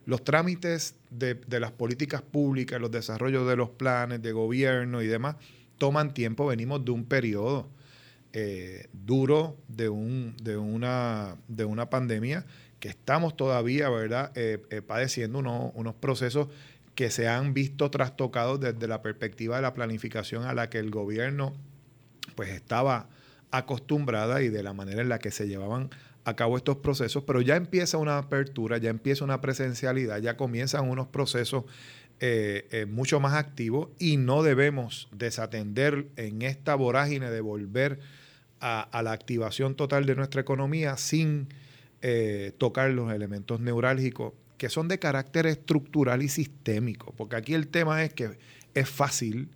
los 0.04 0.24
trámites 0.24 0.96
de, 1.10 1.34
de 1.34 1.60
las 1.60 1.70
políticas 1.70 2.22
públicas, 2.22 2.80
los 2.80 2.90
desarrollos 2.90 3.48
de 3.48 3.54
los 3.54 3.70
planes 3.70 4.20
de 4.20 4.32
gobierno 4.32 5.00
y 5.00 5.06
demás, 5.06 5.36
toman 5.78 6.12
tiempo. 6.12 6.46
Venimos 6.46 6.84
de 6.84 6.90
un 6.90 7.04
periodo 7.04 7.68
eh, 8.36 8.88
duro 8.92 9.56
de, 9.68 9.88
un, 9.88 10.34
de, 10.42 10.56
una, 10.56 11.36
de 11.46 11.64
una 11.64 11.88
pandemia 11.88 12.44
que 12.84 12.90
estamos 12.90 13.34
todavía, 13.34 13.88
¿verdad?, 13.88 14.30
eh, 14.34 14.60
eh, 14.68 14.82
padeciendo 14.82 15.38
unos, 15.38 15.94
procesos 15.94 16.48
que 16.94 17.08
se 17.08 17.28
han 17.28 17.54
visto 17.54 17.90
trastocados 17.90 18.60
desde 18.60 18.86
la 18.86 19.00
perspectiva 19.00 19.56
de 19.56 19.62
la 19.62 19.72
planificación 19.72 20.44
a 20.44 20.52
la 20.52 20.68
que 20.68 20.80
el 20.80 20.90
gobierno 20.90 21.54
pues 22.34 22.50
estaba 22.50 23.08
acostumbrada 23.50 24.42
y 24.42 24.50
de 24.50 24.62
la 24.62 24.74
manera 24.74 25.00
en 25.00 25.08
la 25.08 25.18
que 25.18 25.30
se 25.30 25.48
llevaban 25.48 25.88
a 26.24 26.36
cabo 26.36 26.58
estos 26.58 26.76
procesos, 26.76 27.24
pero 27.26 27.40
ya 27.40 27.56
empieza 27.56 27.96
una 27.96 28.18
apertura, 28.18 28.76
ya 28.76 28.90
empieza 28.90 29.24
una 29.24 29.40
presencialidad, 29.40 30.20
ya 30.20 30.36
comienzan 30.36 30.86
unos 30.86 31.06
procesos 31.06 31.64
eh, 32.20 32.84
mucho 32.86 33.18
más 33.18 33.32
activos 33.32 33.88
y 33.98 34.18
no 34.18 34.42
debemos 34.42 35.08
desatender 35.10 36.08
en 36.16 36.42
esta 36.42 36.74
vorágine 36.74 37.30
de 37.30 37.40
volver 37.40 38.00
a 38.60 39.00
la 39.02 39.12
activación 39.12 39.74
total 39.74 40.04
de 40.04 40.16
nuestra 40.16 40.42
economía 40.42 40.98
sin 40.98 41.48
eh, 42.06 42.52
tocar 42.58 42.90
los 42.90 43.10
elementos 43.10 43.60
neurálgicos 43.60 44.34
que 44.58 44.68
son 44.68 44.88
de 44.88 44.98
carácter 44.98 45.46
estructural 45.46 46.22
y 46.22 46.28
sistémico, 46.28 47.14
porque 47.16 47.36
aquí 47.36 47.54
el 47.54 47.68
tema 47.68 48.04
es 48.04 48.12
que 48.12 48.36
es 48.74 48.90
fácil 48.90 49.48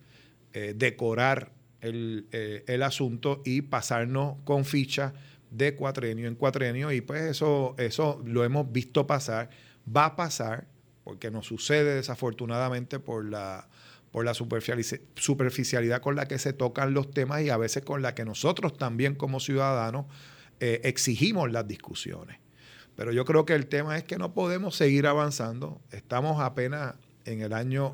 eh, 0.53 0.73
decorar 0.75 1.51
el, 1.81 2.25
eh, 2.31 2.63
el 2.65 2.81
asunto 2.81 3.43
y 3.45 3.61
pasarnos 3.61 4.37
con 4.45 4.65
ficha 4.65 5.13
de 5.51 5.75
cuatrenio 5.75 6.27
en 6.27 6.33
cuatrenio 6.33 6.91
y 6.91 7.01
pues 7.01 7.21
eso, 7.21 7.75
eso 7.77 8.19
lo 8.25 8.43
hemos 8.43 8.71
visto 8.71 9.05
pasar, 9.05 9.51
va 9.95 10.05
a 10.05 10.15
pasar 10.15 10.65
porque 11.03 11.29
nos 11.29 11.45
sucede 11.45 11.93
desafortunadamente 11.93 12.97
por 12.97 13.25
la, 13.25 13.69
por 14.11 14.25
la 14.25 14.33
superficialidad 14.33 16.01
con 16.01 16.15
la 16.15 16.27
que 16.27 16.39
se 16.39 16.53
tocan 16.53 16.95
los 16.95 17.11
temas 17.11 17.43
y 17.43 17.51
a 17.51 17.57
veces 17.57 17.83
con 17.83 18.01
la 18.01 18.15
que 18.15 18.25
nosotros 18.25 18.75
también 18.75 19.13
como 19.13 19.39
ciudadanos 19.39 20.07
eh, 20.59 20.81
exigimos 20.83 21.51
las 21.51 21.67
discusiones. 21.67 22.37
Pero 22.95 23.11
yo 23.11 23.23
creo 23.23 23.45
que 23.45 23.53
el 23.53 23.67
tema 23.67 23.97
es 23.97 24.03
que 24.03 24.17
no 24.17 24.33
podemos 24.33 24.75
seguir 24.75 25.07
avanzando. 25.07 25.81
Estamos 25.91 26.41
apenas 26.41 26.95
en 27.25 27.41
el 27.41 27.53
año 27.53 27.93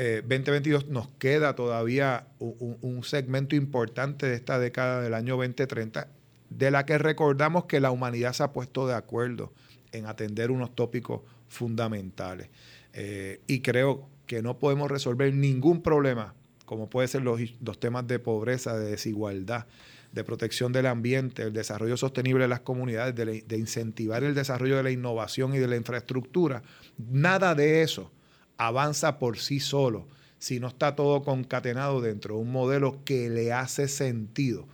eh, 0.00 0.22
2022, 0.22 0.86
nos 0.86 1.08
queda 1.18 1.56
todavía 1.56 2.28
un, 2.38 3.02
segmento 3.02 3.56
importante 3.56 4.26
de 4.26 4.36
esta 4.36 4.60
década 4.60 5.02
del 5.02 5.12
año 5.12 5.36
2030, 5.36 6.06
de 6.50 6.70
la 6.70 6.86
que 6.86 6.98
recordamos 6.98 7.64
que 7.64 7.80
la 7.80 7.90
humanidad 7.90 8.32
se 8.32 8.44
ha 8.44 8.52
puesto 8.52 8.86
de 8.86 8.94
acuerdo 8.94 9.52
en 9.90 10.06
atender 10.06 10.52
unos 10.52 10.72
tópicos 10.72 11.22
fundamentales. 11.48 12.48
Eh, 12.92 13.40
y 13.48 13.60
creo 13.60 14.08
que 14.26 14.40
no 14.40 14.60
podemos 14.60 14.88
resolver 14.88 15.34
ningún 15.34 15.82
problema, 15.82 16.34
como 16.64 16.88
pueden 16.88 17.08
ser 17.08 17.22
los, 17.22 17.40
los 17.60 17.80
temas 17.80 18.06
de 18.06 18.20
pobreza, 18.20 18.78
de 18.78 18.90
desigualdad, 18.90 19.66
de 20.12 20.24
protección 20.24 20.72
del 20.72 20.86
ambiente, 20.86 21.42
el 21.42 21.52
desarrollo 21.52 21.96
sostenible 21.96 22.44
de 22.44 22.48
las 22.48 22.60
comunidades, 22.60 23.14
de, 23.14 23.24
la- 23.26 23.32
de 23.46 23.58
incentivar 23.58 24.24
el 24.24 24.34
desarrollo 24.34 24.76
de 24.76 24.82
la 24.82 24.90
innovación 24.90 25.54
y 25.54 25.58
de 25.58 25.68
la 25.68 25.76
infraestructura. 25.76 26.62
Nada 26.96 27.54
de 27.54 27.82
eso 27.82 28.10
avanza 28.56 29.18
por 29.18 29.38
sí 29.38 29.60
solo 29.60 30.06
si 30.38 30.60
no 30.60 30.68
está 30.68 30.94
todo 30.96 31.22
concatenado 31.22 32.00
dentro 32.00 32.36
de 32.36 32.40
un 32.42 32.52
modelo 32.52 33.04
que 33.04 33.28
le 33.28 33.52
hace 33.52 33.88
sentido 33.88 34.66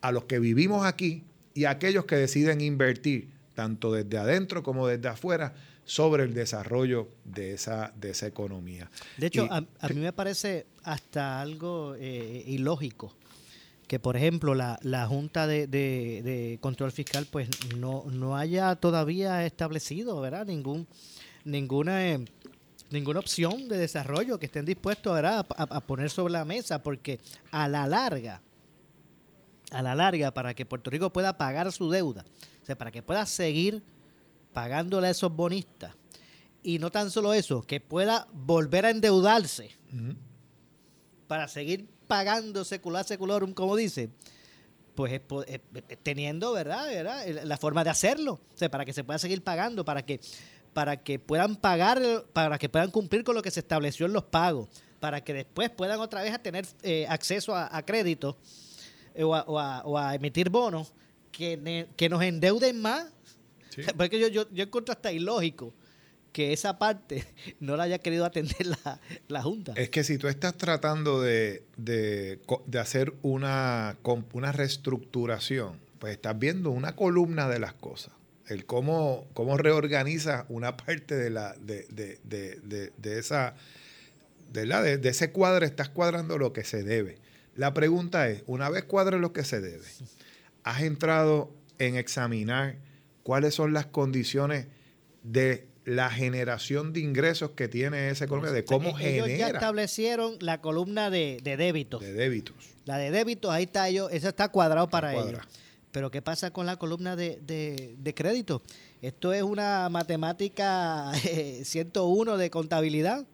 a 0.00 0.12
los 0.12 0.24
que 0.24 0.38
vivimos 0.38 0.86
aquí 0.86 1.24
y 1.54 1.64
a 1.64 1.70
aquellos 1.70 2.04
que 2.04 2.14
deciden 2.16 2.60
invertir 2.60 3.30
tanto 3.54 3.92
desde 3.92 4.16
adentro 4.18 4.62
como 4.62 4.86
desde 4.86 5.08
afuera 5.08 5.54
sobre 5.84 6.22
el 6.22 6.34
desarrollo 6.34 7.08
de 7.24 7.54
esa, 7.54 7.92
de 7.98 8.10
esa 8.10 8.26
economía. 8.26 8.90
De 9.16 9.26
hecho, 9.26 9.46
Y- 9.46 9.48
a, 9.50 9.64
a 9.80 9.88
mí 9.88 9.96
me 10.00 10.12
parece 10.12 10.66
hasta 10.84 11.40
algo 11.40 11.96
eh, 11.98 12.44
ilógico 12.46 13.14
que, 13.88 13.98
por 13.98 14.16
ejemplo, 14.16 14.54
la, 14.54 14.78
la 14.82 15.06
Junta 15.08 15.46
de, 15.48 15.66
de- 15.66 16.20
de 16.22 16.58
Control 16.60 16.92
Fiscal 16.92 17.26
pues 17.30 17.48
no, 17.76 18.04
no 18.10 18.36
haya 18.36 18.76
todavía 18.76 19.44
establecido, 19.46 20.20
¿verdad? 20.20 20.46
Ningún, 20.46 20.86
ninguna, 21.44 22.06
eh, 22.06 22.24
ninguna 22.90 23.18
opción 23.20 23.66
de 23.66 23.78
desarrollo 23.78 24.38
que 24.38 24.46
estén 24.46 24.64
dispuestos 24.66 25.12
¿verdad? 25.14 25.46
A, 25.56 25.62
a- 25.62 25.76
a 25.78 25.80
poner 25.80 26.10
sobre 26.10 26.34
la 26.34 26.44
mesa, 26.44 26.82
porque 26.82 27.18
a 27.50 27.66
la 27.66 27.86
larga, 27.86 28.42
a 29.70 29.82
la 29.82 29.94
larga, 29.94 30.32
para 30.32 30.54
que 30.54 30.66
Puerto 30.66 30.90
Rico 30.90 31.10
pueda 31.12 31.36
pagar 31.38 31.72
su 31.72 31.90
deuda, 31.90 32.24
o 32.62 32.66
sea, 32.66 32.76
para 32.76 32.90
que 32.90 33.02
pueda 33.02 33.24
seguir 33.26 33.82
pagándole 34.52 35.06
a 35.06 35.10
esos 35.10 35.34
bonistas, 35.34 35.94
y 36.62 36.78
no 36.78 36.90
tan 36.90 37.10
solo 37.10 37.32
eso, 37.32 37.62
que 37.62 37.80
pueda 37.80 38.28
volver 38.34 38.84
a 38.84 38.90
endeudarse 38.90 39.70
para 41.26 41.48
seguir 41.48 41.86
pagando 42.08 42.64
secular 42.64 43.04
seculorum, 43.04 43.52
como 43.54 43.76
dice, 43.76 44.08
pues 44.96 45.12
es 45.12 45.20
po- 45.20 45.44
es- 45.44 45.60
es 45.88 45.98
teniendo, 46.02 46.52
¿verdad? 46.52 46.86
¿verdad? 46.88 47.24
La 47.44 47.56
forma 47.56 47.84
de 47.84 47.90
hacerlo, 47.90 48.32
o 48.54 48.56
sea, 48.58 48.68
para 48.70 48.84
que 48.84 48.92
se 48.92 49.04
pueda 49.04 49.18
seguir 49.18 49.42
pagando, 49.44 49.84
para 49.84 50.04
que 50.04 50.20
para 50.74 50.96
que 51.02 51.18
puedan 51.18 51.56
pagar, 51.56 52.00
para 52.32 52.56
que 52.58 52.68
puedan 52.68 52.90
cumplir 52.90 53.24
con 53.24 53.34
lo 53.34 53.42
que 53.42 53.50
se 53.50 53.60
estableció 53.60 54.06
en 54.06 54.12
los 54.12 54.24
pagos, 54.24 54.68
para 55.00 55.24
que 55.24 55.32
después 55.34 55.70
puedan 55.70 55.98
otra 56.00 56.22
vez 56.22 56.40
tener 56.42 56.66
eh, 56.82 57.06
acceso 57.08 57.54
a, 57.54 57.74
a 57.76 57.84
crédito 57.84 58.36
eh, 59.14 59.24
o, 59.24 59.34
a, 59.34 59.42
o 59.42 59.58
a- 59.58 59.82
o 59.84 59.98
a 59.98 60.14
emitir 60.14 60.50
bonos 60.50 60.92
que, 61.32 61.56
ne- 61.56 61.88
que 61.96 62.08
nos 62.08 62.22
endeuden 62.22 62.80
más. 62.80 63.06
Porque 63.96 64.18
yo, 64.20 64.28
yo, 64.28 64.48
yo 64.52 64.64
encuentro 64.64 64.92
hasta 64.92 65.10
ilógico 65.10 65.72
que 66.32 66.52
esa 66.52 66.78
parte 66.78 67.24
no 67.60 67.76
la 67.76 67.84
haya 67.84 67.98
querido 67.98 68.24
atender 68.24 68.66
la, 68.66 69.00
la 69.28 69.42
Junta. 69.42 69.72
Es 69.76 69.90
que 69.90 70.04
si 70.04 70.18
tú 70.18 70.28
estás 70.28 70.56
tratando 70.56 71.20
de, 71.22 71.64
de 71.76 72.38
hacer 72.78 73.12
una, 73.22 73.96
una 74.32 74.52
reestructuración, 74.52 75.78
pues 75.98 76.12
estás 76.12 76.38
viendo 76.38 76.70
una 76.70 76.94
columna 76.94 77.48
de 77.48 77.58
las 77.58 77.72
cosas. 77.74 78.12
El 78.46 78.64
cómo, 78.64 79.26
cómo 79.34 79.56
reorganiza 79.58 80.46
una 80.48 80.76
parte 80.76 81.14
de, 81.16 81.28
la, 81.30 81.54
de, 81.60 81.86
de- 81.90 83.18
esa, 83.18 83.54
la, 84.54 84.80
de, 84.82 84.96
de 84.96 85.08
ese 85.10 85.32
cuadro, 85.32 85.66
estás 85.66 85.90
cuadrando 85.90 86.38
lo 86.38 86.52
que 86.54 86.64
se 86.64 86.82
debe. 86.82 87.18
La 87.56 87.74
pregunta 87.74 88.28
es, 88.30 88.42
una 88.46 88.70
vez 88.70 88.84
cuadres 88.84 89.20
lo 89.20 89.32
que 89.32 89.44
se 89.44 89.60
debe, 89.60 89.84
¿has 90.62 90.82
entrado 90.82 91.52
en 91.78 91.96
examinar 91.96 92.76
cuáles 93.22 93.54
son 93.54 93.72
las 93.74 93.84
condiciones 93.86 94.66
de 95.24 95.66
la 95.88 96.10
generación 96.10 96.92
de 96.92 97.00
ingresos 97.00 97.52
que 97.52 97.66
tiene 97.66 98.10
esa 98.10 98.26
economía, 98.26 98.52
de 98.52 98.64
cómo 98.64 98.98
Ellos 98.98 99.26
ya 99.26 99.32
genera 99.32 99.58
establecieron 99.58 100.36
la 100.40 100.60
columna 100.60 101.08
de, 101.08 101.40
de 101.42 101.56
débitos. 101.56 102.02
de 102.02 102.12
débitos. 102.12 102.54
La 102.84 102.98
de 102.98 103.10
débitos, 103.10 103.50
ahí 103.50 103.64
está 103.64 103.88
ellos, 103.88 104.10
eso 104.12 104.28
está 104.28 104.50
cuadrado 104.50 104.90
para 104.90 105.12
cuadrado. 105.12 105.38
ellos. 105.38 105.48
Pero 105.90 106.10
¿qué 106.10 106.20
pasa 106.20 106.50
con 106.50 106.66
la 106.66 106.76
columna 106.76 107.16
de, 107.16 107.40
de, 107.42 107.94
de 107.98 108.14
crédito? 108.14 108.62
Esto 109.00 109.32
es 109.32 109.42
una 109.42 109.88
matemática 109.88 111.10
eh, 111.24 111.62
101 111.64 112.36
de 112.36 112.50
contabilidad. 112.50 113.26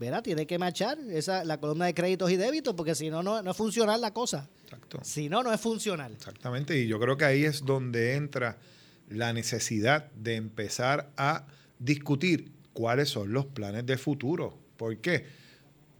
¿Verdad? 0.00 0.22
Tiene 0.22 0.46
que 0.46 0.58
machar 0.58 0.96
esa, 1.10 1.44
la 1.44 1.58
columna 1.58 1.86
de 1.86 1.92
créditos 1.92 2.30
y 2.30 2.36
débitos, 2.36 2.72
porque 2.74 2.94
si 2.94 3.10
no, 3.10 3.20
no 3.20 3.42
no 3.42 3.50
es 3.50 3.56
funcional 3.56 4.00
la 4.00 4.14
cosa. 4.14 4.48
Exacto. 4.62 5.00
Si 5.02 5.28
no, 5.28 5.42
no 5.42 5.52
es 5.52 5.60
funcional. 5.60 6.12
Exactamente, 6.12 6.78
y 6.78 6.86
yo 6.86 7.00
creo 7.00 7.16
que 7.16 7.24
ahí 7.24 7.44
es 7.44 7.64
donde 7.64 8.14
entra 8.14 8.58
la 9.08 9.32
necesidad 9.32 10.08
de 10.12 10.36
empezar 10.36 11.10
a 11.16 11.46
discutir 11.78 12.52
cuáles 12.72 13.08
son 13.08 13.32
los 13.32 13.46
planes 13.46 13.86
de 13.86 13.96
futuro. 13.98 14.58
¿Por 14.76 14.96
qué? 14.98 15.26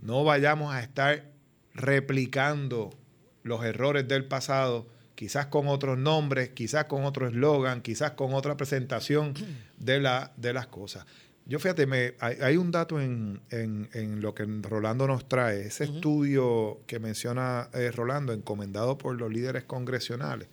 No 0.01 0.24
vayamos 0.24 0.72
a 0.74 0.81
estar 0.83 1.24
replicando 1.74 2.91
los 3.43 3.64
errores 3.64 4.07
del 4.07 4.24
pasado, 4.26 4.87
quizás 5.14 5.47
con 5.47 5.66
otros 5.68 5.99
nombres, 5.99 6.51
quizás 6.51 6.85
con 6.85 7.05
otro 7.05 7.26
eslogan, 7.29 7.83
quizás 7.83 8.12
con 8.12 8.35
otra 8.35 8.57
presentación 8.57 9.35
de, 9.79 10.01
la, 10.01 10.33
de 10.37 10.53
las 10.53 10.66
cosas. 10.68 11.05
Yo 11.47 11.59
fíjate, 11.59 11.87
me, 11.87 12.14
hay, 12.20 12.37
hay 12.43 12.57
un 12.59 12.70
dato 12.70 13.01
en, 13.01 13.41
en- 13.51 13.89
en 13.95 14.20
lo 14.20 14.35
que 14.35 14.45
Rolando 14.45 15.07
nos 15.07 15.26
trae, 15.29 15.62
ese 15.62 15.85
estudio 15.85 16.81
que 16.87 16.99
menciona 16.99 17.70
eh, 17.72 17.91
Rolando, 17.91 18.33
encomendado 18.35 18.99
por 18.99 19.18
los 19.18 19.33
líderes 19.33 19.64
congresionales, 19.64 20.49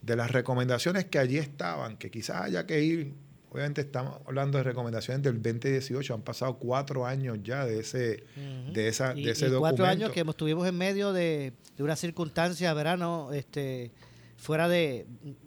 de 0.00 0.16
las 0.16 0.30
recomendaciones 0.30 1.04
que 1.04 1.18
allí 1.18 1.36
estaban, 1.38 1.96
que 1.98 2.10
quizás 2.10 2.42
haya 2.42 2.66
que 2.66 2.82
ir, 2.82 3.12
obviamente 3.54 3.82
estamos 3.82 4.18
hablando 4.26 4.56
de 4.56 4.64
recomendaciones 4.64 5.22
del 5.22 5.34
2018, 5.42 6.14
han 6.14 6.22
pasado 6.22 6.56
cuatro 6.58 7.04
años 7.04 7.38
ya 7.44 7.66
de 7.66 7.80
ese, 7.80 8.24
de 8.72 8.88
esa, 8.88 9.14
Y, 9.14 9.24
de 9.24 9.32
ese 9.32 9.46
y 9.46 9.50
documento. 9.50 9.76
cuatro 9.76 9.86
años 9.86 10.10
que 10.10 10.20
estuvimos 10.22 10.66
en 10.66 10.76
medio 10.78 11.12
de, 11.12 11.52
de 11.76 11.82
una 11.82 11.94
circunstancia, 11.96 12.72
verano, 12.72 13.30
este, 13.34 13.90
fuera 14.38 14.68
de 14.68 15.04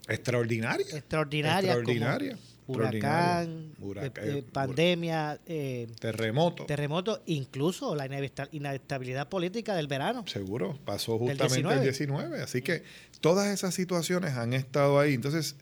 Extraordinaria. 0.08 0.86
extraordinaria, 0.96 1.74
Extraordinaria. 1.74 2.38
huracán, 2.68 3.72
Huracán, 3.80 4.24
eh, 4.28 4.38
eh, 4.38 4.44
pandemia, 4.54 5.40
eh, 5.48 5.88
terremoto. 6.00 6.66
terremoto, 6.66 7.22
incluso 7.26 7.96
la 7.96 8.06
inesta- 8.08 8.50
inestabilidad 8.52 9.30
política 9.30 9.76
del 9.76 9.88
verano. 9.88 10.24
Seguro, 10.28 10.78
pasó 10.86 11.18
justamente 11.18 11.44
el 11.44 11.64
19. 11.64 11.82
19. 11.82 12.42
Así 12.42 12.62
que 12.62 12.84
todas 13.20 13.48
esas 13.54 13.74
situaciones 13.74 14.34
han 14.34 14.54
estado 14.54 15.00
ahí. 15.00 15.14
Entonces, 15.16 15.56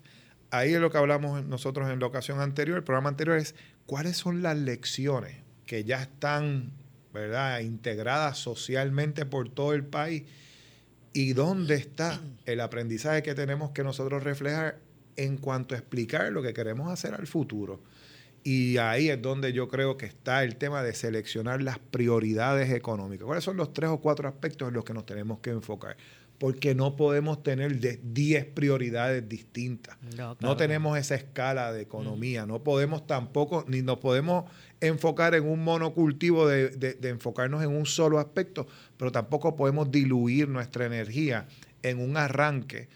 ahí 0.53 0.73
es 0.73 0.79
lo 0.79 0.91
que 0.91 0.99
hablamos 0.99 1.43
nosotros 1.45 1.89
en 1.89 1.99
la 1.99 2.05
ocasión 2.05 2.39
anterior, 2.39 2.77
el 2.77 2.83
programa 2.83 3.09
anterior 3.09 3.37
es 3.37 3.55
cuáles 3.87 4.17
son 4.17 4.43
las 4.43 4.55
lecciones 4.55 5.37
que 5.65 5.83
ya 5.83 6.03
están, 6.03 6.71
¿verdad?, 7.11 7.59
integradas 7.61 8.37
socialmente 8.37 9.25
por 9.25 9.49
todo 9.49 9.73
el 9.73 9.83
país 9.83 10.23
y 11.11 11.33
dónde 11.33 11.75
está 11.75 12.21
el 12.45 12.59
aprendizaje 12.59 13.23
que 13.23 13.33
tenemos 13.33 13.71
que 13.71 13.83
nosotros 13.83 14.23
reflejar 14.23 14.77
en 15.15 15.37
cuanto 15.37 15.73
a 15.73 15.79
explicar 15.79 16.31
lo 16.31 16.43
que 16.43 16.53
queremos 16.53 16.91
hacer 16.91 17.15
al 17.15 17.25
futuro. 17.25 17.81
Y 18.43 18.77
ahí 18.77 19.09
es 19.09 19.21
donde 19.21 19.53
yo 19.53 19.69
creo 19.69 19.97
que 19.97 20.05
está 20.05 20.43
el 20.43 20.57
tema 20.57 20.83
de 20.83 20.93
seleccionar 20.93 21.63
las 21.63 21.79
prioridades 21.79 22.71
económicas. 22.71 23.25
¿Cuáles 23.25 23.43
son 23.43 23.57
los 23.57 23.73
tres 23.73 23.89
o 23.89 24.01
cuatro 24.01 24.27
aspectos 24.27 24.67
en 24.67 24.75
los 24.75 24.83
que 24.83 24.93
nos 24.93 25.05
tenemos 25.05 25.39
que 25.39 25.49
enfocar? 25.49 25.97
Porque 26.39 26.75
no 26.75 26.95
podemos 26.97 27.41
tener 27.41 27.79
de 27.79 27.99
10 28.03 28.45
prioridades 28.45 29.27
distintas. 29.29 29.95
No, 30.41 30.57
tenemos 30.57 30.97
esa 30.97 31.15
escala 31.15 31.71
de 31.71 31.81
economía. 31.81 32.45
No 32.45 32.63
podemos 32.63 33.07
tampoco, 33.07 33.63
ni 33.67 33.81
nos 33.81 33.99
podemos 33.99 34.45
enfocar 34.81 35.35
en 35.35 35.47
un 35.47 35.63
monocultivo 35.63 36.47
de, 36.47 36.69
de- 36.69 36.95
de 36.95 37.09
enfocarnos 37.09 37.63
en 37.63 37.69
un 37.69 37.85
solo 37.85 38.19
aspecto, 38.19 38.67
pero 38.97 39.11
tampoco 39.11 39.55
podemos 39.55 39.89
diluir 39.91 40.49
nuestra 40.49 40.85
energía 40.85 41.45
en 41.81 41.99
un 41.99 42.17
arranque 42.17 42.89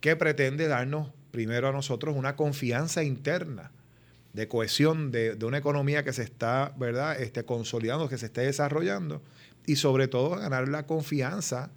que 0.00 0.16
pretende 0.16 0.66
darnos 0.68 1.10
primero 1.30 1.68
a 1.68 1.72
nosotros 1.72 2.16
una 2.16 2.36
confianza 2.36 3.02
interna 3.02 3.70
de 4.32 4.48
cohesión 4.48 5.10
de, 5.10 5.34
de 5.34 5.44
una 5.46 5.58
economía 5.58 6.04
que 6.04 6.12
se 6.12 6.22
está, 6.22 6.72
¿verdad?, 6.78 7.20
este, 7.20 7.44
consolidando, 7.44 8.08
que 8.08 8.18
se 8.18 8.26
esté 8.26 8.42
desarrollando, 8.42 9.20
y 9.66 9.76
sobre 9.76 10.08
todo 10.08 10.30
ganar 10.30 10.68
la 10.68 10.86
confianza 10.86 11.70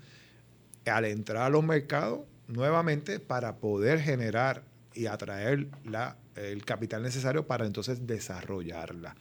al 0.90 1.06
entrar 1.06 1.44
a 1.44 1.50
los 1.50 1.64
mercados 1.64 2.22
nuevamente 2.48 3.20
para 3.20 3.58
poder 3.58 4.00
generar 4.00 4.64
y 4.94 5.06
atraer 5.06 5.68
la, 5.86 6.18
el 6.36 6.64
capital 6.66 7.04
necesario 7.04 7.46
para 7.46 7.66
entonces 7.66 8.08
desarrollarla. 8.08 9.16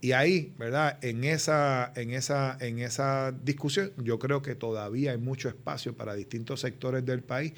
Y 0.00 0.12
ahí, 0.12 0.54
¿verdad? 0.58 0.98
En 1.02 1.24
esa, 1.24 1.92
en, 1.96 2.10
esa, 2.10 2.56
en 2.60 2.78
esa 2.78 3.32
discusión, 3.32 3.92
yo 3.96 4.18
creo 4.18 4.42
que 4.42 4.54
todavía 4.54 5.10
hay 5.10 5.18
mucho 5.18 5.48
espacio 5.48 5.96
para 5.96 6.14
distintos 6.14 6.60
sectores 6.60 7.04
del 7.04 7.22
país 7.22 7.52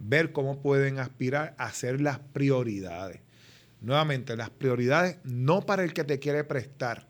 ver 0.00 0.32
cómo 0.32 0.60
pueden 0.60 0.98
aspirar 0.98 1.54
a 1.56 1.70
ser 1.72 2.00
las 2.00 2.18
prioridades. 2.18 3.20
Nuevamente, 3.80 4.36
las 4.36 4.50
prioridades 4.50 5.18
no 5.22 5.66
para 5.66 5.84
el 5.84 5.92
que 5.92 6.04
te 6.04 6.18
quiere 6.18 6.42
prestar, 6.42 7.06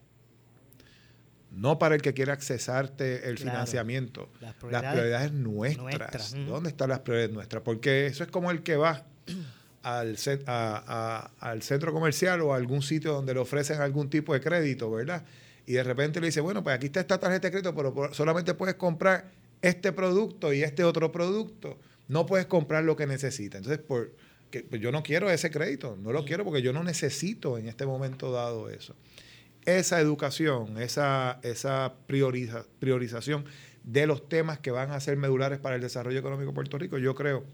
no 1.57 1.79
para 1.79 1.95
el 1.95 2.03
que 2.03 2.13
quiere 2.15 2.33
accesarte 2.33 3.29
el 3.29 3.37
Claro. 3.37 3.53
financiamiento. 3.53 4.29
Las 4.41 4.55
Las 4.71 4.93
prioridades 4.93 5.33
nuestras. 5.33 6.35
¿Dónde 6.47 6.71
están 6.71 6.89
las 6.91 7.01
prioridades 7.01 7.33
nuestras? 7.35 7.63
Porque 7.63 8.07
eso 8.07 8.25
es 8.25 8.31
como 8.31 8.51
el 8.51 8.63
que 8.63 8.77
va 8.77 9.05
al, 9.83 10.17
ce- 10.19 10.43
a- 10.47 11.31
a- 11.41 11.51
al 11.51 11.63
centro 11.63 11.93
comercial 11.93 12.41
o 12.41 12.53
a 12.53 12.57
algún 12.57 12.83
sitio 12.83 13.13
donde 13.13 13.35
le 13.35 13.41
ofrecen 13.41 13.81
algún 13.81 14.09
tipo 14.11 14.33
de 14.35 14.41
crédito, 14.41 14.91
¿verdad? 14.91 15.25
Y 15.67 15.73
de 15.75 15.83
repente 15.83 16.21
le 16.21 16.27
dice, 16.27 16.41
bueno, 16.41 16.63
pues 16.63 16.77
aquí 16.77 16.87
está 16.87 17.01
esta 17.01 17.19
tarjeta 17.19 17.49
de 17.49 17.51
crédito, 17.53 17.75
pero 17.75 18.13
solamente 18.15 18.55
puedes 18.55 18.75
comprar 18.77 19.31
este 19.63 19.93
producto 19.93 20.53
y 20.53 20.63
este 20.63 20.85
otro 20.85 21.11
producto. 21.11 21.79
No 22.09 22.27
puedes 22.27 22.47
comprar 22.47 22.85
lo 22.85 22.97
que 22.97 23.07
necesitas. 23.07 23.59
Entonces, 23.63 23.83
por, 23.83 24.13
que, 24.51 24.63
pues 24.63 24.81
yo 24.83 24.93
no 24.93 25.03
quiero 25.03 25.31
ese 25.31 25.51
crédito, 25.51 25.97
no 26.03 26.13
lo 26.13 26.25
quiero 26.27 26.45
porque 26.45 26.61
yo 26.61 26.75
no 26.75 26.85
necesito 26.85 27.57
en 27.57 27.67
este 27.69 27.87
momento 27.87 28.31
dado 28.31 28.69
eso. 28.69 28.95
Esa 29.67 30.01
educación, 30.01 30.81
esa, 30.81 31.41
esa 31.43 31.95
prioriza- 32.07 32.67
priorización 32.79 33.45
de 33.83 34.07
los 34.07 34.29
temas 34.29 34.59
que 34.59 34.71
van 34.71 34.91
a 34.91 35.01
ser 35.01 35.17
medulares 35.17 35.59
para 35.59 35.77
el 35.77 35.81
desarrollo 35.83 36.19
económico 36.19 36.51
de 36.51 36.55
Puerto 36.55 36.79
Rico, 36.79 36.99
yo 36.99 37.15
creo 37.15 37.45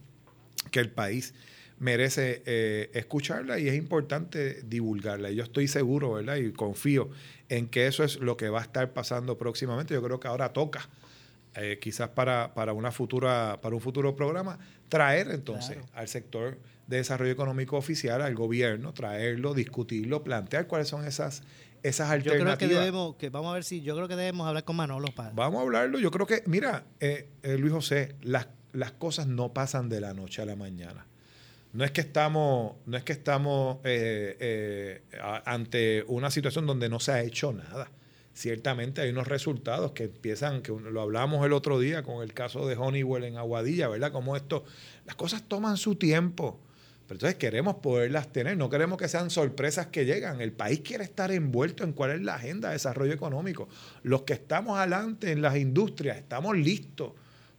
que 0.70 0.80
el 0.80 0.90
país 0.90 1.34
merece 1.78 2.42
eh, 2.44 2.90
escucharla 2.94 3.58
y 3.58 3.68
es 3.68 3.74
importante 3.74 4.62
divulgarla. 4.62 5.30
Y 5.30 5.36
yo 5.36 5.44
estoy 5.44 5.66
seguro, 5.66 6.12
¿verdad? 6.12 6.36
Y 6.36 6.52
confío 6.52 7.10
en 7.48 7.68
que 7.68 7.86
eso 7.86 8.04
es 8.04 8.20
lo 8.20 8.36
que 8.36 8.48
va 8.50 8.60
a 8.60 8.62
estar 8.62 8.92
pasando 8.92 9.38
próximamente. 9.38 9.94
Yo 9.94 10.02
creo 10.02 10.20
que 10.20 10.28
ahora 10.28 10.52
toca, 10.52 10.88
eh, 11.54 11.78
quizás 11.80 12.10
para, 12.10 12.52
para, 12.54 12.74
una 12.74 12.92
futura, 12.92 13.60
para 13.62 13.74
un 13.74 13.80
futuro 13.80 14.14
programa, 14.14 14.58
traer 14.88 15.30
entonces 15.30 15.78
al 15.94 16.06
sector 16.06 16.58
de 16.86 16.98
desarrollo 16.98 17.32
económico 17.32 17.76
oficial, 17.76 18.20
al 18.20 18.34
gobierno, 18.34 18.92
traerlo, 18.92 19.54
discutirlo, 19.54 20.22
plantear 20.22 20.66
cuáles 20.66 20.88
son 20.88 21.06
esas, 21.06 21.42
esas 21.82 22.08
Yo 22.08 22.32
creo 22.32 22.44
que 22.44 22.50
alternativas. 22.50 22.78
debemos, 22.84 23.16
que 23.16 23.30
vamos 23.30 23.50
a 23.50 23.54
ver 23.54 23.64
si, 23.64 23.80
yo 23.82 23.94
creo 23.96 24.08
que 24.08 24.16
debemos 24.16 24.46
hablar 24.46 24.64
con 24.64 24.76
Manolo 24.76 25.08
para. 25.14 25.30
Vamos 25.30 25.58
a 25.60 25.62
hablarlo. 25.62 25.98
Yo 25.98 26.10
creo 26.10 26.26
que, 26.26 26.42
mira, 26.46 26.84
eh, 27.00 27.28
eh, 27.42 27.56
Luis 27.58 27.72
José, 27.72 28.14
las, 28.22 28.48
las 28.72 28.92
cosas 28.92 29.26
no 29.26 29.52
pasan 29.52 29.88
de 29.88 30.00
la 30.00 30.14
noche 30.14 30.42
a 30.42 30.46
la 30.46 30.56
mañana. 30.56 31.06
No 31.72 31.84
es 31.84 31.92
que 31.92 32.00
estamos, 32.00 32.74
no 32.86 32.96
es 32.96 33.04
que 33.04 33.12
estamos 33.12 33.78
eh, 33.84 34.36
eh, 34.40 35.02
ante 35.44 36.04
una 36.08 36.30
situación 36.30 36.66
donde 36.66 36.88
no 36.88 36.98
se 36.98 37.12
ha 37.12 37.22
hecho 37.22 37.52
nada. 37.52 37.90
Ciertamente 38.34 39.02
hay 39.02 39.10
unos 39.10 39.28
resultados 39.28 39.92
que 39.92 40.04
empiezan, 40.04 40.62
que 40.62 40.72
lo 40.72 41.00
hablamos 41.00 41.44
el 41.46 41.52
otro 41.52 41.78
día 41.78 42.02
con 42.02 42.22
el 42.22 42.32
caso 42.32 42.66
de 42.66 42.76
Honeywell 42.76 43.24
en 43.24 43.36
Aguadilla, 43.36 43.88
¿verdad? 43.88 44.10
Como 44.12 44.36
esto, 44.36 44.64
las 45.04 45.14
cosas 45.14 45.42
toman 45.46 45.76
su 45.76 45.94
tiempo. 45.94 46.60
Pero 47.10 47.16
entonces 47.16 47.38
queremos 47.38 47.74
poderlas 47.74 48.32
tener, 48.32 48.56
no 48.56 48.70
queremos 48.70 48.96
que 48.96 49.08
sean 49.08 49.30
sorpresas 49.30 49.88
que 49.88 50.04
llegan. 50.04 50.40
El 50.40 50.52
país 50.52 50.78
quiere 50.78 51.02
estar 51.02 51.32
envuelto 51.32 51.82
en 51.82 51.92
cuál 51.92 52.12
es 52.12 52.20
la 52.20 52.36
agenda 52.36 52.68
de 52.68 52.74
desarrollo 52.74 53.12
económico. 53.12 53.68
Los 54.04 54.22
que 54.22 54.34
estamos 54.34 54.78
adelante 54.78 55.32
en 55.32 55.42
las 55.42 55.56
industrias, 55.56 56.18
estamos 56.18 56.56
listos 56.56 57.14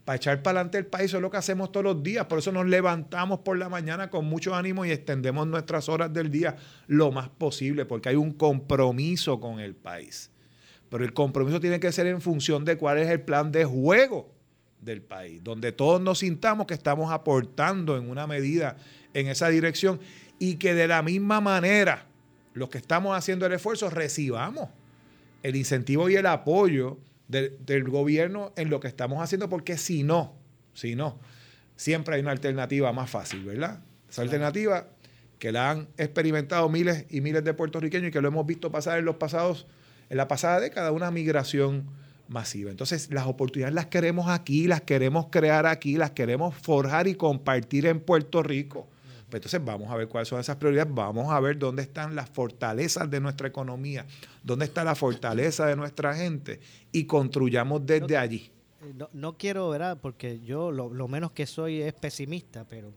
para 0.06 0.16
echar 0.16 0.42
para 0.42 0.60
adelante 0.60 0.78
el 0.78 0.86
país. 0.86 1.08
Eso 1.08 1.18
es 1.18 1.22
lo 1.22 1.30
que 1.30 1.36
hacemos 1.36 1.70
todos 1.70 1.84
los 1.84 2.02
días. 2.02 2.28
Por 2.28 2.40
eso 2.40 2.54
nos 2.54 2.66
levantamos 2.66 3.40
por 3.40 3.58
la 3.58 3.68
mañana 3.68 4.10
con 4.10 4.24
mucho 4.24 4.56
ánimo 4.56 4.86
y 4.86 4.92
extendemos 4.92 5.46
nuestras 5.48 5.90
horas 5.90 6.14
del 6.14 6.32
día 6.32 6.56
lo 6.88 7.12
más 7.12 7.28
posible, 7.28 7.84
porque 7.84 8.08
hay 8.08 8.16
un 8.16 8.32
compromiso 8.32 9.42
con 9.42 9.60
el 9.60 9.76
país. 9.76 10.32
Pero 10.88 11.04
el 11.04 11.12
compromiso 11.12 11.60
tiene 11.60 11.82
que 11.82 11.92
ser 11.92 12.08
en 12.08 12.22
función 12.22 12.64
de 12.64 12.78
cuál 12.78 13.00
es 13.00 13.10
el 13.10 13.20
plan 13.20 13.52
de 13.52 13.66
juego 13.66 14.32
del 14.80 15.02
país, 15.02 15.44
donde 15.44 15.72
todos 15.72 16.02
nos 16.02 16.20
sintamos 16.20 16.68
que 16.68 16.74
estamos 16.74 17.12
aportando 17.12 17.98
en 17.98 18.10
una 18.10 18.28
medida 18.28 18.78
en 19.14 19.28
esa 19.28 19.50
dirección 19.50 20.00
y 20.40 20.56
que 20.56 20.74
de 20.74 20.88
la 20.88 21.02
misma 21.02 21.42
manera 21.42 22.06
los 22.54 22.70
que 22.70 22.78
estamos 22.78 23.18
haciendo 23.18 23.46
el 23.46 23.54
esfuerzo 23.54 23.90
recibamos 23.90 24.70
el 25.44 25.56
incentivo 25.56 26.10
y 26.10 26.16
el 26.16 26.26
apoyo 26.26 26.98
del, 27.28 27.58
del 27.66 27.84
gobierno 27.86 28.52
en 28.56 28.70
lo 28.70 28.80
que 28.80 28.88
estamos 28.88 29.22
haciendo, 29.24 29.50
porque 29.50 29.78
si 29.78 30.04
no, 30.04 30.36
si 30.74 30.96
no, 30.96 31.20
siempre 31.76 32.16
hay 32.16 32.22
una 32.22 32.32
alternativa 32.32 32.92
más 32.94 33.10
fácil, 33.10 33.44
¿verdad? 33.44 33.80
Esa 34.10 34.22
alternativa 34.22 34.88
que 35.40 35.52
la 35.52 35.72
han 35.72 35.88
experimentado 35.98 36.70
miles 36.70 37.06
y 37.10 37.22
miles 37.22 37.44
de 37.44 37.56
puertorriqueños 37.56 38.10
y 38.10 38.12
que 38.12 38.22
lo 38.22 38.28
hemos 38.28 38.46
visto 38.46 38.72
pasar 38.72 39.00
en 39.00 39.06
los 39.06 39.16
pasados, 39.16 39.66
en 40.10 40.18
la 40.18 40.28
pasada 40.28 40.60
década, 40.60 40.92
una 40.92 41.10
migración 41.10 41.88
masiva. 42.28 42.70
Entonces, 42.70 43.10
las 43.12 43.26
oportunidades 43.26 43.74
las 43.74 43.88
queremos 43.88 44.30
aquí, 44.30 44.68
las 44.68 44.82
queremos 44.82 45.28
crear 45.32 45.66
aquí, 45.66 45.98
las 45.98 46.12
queremos 46.12 46.54
forjar 46.54 47.08
y 47.08 47.16
compartir 47.16 47.88
en 47.88 48.00
Puerto 48.00 48.44
Rico. 48.44 48.88
Pues 49.32 49.40
entonces 49.40 49.64
vamos 49.64 49.90
a 49.90 49.96
ver 49.96 50.10
cuáles 50.10 50.28
son 50.28 50.42
esas 50.42 50.58
prioridades, 50.58 50.94
vamos 50.94 51.32
a 51.32 51.40
ver 51.40 51.58
dónde 51.58 51.82
están 51.84 52.16
las 52.16 52.30
fortalezas 52.30 53.10
de 53.10 53.22
nuestra 53.22 53.48
economía, 53.48 54.06
dónde 54.44 54.66
está 54.66 54.84
la 54.84 54.94
fortaleza 54.94 55.66
de 55.68 55.78
nuestra 55.78 56.14
gente 56.14 56.60
y 56.92 57.06
construyamos 57.06 57.86
desde 57.86 58.18
allí. 58.18 58.52
Eh, 58.82 58.94
No, 58.94 59.10
no 59.14 59.38
quiero, 59.38 59.70
¿verdad? 59.70 59.98
Porque 60.02 60.42
yo 60.42 60.70
lo, 60.70 60.94
lo 60.94 61.08
menos 61.08 61.32
que 61.32 61.46
soy 61.46 61.82
es 61.82 61.94
pesimista, 61.94 62.66
pero 62.68 62.92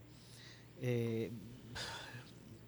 eh, 0.81 1.31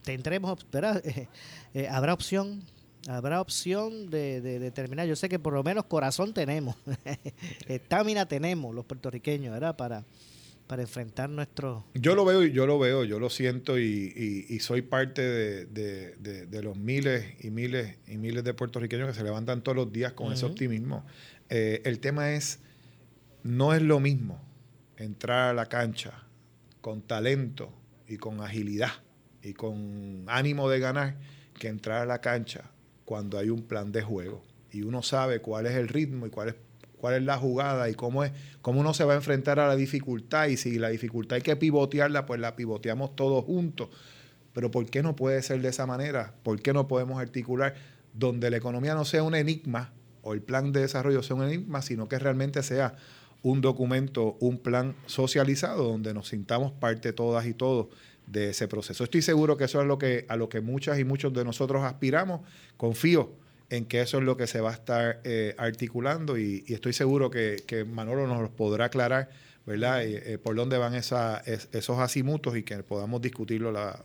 tendremos, 0.04 0.66
¿verdad? 0.72 1.04
Eh, 1.06 1.28
eh, 1.74 1.88
habrá 1.90 2.14
opción, 2.14 2.64
habrá 3.10 3.42
opción 3.42 4.10
de, 4.10 4.40
de, 4.40 4.60
de 4.60 4.72
terminar. 4.72 5.06
Yo 5.08 5.18
sé 5.18 5.28
que 5.28 5.40
por 5.40 5.52
lo 5.54 5.62
menos 5.62 5.84
corazón 5.86 6.34
tenemos, 6.34 6.78
estamina 7.68 8.26
tenemos 8.28 8.74
los 8.74 8.86
puertorriqueños, 8.86 9.52
¿verdad? 9.54 9.76
Para, 9.76 10.06
para 10.68 10.82
enfrentar 10.82 11.30
nuestro... 11.30 11.86
Yo 11.94 12.14
lo 12.14 12.26
veo 12.26 12.44
y 12.44 12.52
yo 12.52 12.68
lo 12.68 12.78
veo, 12.78 13.04
yo 13.06 13.20
lo 13.20 13.30
siento 13.30 13.80
y, 13.80 14.14
y- 14.16 14.54
y 14.54 14.60
soy 14.60 14.82
parte 14.82 15.22
de, 15.22 15.66
de- 15.66 16.16
de- 16.18 16.46
de 16.46 16.62
los 16.62 16.78
miles 16.78 17.36
y 17.44 17.50
miles 17.52 17.98
y 18.08 18.18
miles 18.18 18.44
de 18.44 18.54
puertorriqueños 18.54 19.08
que 19.08 19.14
se 19.14 19.24
levantan 19.24 19.62
todos 19.64 19.76
los 19.78 19.92
días 19.92 20.14
con 20.14 20.34
ese 20.34 20.46
optimismo. 20.46 21.06
Eh, 21.50 21.82
el 21.86 22.00
tema 22.00 22.34
es, 22.34 22.60
no 23.44 23.74
es 23.74 23.82
lo 23.82 24.00
mismo 24.02 24.42
entrar 24.98 25.50
a 25.50 25.54
la 25.54 25.68
cancha 25.68 26.24
con 26.82 27.02
talento 27.02 27.72
y 28.08 28.18
con 28.18 28.42
agilidad 28.42 28.92
y 29.42 29.54
con 29.54 30.26
ánimo 30.28 30.70
de 30.70 30.80
ganar 30.80 31.16
que 31.58 31.70
entrar 31.70 32.02
a 32.02 32.06
la 32.06 32.20
cancha 32.20 32.72
cuando 33.06 33.38
hay 33.38 33.50
un 33.50 33.62
plan 33.64 33.92
de 33.94 34.02
juego 34.02 34.44
y 34.72 34.82
uno 34.82 35.02
sabe 35.02 35.40
cuál 35.40 35.66
es 35.66 35.76
el 35.76 35.88
ritmo 35.88 36.28
y 36.28 36.30
cuál 36.30 36.50
es 36.50 36.56
cuál 36.98 37.16
es 37.16 37.24
la 37.24 37.38
jugada 37.38 37.90
y 37.90 37.94
cómo 37.94 38.24
es 38.24 38.32
cómo 38.62 38.80
uno 38.82 38.94
se 38.94 39.04
va 39.04 39.14
a 39.14 39.16
enfrentar 39.18 39.60
a 39.60 39.68
la 39.68 39.76
dificultad 39.76 40.48
y 40.48 40.58
si 40.58 40.78
la 40.80 40.90
dificultad 40.90 41.38
hay 41.38 41.42
que 41.42 41.56
pivotearla 41.56 42.26
pues 42.26 42.40
la 42.40 42.56
pivoteamos 42.56 43.16
todos 43.16 43.46
juntos 43.46 43.90
Pero 44.54 44.72
¿por 44.72 44.86
qué 44.88 45.04
no 45.04 45.16
puede 45.16 45.42
ser 45.42 45.62
de 45.62 45.70
esa 45.70 45.86
manera? 45.86 46.34
¿Por 46.44 46.62
qué 46.62 46.74
no 46.74 46.88
podemos 46.88 47.22
articular 47.22 47.76
donde 48.14 48.50
la 48.50 48.58
economía 48.58 48.96
no 48.96 49.06
sea 49.06 49.24
un 49.24 49.36
enigma 49.36 49.94
o 50.24 50.34
el 50.34 50.42
plan 50.42 50.72
de 50.74 50.82
desarrollo 50.82 51.24
sea 51.24 51.36
un 51.36 51.44
enigma, 51.44 51.82
sino 51.82 52.10
que 52.10 52.20
realmente 52.20 52.62
sea 52.64 52.96
un 53.44 53.62
documento, 53.62 54.36
un 54.42 54.58
plan 54.58 54.96
socializado 55.06 55.84
donde 55.84 56.14
nos 56.14 56.28
sintamos 56.28 56.74
parte 56.74 57.14
todas 57.14 57.46
y 57.46 57.54
todos 57.54 57.88
de 58.26 58.50
ese 58.50 58.68
proceso. 58.68 59.04
Estoy 59.04 59.22
seguro 59.22 59.56
que 59.56 59.64
eso 59.64 59.80
es 59.80 59.88
lo 59.88 59.98
que, 59.98 60.26
a 60.28 60.36
lo 60.36 60.50
que 60.50 60.60
muchas 60.60 61.00
y 61.00 61.06
muchos 61.06 61.34
de 61.34 61.46
nosotros 61.46 61.84
aspiramos. 61.84 62.42
Confío 62.76 63.32
en 63.70 63.86
que 63.86 64.02
eso 64.02 64.20
es 64.20 64.24
lo 64.24 64.38
que 64.38 64.48
se 64.48 64.62
va 64.62 64.72
a 64.72 64.74
estar 64.74 65.20
eh, 65.24 65.56
articulando 65.58 66.38
y, 66.38 66.64
estoy 66.68 66.94
seguro 66.94 67.30
que, 67.30 67.64
que, 67.68 67.84
Manolo 67.84 68.28
nos 68.28 68.50
podrá 68.50 68.86
aclarar, 68.86 69.30
¿verdad? 69.66 70.04
Eh, 70.04 70.34
eh, 70.34 70.38
por 70.38 70.56
dónde 70.56 70.78
van 70.78 70.96
esa, 70.96 71.40
esos 71.46 72.00
asimutos 72.00 72.56
y 72.56 72.64
que 72.64 72.78
podamos 72.84 73.22
discutirlo 73.22 73.72
la, 73.72 74.00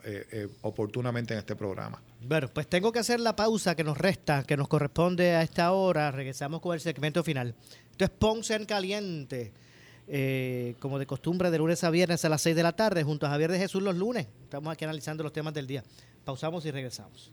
oportunamente 0.63 1.35
en 1.35 1.39
este 1.39 1.55
programa. 1.55 2.03
Bueno, 2.27 2.49
pues 2.53 2.67
tengo 2.67 2.91
que 2.91 2.99
hacer 2.99 3.21
la 3.21 3.37
pausa 3.37 3.77
que 3.77 3.85
nos 3.85 3.99
resta, 3.99 4.43
que 4.45 4.57
nos 4.57 4.69
corresponde 4.69 5.33
a 5.33 5.43
esta 5.43 5.73
hora. 5.73 6.11
Regresamos 6.11 6.61
con 6.61 6.75
el 6.75 6.81
segmento 6.81 7.23
final. 7.23 7.55
Esto 7.91 8.05
es 8.05 8.11
Ponce 8.11 8.55
en 8.55 8.65
Caliente. 8.65 9.53
como 10.81 10.99
de 10.99 11.07
costumbre, 11.07 11.51
de 11.51 11.59
lunes 11.59 11.85
a 11.85 11.91
viernes 11.91 12.25
a 12.25 12.29
las 12.29 12.43
6 12.43 12.57
de 12.57 12.63
la 12.65 12.73
tarde, 12.73 13.05
junto 13.05 13.27
a 13.27 13.31
Javier 13.31 13.53
de 13.53 13.59
Jesús 13.59 13.83
los 13.83 13.97
lunes. 13.97 14.27
Estamos 14.43 14.73
aquí 14.73 14.85
analizando 14.85 15.23
los 15.23 15.33
temas 15.33 15.55
del 15.55 15.69
día. 15.69 15.85
Pausamos 16.25 16.65
y 16.67 16.71
regresamos. 16.73 17.33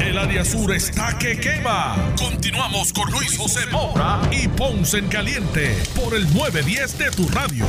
El 0.00 0.16
área 0.16 0.44
sur 0.44 0.72
está 0.72 1.18
que 1.18 1.38
quema. 1.38 2.14
Continuamos 2.18 2.92
con 2.92 3.10
Luis 3.10 3.36
José 3.36 3.66
Moura 3.70 4.20
y 4.32 4.48
Ponce 4.48 4.98
en 4.98 5.08
Caliente 5.08 5.76
por 5.94 6.14
el 6.14 6.24
910 6.34 6.98
de 6.98 7.10
tu 7.10 7.28
radio. 7.28 7.66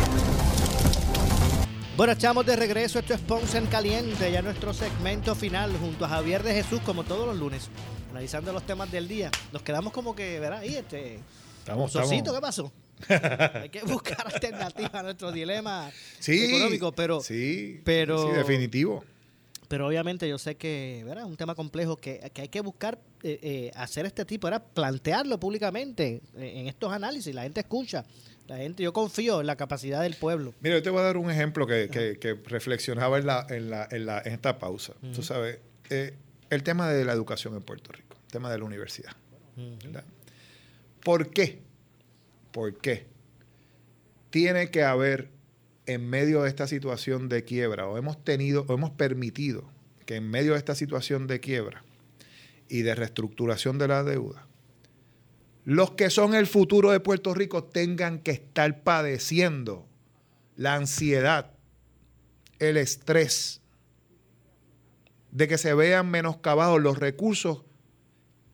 Bueno, 1.97 2.13
echamos 2.13 2.45
de 2.45 2.55
regreso. 2.55 2.99
Esto 2.99 3.13
es 3.13 3.19
Ponce 3.19 3.57
en 3.57 3.67
Caliente, 3.67 4.31
ya 4.31 4.41
nuestro 4.41 4.73
segmento 4.73 5.35
final 5.35 5.75
junto 5.77 6.05
a 6.05 6.07
Javier 6.09 6.41
de 6.41 6.53
Jesús, 6.53 6.79
como 6.85 7.03
todos 7.03 7.27
los 7.27 7.37
lunes, 7.37 7.69
analizando 8.11 8.53
los 8.53 8.65
temas 8.65 8.89
del 8.91 9.07
día. 9.07 9.29
Nos 9.51 9.61
quedamos 9.61 9.91
como 9.91 10.15
que, 10.15 10.39
¿verdad? 10.39 10.63
Y 10.63 10.75
este. 10.75 11.19
Estamos, 11.59 11.91
¿qué 11.91 12.41
pasó? 12.41 12.71
Hay 13.61 13.69
que 13.69 13.81
buscar 13.83 14.25
alternativas 14.25 14.93
a 14.95 15.03
nuestro 15.03 15.31
dilema 15.31 15.91
económico, 16.25 16.91
pero. 16.93 17.19
Sí, 17.19 17.81
pero, 17.83 18.29
sí, 18.29 18.37
definitivo 18.37 19.03
pero 19.71 19.87
obviamente 19.87 20.27
yo 20.27 20.37
sé 20.37 20.55
que 20.55 20.99
es 20.99 21.23
un 21.23 21.37
tema 21.37 21.55
complejo 21.55 21.95
que, 21.95 22.29
hay 22.35 22.49
que 22.49 22.59
buscar 22.59 22.99
eh, 23.23 23.39
eh, 23.41 23.71
hacer 23.73 24.05
este 24.05 24.25
tipo, 24.25 24.49
era 24.49 24.61
plantearlo 24.61 25.39
públicamente 25.39 26.21
eh, 26.35 26.53
en 26.55 26.67
estos 26.67 26.91
análisis, 26.91 27.33
la 27.33 27.43
gente 27.43 27.61
escucha, 27.61 28.03
la 28.49 28.57
gente, 28.57 28.83
yo 28.83 28.91
confío 28.91 29.39
en 29.39 29.47
la 29.47 29.55
capacidad 29.55 30.01
del 30.01 30.15
pueblo. 30.15 30.53
Mira, 30.59 30.75
yo 30.75 30.83
te 30.83 30.89
voy 30.89 30.99
a 30.99 31.03
dar 31.03 31.15
un 31.15 31.31
ejemplo 31.31 31.65
que, 31.65 31.87
que, 31.89 32.33
reflexionaba 32.47 33.17
en, 33.17 33.25
la, 33.25 33.47
en, 33.49 33.69
la, 33.69 33.87
en, 33.89 34.05
la, 34.05 34.19
en 34.19 34.33
esta 34.33 34.59
pausa. 34.59 34.91
Tú 35.15 35.23
sabes, 35.23 35.59
el 35.89 36.63
tema 36.63 36.89
de 36.89 37.05
la 37.05 37.13
educación 37.13 37.55
en 37.55 37.61
Puerto 37.61 37.93
Rico, 37.93 38.17
el 38.25 38.29
tema 38.29 38.51
de 38.51 38.57
la 38.57 38.65
universidad. 38.65 39.13
¿Por 41.01 41.29
qué? 41.29 41.59
¿Por 42.51 42.77
qué? 42.77 43.05
Tiene 44.31 44.69
que 44.69 44.83
haber 44.83 45.29
en 45.85 46.09
medio 46.09 46.43
de 46.43 46.49
esta 46.49 46.67
situación 46.67 47.29
de 47.29 47.43
quiebra, 47.43 47.87
o 47.87 47.97
hemos 47.97 48.23
tenido, 48.23 48.65
o 48.67 48.73
hemos 48.73 48.91
permitido 48.91 49.69
que 50.05 50.15
en 50.15 50.29
medio 50.29 50.53
de 50.53 50.57
esta 50.57 50.75
situación 50.75 51.27
de 51.27 51.39
quiebra 51.39 51.83
y 52.69 52.81
de 52.81 52.95
reestructuración 52.95 53.77
de 53.77 53.87
la 53.87 54.03
deuda, 54.03 54.47
los 55.63 55.91
que 55.91 56.09
son 56.09 56.33
el 56.33 56.47
futuro 56.47 56.91
de 56.91 56.99
Puerto 56.99 57.33
Rico 57.33 57.63
tengan 57.63 58.19
que 58.19 58.31
estar 58.31 58.83
padeciendo 58.83 59.87
la 60.55 60.75
ansiedad, 60.75 61.51
el 62.59 62.77
estrés, 62.77 63.61
de 65.31 65.47
que 65.47 65.57
se 65.57 65.73
vean 65.73 66.09
menoscabados 66.09 66.81
los 66.81 66.99
recursos 66.99 67.63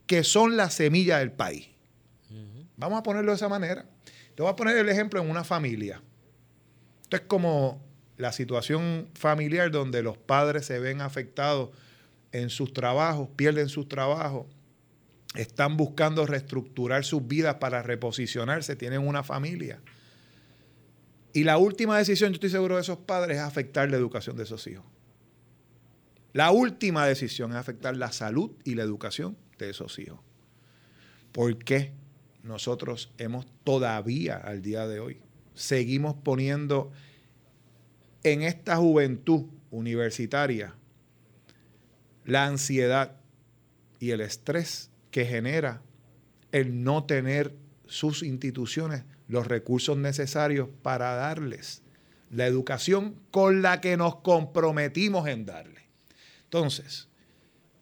que 0.05 0.23
son 0.23 0.57
la 0.57 0.69
semilla 0.69 1.19
del 1.19 1.31
país. 1.31 1.69
Vamos 2.77 2.99
a 2.99 3.03
ponerlo 3.03 3.31
de 3.31 3.37
esa 3.37 3.49
manera. 3.49 3.85
Te 4.35 4.43
voy 4.43 4.51
a 4.51 4.55
poner 4.55 4.77
el 4.77 4.87
ejemplo 4.87 5.19
en 5.19 5.29
una 5.29 5.43
familia. 5.43 6.01
Esto 7.07 7.15
es 7.15 7.21
como 7.21 7.81
la 8.17 8.33
situación 8.33 9.07
familiar 9.13 9.71
donde 9.71 10.03
los 10.03 10.17
padres 10.17 10.65
se 10.65 10.77
ven 10.79 10.99
afectados 10.99 11.69
en 12.33 12.49
sus 12.49 12.73
trabajos, 12.73 13.29
pierden 13.37 13.69
sus 13.69 13.87
trabajos, 13.87 14.45
están 15.33 15.77
buscando 15.77 16.25
reestructurar 16.25 17.05
sus 17.05 17.25
vidas 17.25 17.55
para 17.61 17.81
reposicionarse, 17.81 18.75
tienen 18.75 19.07
una 19.07 19.23
familia. 19.23 19.79
Y 21.31 21.45
la 21.45 21.57
última 21.57 21.97
decisión, 21.97 22.31
yo 22.31 22.33
estoy 22.33 22.49
seguro 22.49 22.75
de 22.75 22.81
esos 22.81 22.97
padres, 22.97 23.37
es 23.37 23.43
afectar 23.43 23.89
la 23.89 23.95
educación 23.95 24.35
de 24.35 24.43
esos 24.43 24.67
hijos. 24.67 24.83
La 26.33 26.51
última 26.51 27.07
decisión 27.07 27.51
es 27.51 27.57
afectar 27.57 27.95
la 27.95 28.11
salud 28.11 28.51
y 28.65 28.75
la 28.75 28.83
educación 28.83 29.37
de 29.57 29.69
esos 29.69 29.97
hijos. 29.97 30.19
¿Por 31.31 31.57
qué 31.57 31.93
nosotros 32.43 33.13
hemos 33.17 33.47
todavía 33.63 34.35
al 34.35 34.61
día 34.61 34.85
de 34.87 34.99
hoy 34.99 35.21
seguimos 35.57 36.15
poniendo 36.15 36.91
en 38.23 38.43
esta 38.43 38.77
juventud 38.77 39.45
universitaria 39.71 40.75
la 42.25 42.45
ansiedad 42.45 43.17
y 43.99 44.11
el 44.11 44.21
estrés 44.21 44.91
que 45.11 45.25
genera 45.25 45.81
el 46.51 46.83
no 46.83 47.05
tener 47.05 47.55
sus 47.87 48.21
instituciones 48.23 49.03
los 49.27 49.47
recursos 49.47 49.97
necesarios 49.97 50.69
para 50.81 51.15
darles 51.15 51.81
la 52.29 52.45
educación 52.45 53.15
con 53.31 53.61
la 53.61 53.81
que 53.81 53.97
nos 53.97 54.17
comprometimos 54.17 55.27
en 55.27 55.45
darle. 55.45 55.81
Entonces, 56.43 57.07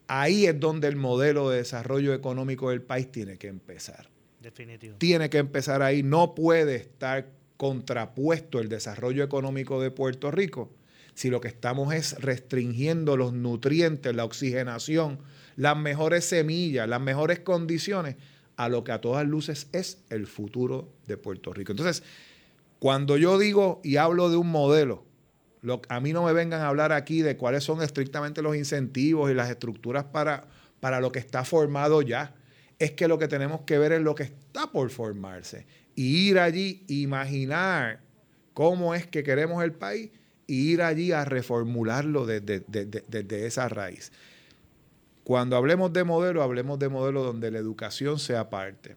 ahí 0.08 0.46
es 0.46 0.60
donde 0.60 0.88
el 0.88 0.96
modelo 0.96 1.50
de 1.50 1.58
desarrollo 1.58 2.14
económico 2.14 2.70
del 2.70 2.82
país 2.82 3.12
tiene 3.12 3.38
que 3.38 3.48
empezar. 3.48 4.10
Definitivo. 4.40 4.98
Tiene 4.98 5.30
que 5.30 5.40
empezar 5.40 5.82
ahí. 5.82 6.04
No 6.04 6.36
puede 6.36 6.76
estar 6.76 7.35
contrapuesto 7.58 8.60
el 8.60 8.70
desarrollo 8.70 9.24
económico 9.24 9.82
de 9.82 9.92
Puerto 9.92 10.32
Rico 10.32 10.72
si 11.16 11.30
lo 11.30 11.42
que 11.42 11.48
estamos 11.48 11.94
es 11.94 12.22
restringiendo 12.22 13.18
los 13.18 13.34
nutrientes, 13.34 14.14
la 14.14 14.26
oxigenación, 14.26 15.20
las 15.56 15.78
mejores 15.78 16.26
semillas, 16.26 16.88
las 16.88 17.02
mejores 17.02 17.40
condiciones 17.40 18.18
a 18.58 18.70
lo 18.70 18.84
que 18.84 18.92
a 18.92 19.02
todas 19.02 19.26
luces 19.26 19.68
es 19.72 20.04
el 20.10 20.28
futuro 20.28 20.90
de 21.08 21.18
Puerto 21.18 21.54
Rico. 21.54 21.72
Entonces, 21.72 22.04
cuando 22.80 23.18
yo 23.18 23.40
digo 23.40 23.82
y 23.84 23.96
hablo 23.96 24.30
de 24.30 24.36
un 24.36 24.52
modelo, 24.52 25.06
a 25.90 26.00
mí 26.00 26.14
no 26.14 26.26
me 26.26 26.34
vengan 26.34 26.62
a 26.62 26.68
hablar 26.68 26.92
aquí 26.92 27.22
de 27.22 27.38
cuáles 27.38 27.64
son 27.64 27.82
estrictamente 27.82 28.42
los 28.42 28.56
incentivos 28.56 29.32
y 29.32 29.34
las 29.34 29.50
estructuras 29.50 30.04
para, 30.04 30.48
para 30.80 31.00
lo 31.00 31.12
que 31.12 31.20
está 31.20 31.44
formado 31.46 32.02
ya. 32.02 32.36
Es 32.78 32.92
que 32.92 33.08
lo 33.08 33.18
que 33.18 33.30
tenemos 33.30 33.62
que 33.62 33.78
ver 33.78 33.94
es 33.94 34.02
lo 34.02 34.16
que 34.16 34.24
está 34.24 34.70
por 34.72 34.90
formarse 34.90 35.66
y 35.96 36.30
ir 36.30 36.40
allí, 36.40 36.84
imaginar 36.88 38.02
cómo 38.54 38.94
es 38.96 39.08
que 39.08 39.24
queremos 39.24 39.64
el 39.64 39.72
país 39.74 40.12
y 40.48 40.72
ir 40.74 40.82
allí 40.82 41.12
a 41.12 41.26
reformularlo 41.26 42.26
desde, 42.26 42.64
esa 43.46 43.70
raíz. 43.70 44.12
Cuando 45.24 45.56
hablemos 45.56 45.92
de 45.94 46.04
modelo, 46.04 46.44
hablemos 46.44 46.78
de 46.80 46.90
modelo 46.90 47.24
donde 47.24 47.50
la 47.52 47.58
educación 47.60 48.20
sea 48.20 48.50
parte. 48.50 48.96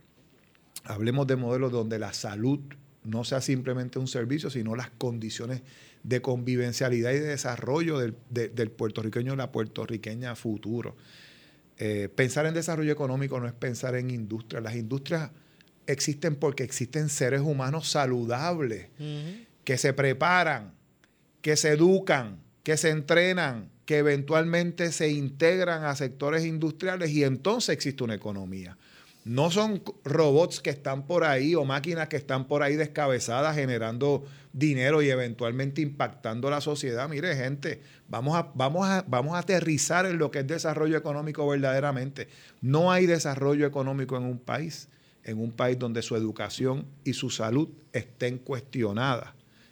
hablemos 0.84 1.26
de 1.26 1.36
modelos 1.36 1.70
donde 1.72 1.99
la 1.99 2.12
salud 2.12 2.61
no 3.05 3.24
sea 3.24 3.40
simplemente 3.40 3.99
un 3.99 4.09
servicio, 4.09 4.51
sino 4.51 4.74
las 4.76 4.90
condiciones 4.90 5.62
de 6.03 6.20
convivencialidad 6.22 7.11
y 7.12 7.14
de 7.18 7.26
desarrollo 7.26 7.99
del, 7.99 8.14
de- 8.30 8.49
del 8.49 8.70
puertorriqueño 8.70 9.34
y 9.34 9.36
la 9.36 9.51
puertorriqueña 9.53 10.34
futuro. 10.34 10.96
Eh, 11.78 12.09
pensar 12.14 12.46
en 12.46 12.55
desarrollo 12.55 12.92
económico 12.92 13.38
no 13.40 13.46
es 13.46 13.53
pensar 13.53 13.94
en 13.96 14.11
industria. 14.11 14.61
Las 14.61 14.76
industrias 14.76 15.30
existen 15.89 16.36
porque 16.36 16.62
existen 16.62 17.09
seres 17.09 17.41
humanos 17.41 17.89
saludables 17.89 18.89
que 19.64 19.78
se 19.78 19.93
preparan, 19.93 20.74
que 21.43 21.57
se 21.57 21.70
educan, 21.70 22.41
que 22.62 22.76
se 22.76 22.91
entrenan, 22.91 23.70
que 23.86 23.99
eventualmente 23.99 24.93
se 24.93 25.09
integran 25.09 25.84
a 25.84 25.97
sectores 25.97 26.45
industriales 26.45 27.11
y 27.11 27.24
entonces 27.24 27.70
existe 27.70 28.05
una 28.05 28.14
economía. 28.14 28.76
No 29.24 29.51
son 29.51 29.82
robots 30.05 30.61
que 30.61 30.70
están 30.70 31.07
por 31.07 31.24
ahí 31.24 31.55
o 31.55 31.64
máquinas 31.64 32.09
que 32.09 32.16
están 32.16 32.47
por 32.47 32.62
ahí 32.62 32.76
descabezadas 32.76 33.57
generando 33.57 34.24
dinero 34.53 35.03
y 35.03 35.11
eventualmente 35.11 35.80
impactando 35.80 36.51
la 36.51 36.61
sociedad. 36.61 37.09
Mire, 37.09 37.36
gente, 37.36 37.82
vamos 38.09 38.36
a, 38.36 38.51
vamos 38.55 38.89
a, 38.89 39.05
vamos 39.07 39.34
a 39.34 39.39
aterrizar 39.39 40.07
en 40.07 40.18
lo 40.18 40.30
que 40.30 40.41
es 40.41 40.47
desarrollo 40.47 40.97
económico 40.97 41.47
verdaderamente. 41.47 42.28
No 42.61 42.91
hay 42.91 43.07
desarrollo 43.07 43.66
económico 43.66 44.16
en 44.16 44.24
un 44.24 44.39
país, 44.39 44.89
en 45.29 45.39
un 45.39 45.53
país 45.53 45.79
donde 45.79 46.01
su 46.03 46.16
educación 46.16 46.87
y 47.05 47.12
su 47.12 47.29
salud 47.31 47.68
estén 47.93 48.39
cuestionadas. 48.39 49.31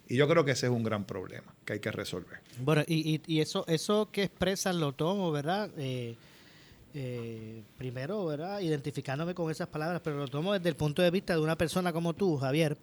Y 0.09 0.17
yo 0.17 0.29
creo 0.29 0.45
que 0.45 0.53
ese 0.53 0.67
es 0.67 0.73
un 0.73 0.85
gran 0.85 1.05
problema 1.07 1.55
que 1.65 1.73
hay 1.75 1.81
que 1.81 1.91
resolver. 1.91 2.39
Bueno, 2.61 2.83
y, 2.87 3.15
y, 3.15 3.23
y 3.27 3.41
eso 3.41 3.65
eso 3.67 4.09
que 4.13 4.25
expresan 4.25 4.79
lo 4.79 4.93
tomo, 4.93 5.33
¿verdad? 5.33 5.71
Eh, 5.79 6.15
eh, 6.95 7.63
primero, 7.77 8.25
¿verdad? 8.27 8.61
Identificándome 8.61 9.35
con 9.35 9.51
esas 9.51 9.69
palabras, 9.69 10.01
pero 10.05 10.17
lo 10.19 10.29
tomo 10.29 10.53
desde 10.53 10.69
el 10.69 10.77
punto 10.77 11.03
de 11.03 11.11
vista 11.11 11.35
de 11.35 11.41
una 11.41 11.57
persona 11.59 11.93
como 11.93 12.15
tú, 12.15 12.37
Javier, 12.37 12.77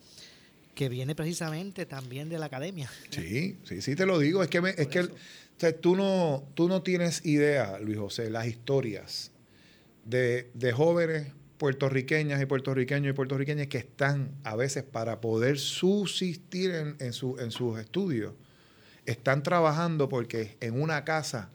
que 0.76 0.90
viene 0.90 1.16
precisamente 1.16 1.86
también 1.86 2.28
de 2.30 2.38
la 2.40 2.48
academia. 2.48 2.90
Sí, 3.12 3.58
sí, 3.64 3.82
sí 3.82 3.96
te 3.96 4.06
lo 4.06 4.20
digo. 4.20 4.44
Es 4.44 4.50
que, 4.50 4.62
me- 4.62 4.72
es 4.78 4.88
que 4.88 5.00
o 5.02 5.10
sea, 5.58 5.72
tú, 5.80 5.96
no, 5.96 6.44
tú 6.56 6.68
no 6.68 6.82
tienes 6.82 7.26
idea, 7.26 7.80
Luis 7.80 7.98
José, 8.00 8.30
las 8.30 8.48
historias 8.48 9.32
de, 10.06 10.50
de 10.54 10.74
jóvenes 10.74 11.28
puertorriqueñas 11.64 12.42
y 12.42 12.46
puertorriqueños 12.46 13.12
y 13.12 13.14
puertorriqueñas 13.14 13.68
que 13.68 13.78
están 13.78 14.32
a 14.44 14.58
veces 14.58 14.84
para 14.84 15.22
poder 15.22 15.58
subsistir 15.58 16.72
en, 16.72 16.98
en 17.00 17.14
su- 17.14 17.38
en 17.40 17.52
sus 17.52 17.80
estudios, 17.80 18.34
están 19.06 19.44
trabajando 19.44 20.10
porque 20.10 20.58
en 20.60 20.82
una 20.82 21.06
casa 21.06 21.52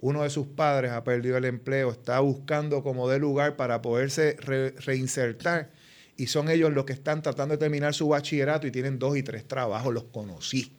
uno 0.00 0.24
de 0.24 0.30
sus 0.30 0.48
padres 0.48 0.90
ha 0.90 1.04
perdido 1.04 1.36
el 1.36 1.44
empleo, 1.44 1.92
está 1.92 2.18
buscando 2.18 2.82
como 2.82 3.08
de 3.08 3.20
lugar 3.20 3.54
para 3.54 3.80
poderse 3.80 4.34
re- 4.40 4.72
reinsertar 4.72 5.70
y 6.16 6.26
son 6.26 6.50
ellos 6.50 6.72
los 6.72 6.84
que 6.84 6.92
están 6.92 7.22
tratando 7.22 7.52
de 7.54 7.58
terminar 7.58 7.94
su 7.94 8.08
bachillerato 8.08 8.66
y 8.66 8.72
tienen 8.72 8.98
dos 8.98 9.16
y 9.16 9.22
tres 9.22 9.46
trabajos, 9.46 9.94
los 9.94 10.04
conocí. 10.06 10.72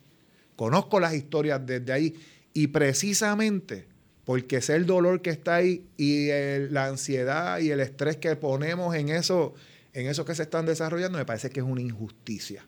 Conozco 0.57 0.99
las 0.99 1.13
historias 1.13 1.65
desde 1.65 1.93
ahí 1.93 2.15
y 2.53 2.67
precisamente 2.67 3.87
porque 4.31 4.61
sé 4.61 4.75
el 4.77 4.85
dolor 4.85 5.21
que 5.21 5.29
está 5.29 5.55
ahí 5.55 5.83
y 5.97 6.29
la 6.69 6.85
ansiedad 6.85 7.59
y 7.59 7.69
el 7.69 7.81
estrés 7.81 8.15
que 8.15 8.33
ponemos 8.37 8.95
en 8.95 9.09
eso, 9.09 9.53
en 9.91 10.07
eso 10.07 10.23
que 10.23 10.33
se 10.35 10.43
están 10.43 10.65
desarrollando, 10.65 11.17
me 11.17 11.25
parece 11.25 11.49
que 11.49 11.59
es 11.59 11.65
una 11.65 11.81
injusticia. 11.81 12.65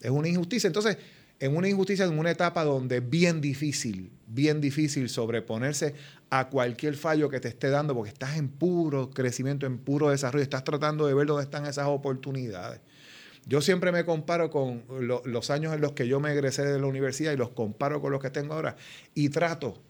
Es 0.00 0.10
una 0.10 0.28
injusticia. 0.28 0.68
Entonces, 0.68 0.96
en 1.38 1.54
una 1.54 1.68
injusticia, 1.68 2.06
en 2.06 2.18
una 2.18 2.30
etapa 2.30 2.64
donde 2.64 2.96
es 2.96 3.10
bien 3.10 3.42
difícil, 3.42 4.10
bien 4.26 4.62
difícil 4.62 5.10
sobreponerse 5.10 5.92
a 6.30 6.48
cualquier 6.48 6.94
fallo 6.96 7.28
que 7.28 7.40
te 7.40 7.48
esté 7.48 7.68
dando, 7.68 7.94
porque 7.94 8.08
estás 8.08 8.38
en 8.38 8.48
puro 8.48 9.10
crecimiento, 9.10 9.66
en 9.66 9.76
puro 9.76 10.08
desarrollo, 10.08 10.42
estás 10.42 10.64
tratando 10.64 11.06
de 11.06 11.12
ver 11.12 11.26
dónde 11.26 11.42
están 11.44 11.66
esas 11.66 11.88
oportunidades. 11.88 12.80
Yo 13.44 13.60
siempre 13.60 13.92
me 13.92 14.06
comparo 14.06 14.48
con 14.50 14.84
lo- 14.98 15.20
los 15.26 15.50
años 15.50 15.74
en 15.74 15.82
los 15.82 15.92
que 15.92 16.08
yo 16.08 16.20
me 16.20 16.32
egresé 16.32 16.64
de 16.64 16.80
la 16.80 16.86
universidad 16.86 17.32
y 17.34 17.36
los 17.36 17.50
comparo 17.50 18.00
con 18.00 18.12
los 18.12 18.22
que 18.22 18.30
tengo 18.30 18.54
ahora 18.54 18.76
y 19.14 19.28
trato 19.28 19.82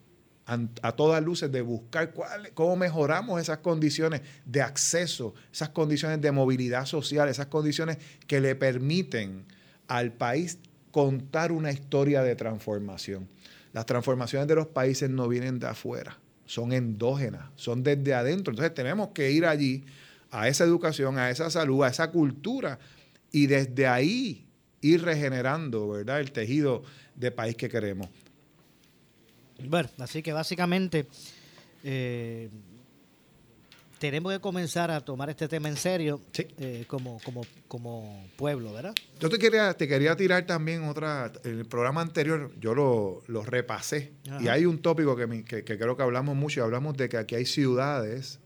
a 0.45 0.91
todas 0.91 1.23
luces 1.23 1.51
de 1.51 1.61
buscar 1.61 2.11
cuál- 2.11 2.51
cómo 2.53 2.75
mejoramos 2.75 3.41
esas 3.41 3.59
condiciones 3.59 4.21
de 4.45 4.61
acceso, 4.61 5.33
esas 5.51 5.69
condiciones 5.69 6.21
de 6.21 6.31
movilidad 6.31 6.85
social, 6.85 7.29
esas 7.29 7.47
condiciones 7.47 7.97
que 8.27 8.41
le 8.41 8.55
permiten 8.55 9.45
al 9.87 10.11
país 10.11 10.57
contar 10.91 11.51
una 11.51 11.71
historia 11.71 12.21
de 12.23 12.35
transformación. 12.35 13.27
Las 13.71 13.85
transformaciones 13.85 14.47
de 14.47 14.55
los 14.55 14.67
países 14.67 15.09
no 15.09 15.27
vienen 15.27 15.59
de 15.59 15.67
afuera, 15.67 16.19
son 16.45 16.73
endógenas, 16.73 17.45
son 17.55 17.81
desde 17.81 18.13
adentro. 18.13 18.51
Entonces 18.51 18.73
tenemos 18.73 19.09
que 19.09 19.31
ir 19.31 19.45
allí 19.45 19.85
a 20.29 20.47
esa 20.47 20.65
educación, 20.65 21.17
a 21.17 21.29
esa 21.29 21.49
salud, 21.49 21.83
a 21.83 21.87
esa 21.87 22.11
cultura 22.11 22.79
y 23.31 23.47
desde 23.47 23.87
ahí 23.87 24.45
ir 24.81 25.03
regenerando, 25.03 25.89
¿verdad? 25.89 26.19
El 26.19 26.31
tejido 26.31 26.83
de 27.15 27.31
país 27.31 27.55
que 27.55 27.69
queremos. 27.69 28.09
Bueno, 29.69 29.89
así 29.99 30.21
que 30.23 30.33
básicamente 30.33 31.05
eh, 31.83 32.49
tenemos 33.99 34.33
que 34.33 34.39
comenzar 34.41 34.91
a 34.91 34.99
tomar 34.99 35.29
este 35.29 35.47
tema 35.47 35.69
en 35.69 35.77
serio 35.77 36.19
eh, 36.37 36.83
como, 36.87 37.19
como, 37.23 37.45
como 37.69 38.27
pueblo, 38.35 38.73
¿verdad? 38.73 38.93
Yo 39.19 39.29
te 39.29 39.39
quería, 39.39 39.73
te 39.75 39.87
quería 39.87 40.15
tirar 40.17 40.45
también 40.45 40.83
otra, 40.83 41.31
en 41.45 41.59
el 41.59 41.65
programa 41.65 42.01
anterior 42.01 42.51
yo 42.59 42.75
lo, 42.75 43.23
lo 43.27 43.43
repasé 43.43 44.11
Ajá. 44.29 44.43
y 44.43 44.47
hay 44.49 44.65
un 44.65 44.81
tópico 44.81 45.15
que, 45.15 45.45
que- 45.45 45.63
que 45.63 45.77
creo 45.77 45.95
que 45.95 46.03
hablamos 46.03 46.35
mucho 46.35 46.59
y 46.59 46.63
hablamos 46.63 46.97
de 46.97 47.07
que 47.07 47.15
aquí 47.17 47.35
hay 47.35 47.45
ciudades 47.45 48.39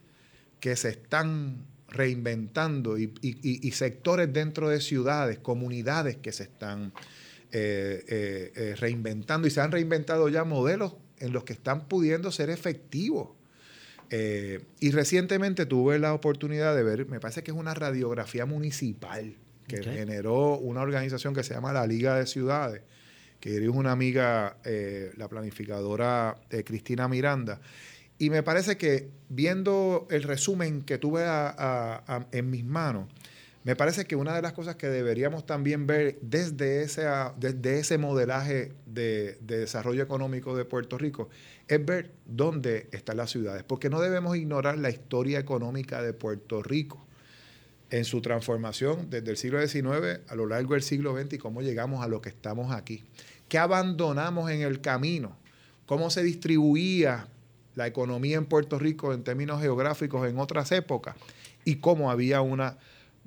que 0.60 0.76
se 0.76 0.90
están 0.90 1.64
reinventando 1.88 2.96
y, 2.98 3.12
y- 3.22 3.70
sectores 3.72 4.32
dentro 4.32 4.68
de 4.68 4.80
ciudades, 4.80 5.38
comunidades 5.38 6.16
que 6.18 6.30
se 6.32 6.42
están 6.44 6.92
eh, 7.50 8.74
reinventando 8.78 9.48
y 9.48 9.50
se 9.50 9.60
han 9.60 9.72
reinventado 9.72 10.28
ya 10.28 10.44
modelos 10.44 10.94
en 11.20 11.32
los 11.32 11.44
que 11.44 11.52
están 11.52 11.86
pudiendo 11.88 12.30
ser 12.32 12.50
efectivos. 12.50 13.28
Eh, 14.10 14.60
y 14.80 14.90
recientemente 14.90 15.66
tuve 15.66 15.98
la 15.98 16.14
oportunidad 16.14 16.74
de 16.74 16.82
ver, 16.82 17.06
me 17.06 17.20
parece 17.20 17.42
que 17.42 17.50
es 17.50 17.56
una 17.56 17.74
radiografía 17.74 18.46
municipal 18.46 19.34
que 19.66 19.82
generó 19.82 20.56
una 20.56 20.80
organización 20.80 21.34
que 21.34 21.42
se 21.42 21.52
llama 21.52 21.74
la 21.74 21.86
Liga 21.86 22.16
de 22.16 22.26
Ciudades, 22.26 22.80
que 23.38 23.50
dirige 23.50 23.68
una 23.68 23.92
amiga, 23.92 24.56
eh, 24.64 25.12
la 25.18 25.28
planificadora 25.28 26.36
eh, 26.50 26.64
Cristina 26.64 27.06
Miranda. 27.06 27.60
Y 28.18 28.30
me 28.30 28.42
parece 28.42 28.78
que 28.78 29.10
viendo 29.28 30.08
el 30.10 30.22
resumen 30.22 30.80
que 30.82 30.96
tuve 30.96 31.24
a- 31.24 31.48
a- 31.50 32.02
a- 32.16 32.26
en 32.32 32.48
mis 32.50 32.64
manos, 32.64 33.08
me 33.68 33.76
parece 33.76 34.06
que 34.06 34.16
una 34.16 34.34
de 34.34 34.40
las 34.40 34.54
cosas 34.54 34.76
que 34.76 34.88
deberíamos 34.88 35.44
también 35.44 35.86
ver 35.86 36.18
desde 36.22 36.80
ese, 36.80 37.06
ah, 37.06 37.34
desde 37.36 37.80
ese 37.80 37.98
modelaje 37.98 38.72
de, 38.86 39.36
de 39.42 39.58
desarrollo 39.58 40.02
económico 40.02 40.56
de 40.56 40.64
Puerto 40.64 40.96
Rico 40.96 41.28
es 41.68 41.84
ver 41.84 42.12
dónde 42.24 42.88
están 42.92 43.18
las 43.18 43.30
ciudades, 43.30 43.64
porque 43.64 43.90
no 43.90 44.00
debemos 44.00 44.34
ignorar 44.38 44.78
la 44.78 44.88
historia 44.88 45.38
económica 45.38 46.00
de 46.00 46.14
Puerto 46.14 46.62
Rico 46.62 47.04
en 47.90 48.06
su 48.06 48.22
transformación 48.22 49.10
desde 49.10 49.32
el 49.32 49.36
siglo 49.36 49.60
XIX 49.60 50.20
a 50.26 50.34
lo 50.34 50.46
largo 50.46 50.72
del 50.72 50.82
siglo 50.82 51.14
XX 51.20 51.34
y 51.34 51.38
cómo 51.38 51.60
llegamos 51.60 52.02
a 52.02 52.08
lo 52.08 52.22
que 52.22 52.30
estamos 52.30 52.72
aquí. 52.72 53.04
¿Qué 53.50 53.58
abandonamos 53.58 54.50
en 54.50 54.62
el 54.62 54.80
camino? 54.80 55.36
¿Cómo 55.84 56.08
se 56.08 56.22
distribuía 56.22 57.28
la 57.74 57.86
economía 57.86 58.38
en 58.38 58.46
Puerto 58.46 58.78
Rico 58.78 59.12
en 59.12 59.24
términos 59.24 59.60
geográficos 59.60 60.26
en 60.26 60.38
otras 60.38 60.72
épocas? 60.72 61.16
Y 61.66 61.76
cómo 61.76 62.10
había 62.10 62.40
una 62.40 62.78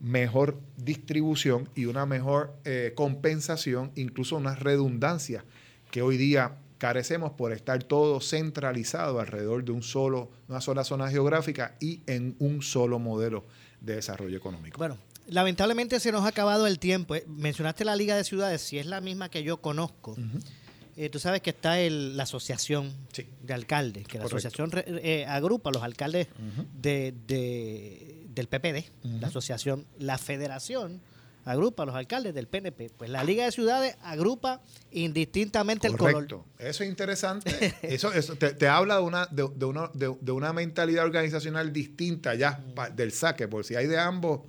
mejor 0.02 0.60
distribución 0.78 1.70
y 1.76 1.86
una 1.86 2.06
mejor 2.06 2.54
eh, 2.66 2.93
compensación, 2.95 3.91
incluso 3.95 4.36
una 4.36 4.56
redundancia 4.56 5.45
que 5.91 6.02
hoy 6.02 6.18
día 6.18 6.56
carecemos 6.78 7.34
por 7.34 7.52
estar 7.52 7.84
todo 7.84 8.20
centralizado 8.22 9.20
alrededor 9.20 9.64
de 9.64 9.72
un 9.72 9.84
solo, 9.84 10.32
una 10.49 10.60
sola 10.62 10.84
zona 10.84 11.10
geográfica 11.10 11.76
y 11.80 12.02
en 12.08 12.36
un 12.39 12.64
solo 12.64 12.97
modelo 12.97 13.45
de 13.80 13.95
desarrollo 13.95 14.36
económico. 14.38 14.78
Bueno, 14.80 14.97
lamentablemente 15.28 15.99
se 15.99 16.12
nos 16.12 16.24
ha 16.26 16.30
acabado 16.30 16.66
el 16.66 16.80
tiempo. 16.80 17.14
Eh, 17.16 17.24
Mencionaste 17.28 17.86
la 17.86 17.95
Liga 17.95 18.16
de 18.16 18.24
Ciudades, 18.24 18.62
si 18.62 18.80
es 18.80 18.88
la 18.88 18.99
misma 19.02 19.30
que 19.30 19.43
yo 19.43 19.58
conozco. 19.58 20.16
eh, 20.97 21.10
tú 21.10 21.20
sabes 21.20 21.41
que 21.41 21.52
está 21.52 21.80
el- 21.80 22.18
la 22.18 22.24
asociación 22.24 22.91
de 23.43 23.54
alcaldes, 23.54 24.06
que 24.08 24.18
la 24.18 24.26
asociación 24.26 24.72
re- 24.72 24.84
eh, 24.88 25.26
agrupa 25.26 25.70
a 25.70 25.74
los 25.74 25.84
alcaldes 25.84 26.28
de, 26.74 27.14
de- 27.28 28.20
del 28.34 28.48
PPD, 28.48 28.86
la 29.20 29.28
asociación, 29.28 29.86
la 30.00 30.18
federación 30.18 31.02
agrupa 31.44 31.84
a 31.84 31.86
los 31.88 31.96
alcaldes 31.96 32.34
del 32.36 32.48
PNP. 32.48 32.92
Pues 32.98 33.10
la 33.10 33.24
Liga 33.24 33.46
de 33.46 33.52
Ciudades 33.52 33.96
agrupa 34.04 34.62
indistintamente 34.92 35.88
el 35.88 35.98
color. 35.98 36.14
Correcto. 36.14 36.46
Eso 36.60 36.84
es 36.84 36.90
interesante. 36.90 37.74
Eso, 37.82 38.14
eso 38.14 38.36
te, 38.36 38.54
te 38.54 38.68
habla 38.68 38.98
de 38.98 39.02
una, 39.02 39.26
de, 39.28 39.50
de 39.56 39.66
una, 39.66 39.90
de, 39.94 40.16
de 40.22 40.32
una 40.32 40.54
mentalidad 40.54 41.04
organizacional 41.06 41.74
distinta 41.74 42.36
ya 42.36 42.60
pa- 42.76 42.90
del 42.90 43.12
saque, 43.12 43.48
por 43.48 43.66
si 43.66 43.76
hay 43.76 43.88
de 43.88 43.98
ambos. 44.00 44.42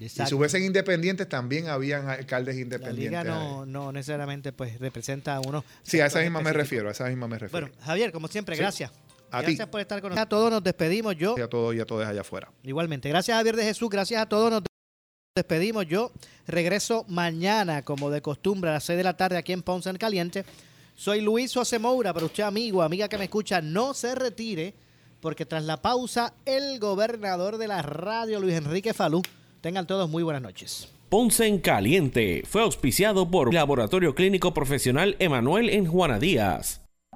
Y 0.00 0.08
si 0.08 0.34
hubiesen 0.34 0.64
independientes, 0.64 1.28
también 1.28 1.68
habían 1.68 2.08
alcaldes 2.08 2.56
La 2.56 2.62
independientes. 2.62 3.04
Liga 3.10 3.20
ahí. 3.20 3.26
no, 3.28 3.66
no 3.66 3.92
necesariamente 3.92 4.50
pues 4.52 4.80
representa 4.80 5.36
a 5.36 5.40
uno. 5.40 5.64
Sí, 5.84 6.00
a 6.00 6.06
esa 6.06 6.20
misma 6.22 6.40
me 6.40 6.52
refiero, 6.52 6.88
a 6.88 6.92
esa 6.92 7.06
misma 7.06 7.28
me 7.28 7.38
refiero. 7.38 7.66
Bueno, 7.68 7.84
Javier, 7.84 8.10
como 8.10 8.26
siempre, 8.26 8.56
Sí. 8.56 8.62
gracias. 8.62 8.90
A 9.32 9.40
ti. 9.40 9.46
gracias 9.46 9.68
por 9.68 9.80
estar 9.80 10.00
con 10.00 10.10
nosotros. 10.10 10.26
A 10.26 10.28
todos 10.28 10.50
nos 10.50 10.62
despedimos. 10.62 11.16
Yo, 11.16 11.34
Y 11.36 11.40
a 11.40 11.48
todos 11.48 11.74
y 11.74 11.80
a 11.80 11.84
todas 11.86 12.08
allá 12.08 12.20
afuera. 12.20 12.50
igualmente. 12.62 13.08
Gracias, 13.08 13.36
Javier 13.36 13.56
de 13.56 13.64
Jesús. 13.64 13.88
Gracias 13.90 14.20
a 14.22 14.26
todos. 14.26 14.50
Nos 14.50 14.62
despedimos. 15.34 15.86
Yo 15.86 16.12
regreso 16.46 17.04
mañana, 17.08 17.82
como 17.82 18.10
de 18.10 18.20
costumbre, 18.20 18.70
a 18.70 18.74
las 18.74 18.84
6 18.84 18.96
de 18.98 19.04
la 19.04 19.16
tarde 19.16 19.36
aquí 19.38 19.52
en 19.52 19.62
Ponce 19.62 19.88
en 19.90 19.96
Caliente. 19.96 20.44
Soy 20.94 21.22
Luis 21.22 21.54
José 21.54 21.78
Moura, 21.78 22.12
pero 22.12 22.26
usted, 22.26 22.42
amigo, 22.44 22.82
amiga 22.82 23.08
que 23.08 23.16
me 23.16 23.24
escucha, 23.24 23.62
no 23.62 23.94
se 23.94 24.14
retire, 24.14 24.74
porque 25.20 25.46
tras 25.46 25.64
la 25.64 25.80
pausa, 25.80 26.34
el 26.44 26.78
gobernador 26.78 27.56
de 27.56 27.66
la 27.68 27.80
radio, 27.80 28.38
Luis 28.40 28.54
Enrique 28.56 28.92
Falú. 28.92 29.22
Tengan 29.62 29.86
todos 29.86 30.10
muy 30.10 30.22
buenas 30.22 30.42
noches. 30.42 30.88
Ponce 31.08 31.46
en 31.46 31.58
Caliente 31.60 32.42
fue 32.46 32.62
auspiciado 32.62 33.30
por 33.30 33.52
Laboratorio 33.54 34.14
Clínico 34.14 34.52
Profesional 34.52 35.16
Emanuel 35.18 35.70
en 35.70 35.86
Juana 35.86 36.18
Díaz. 36.18 36.81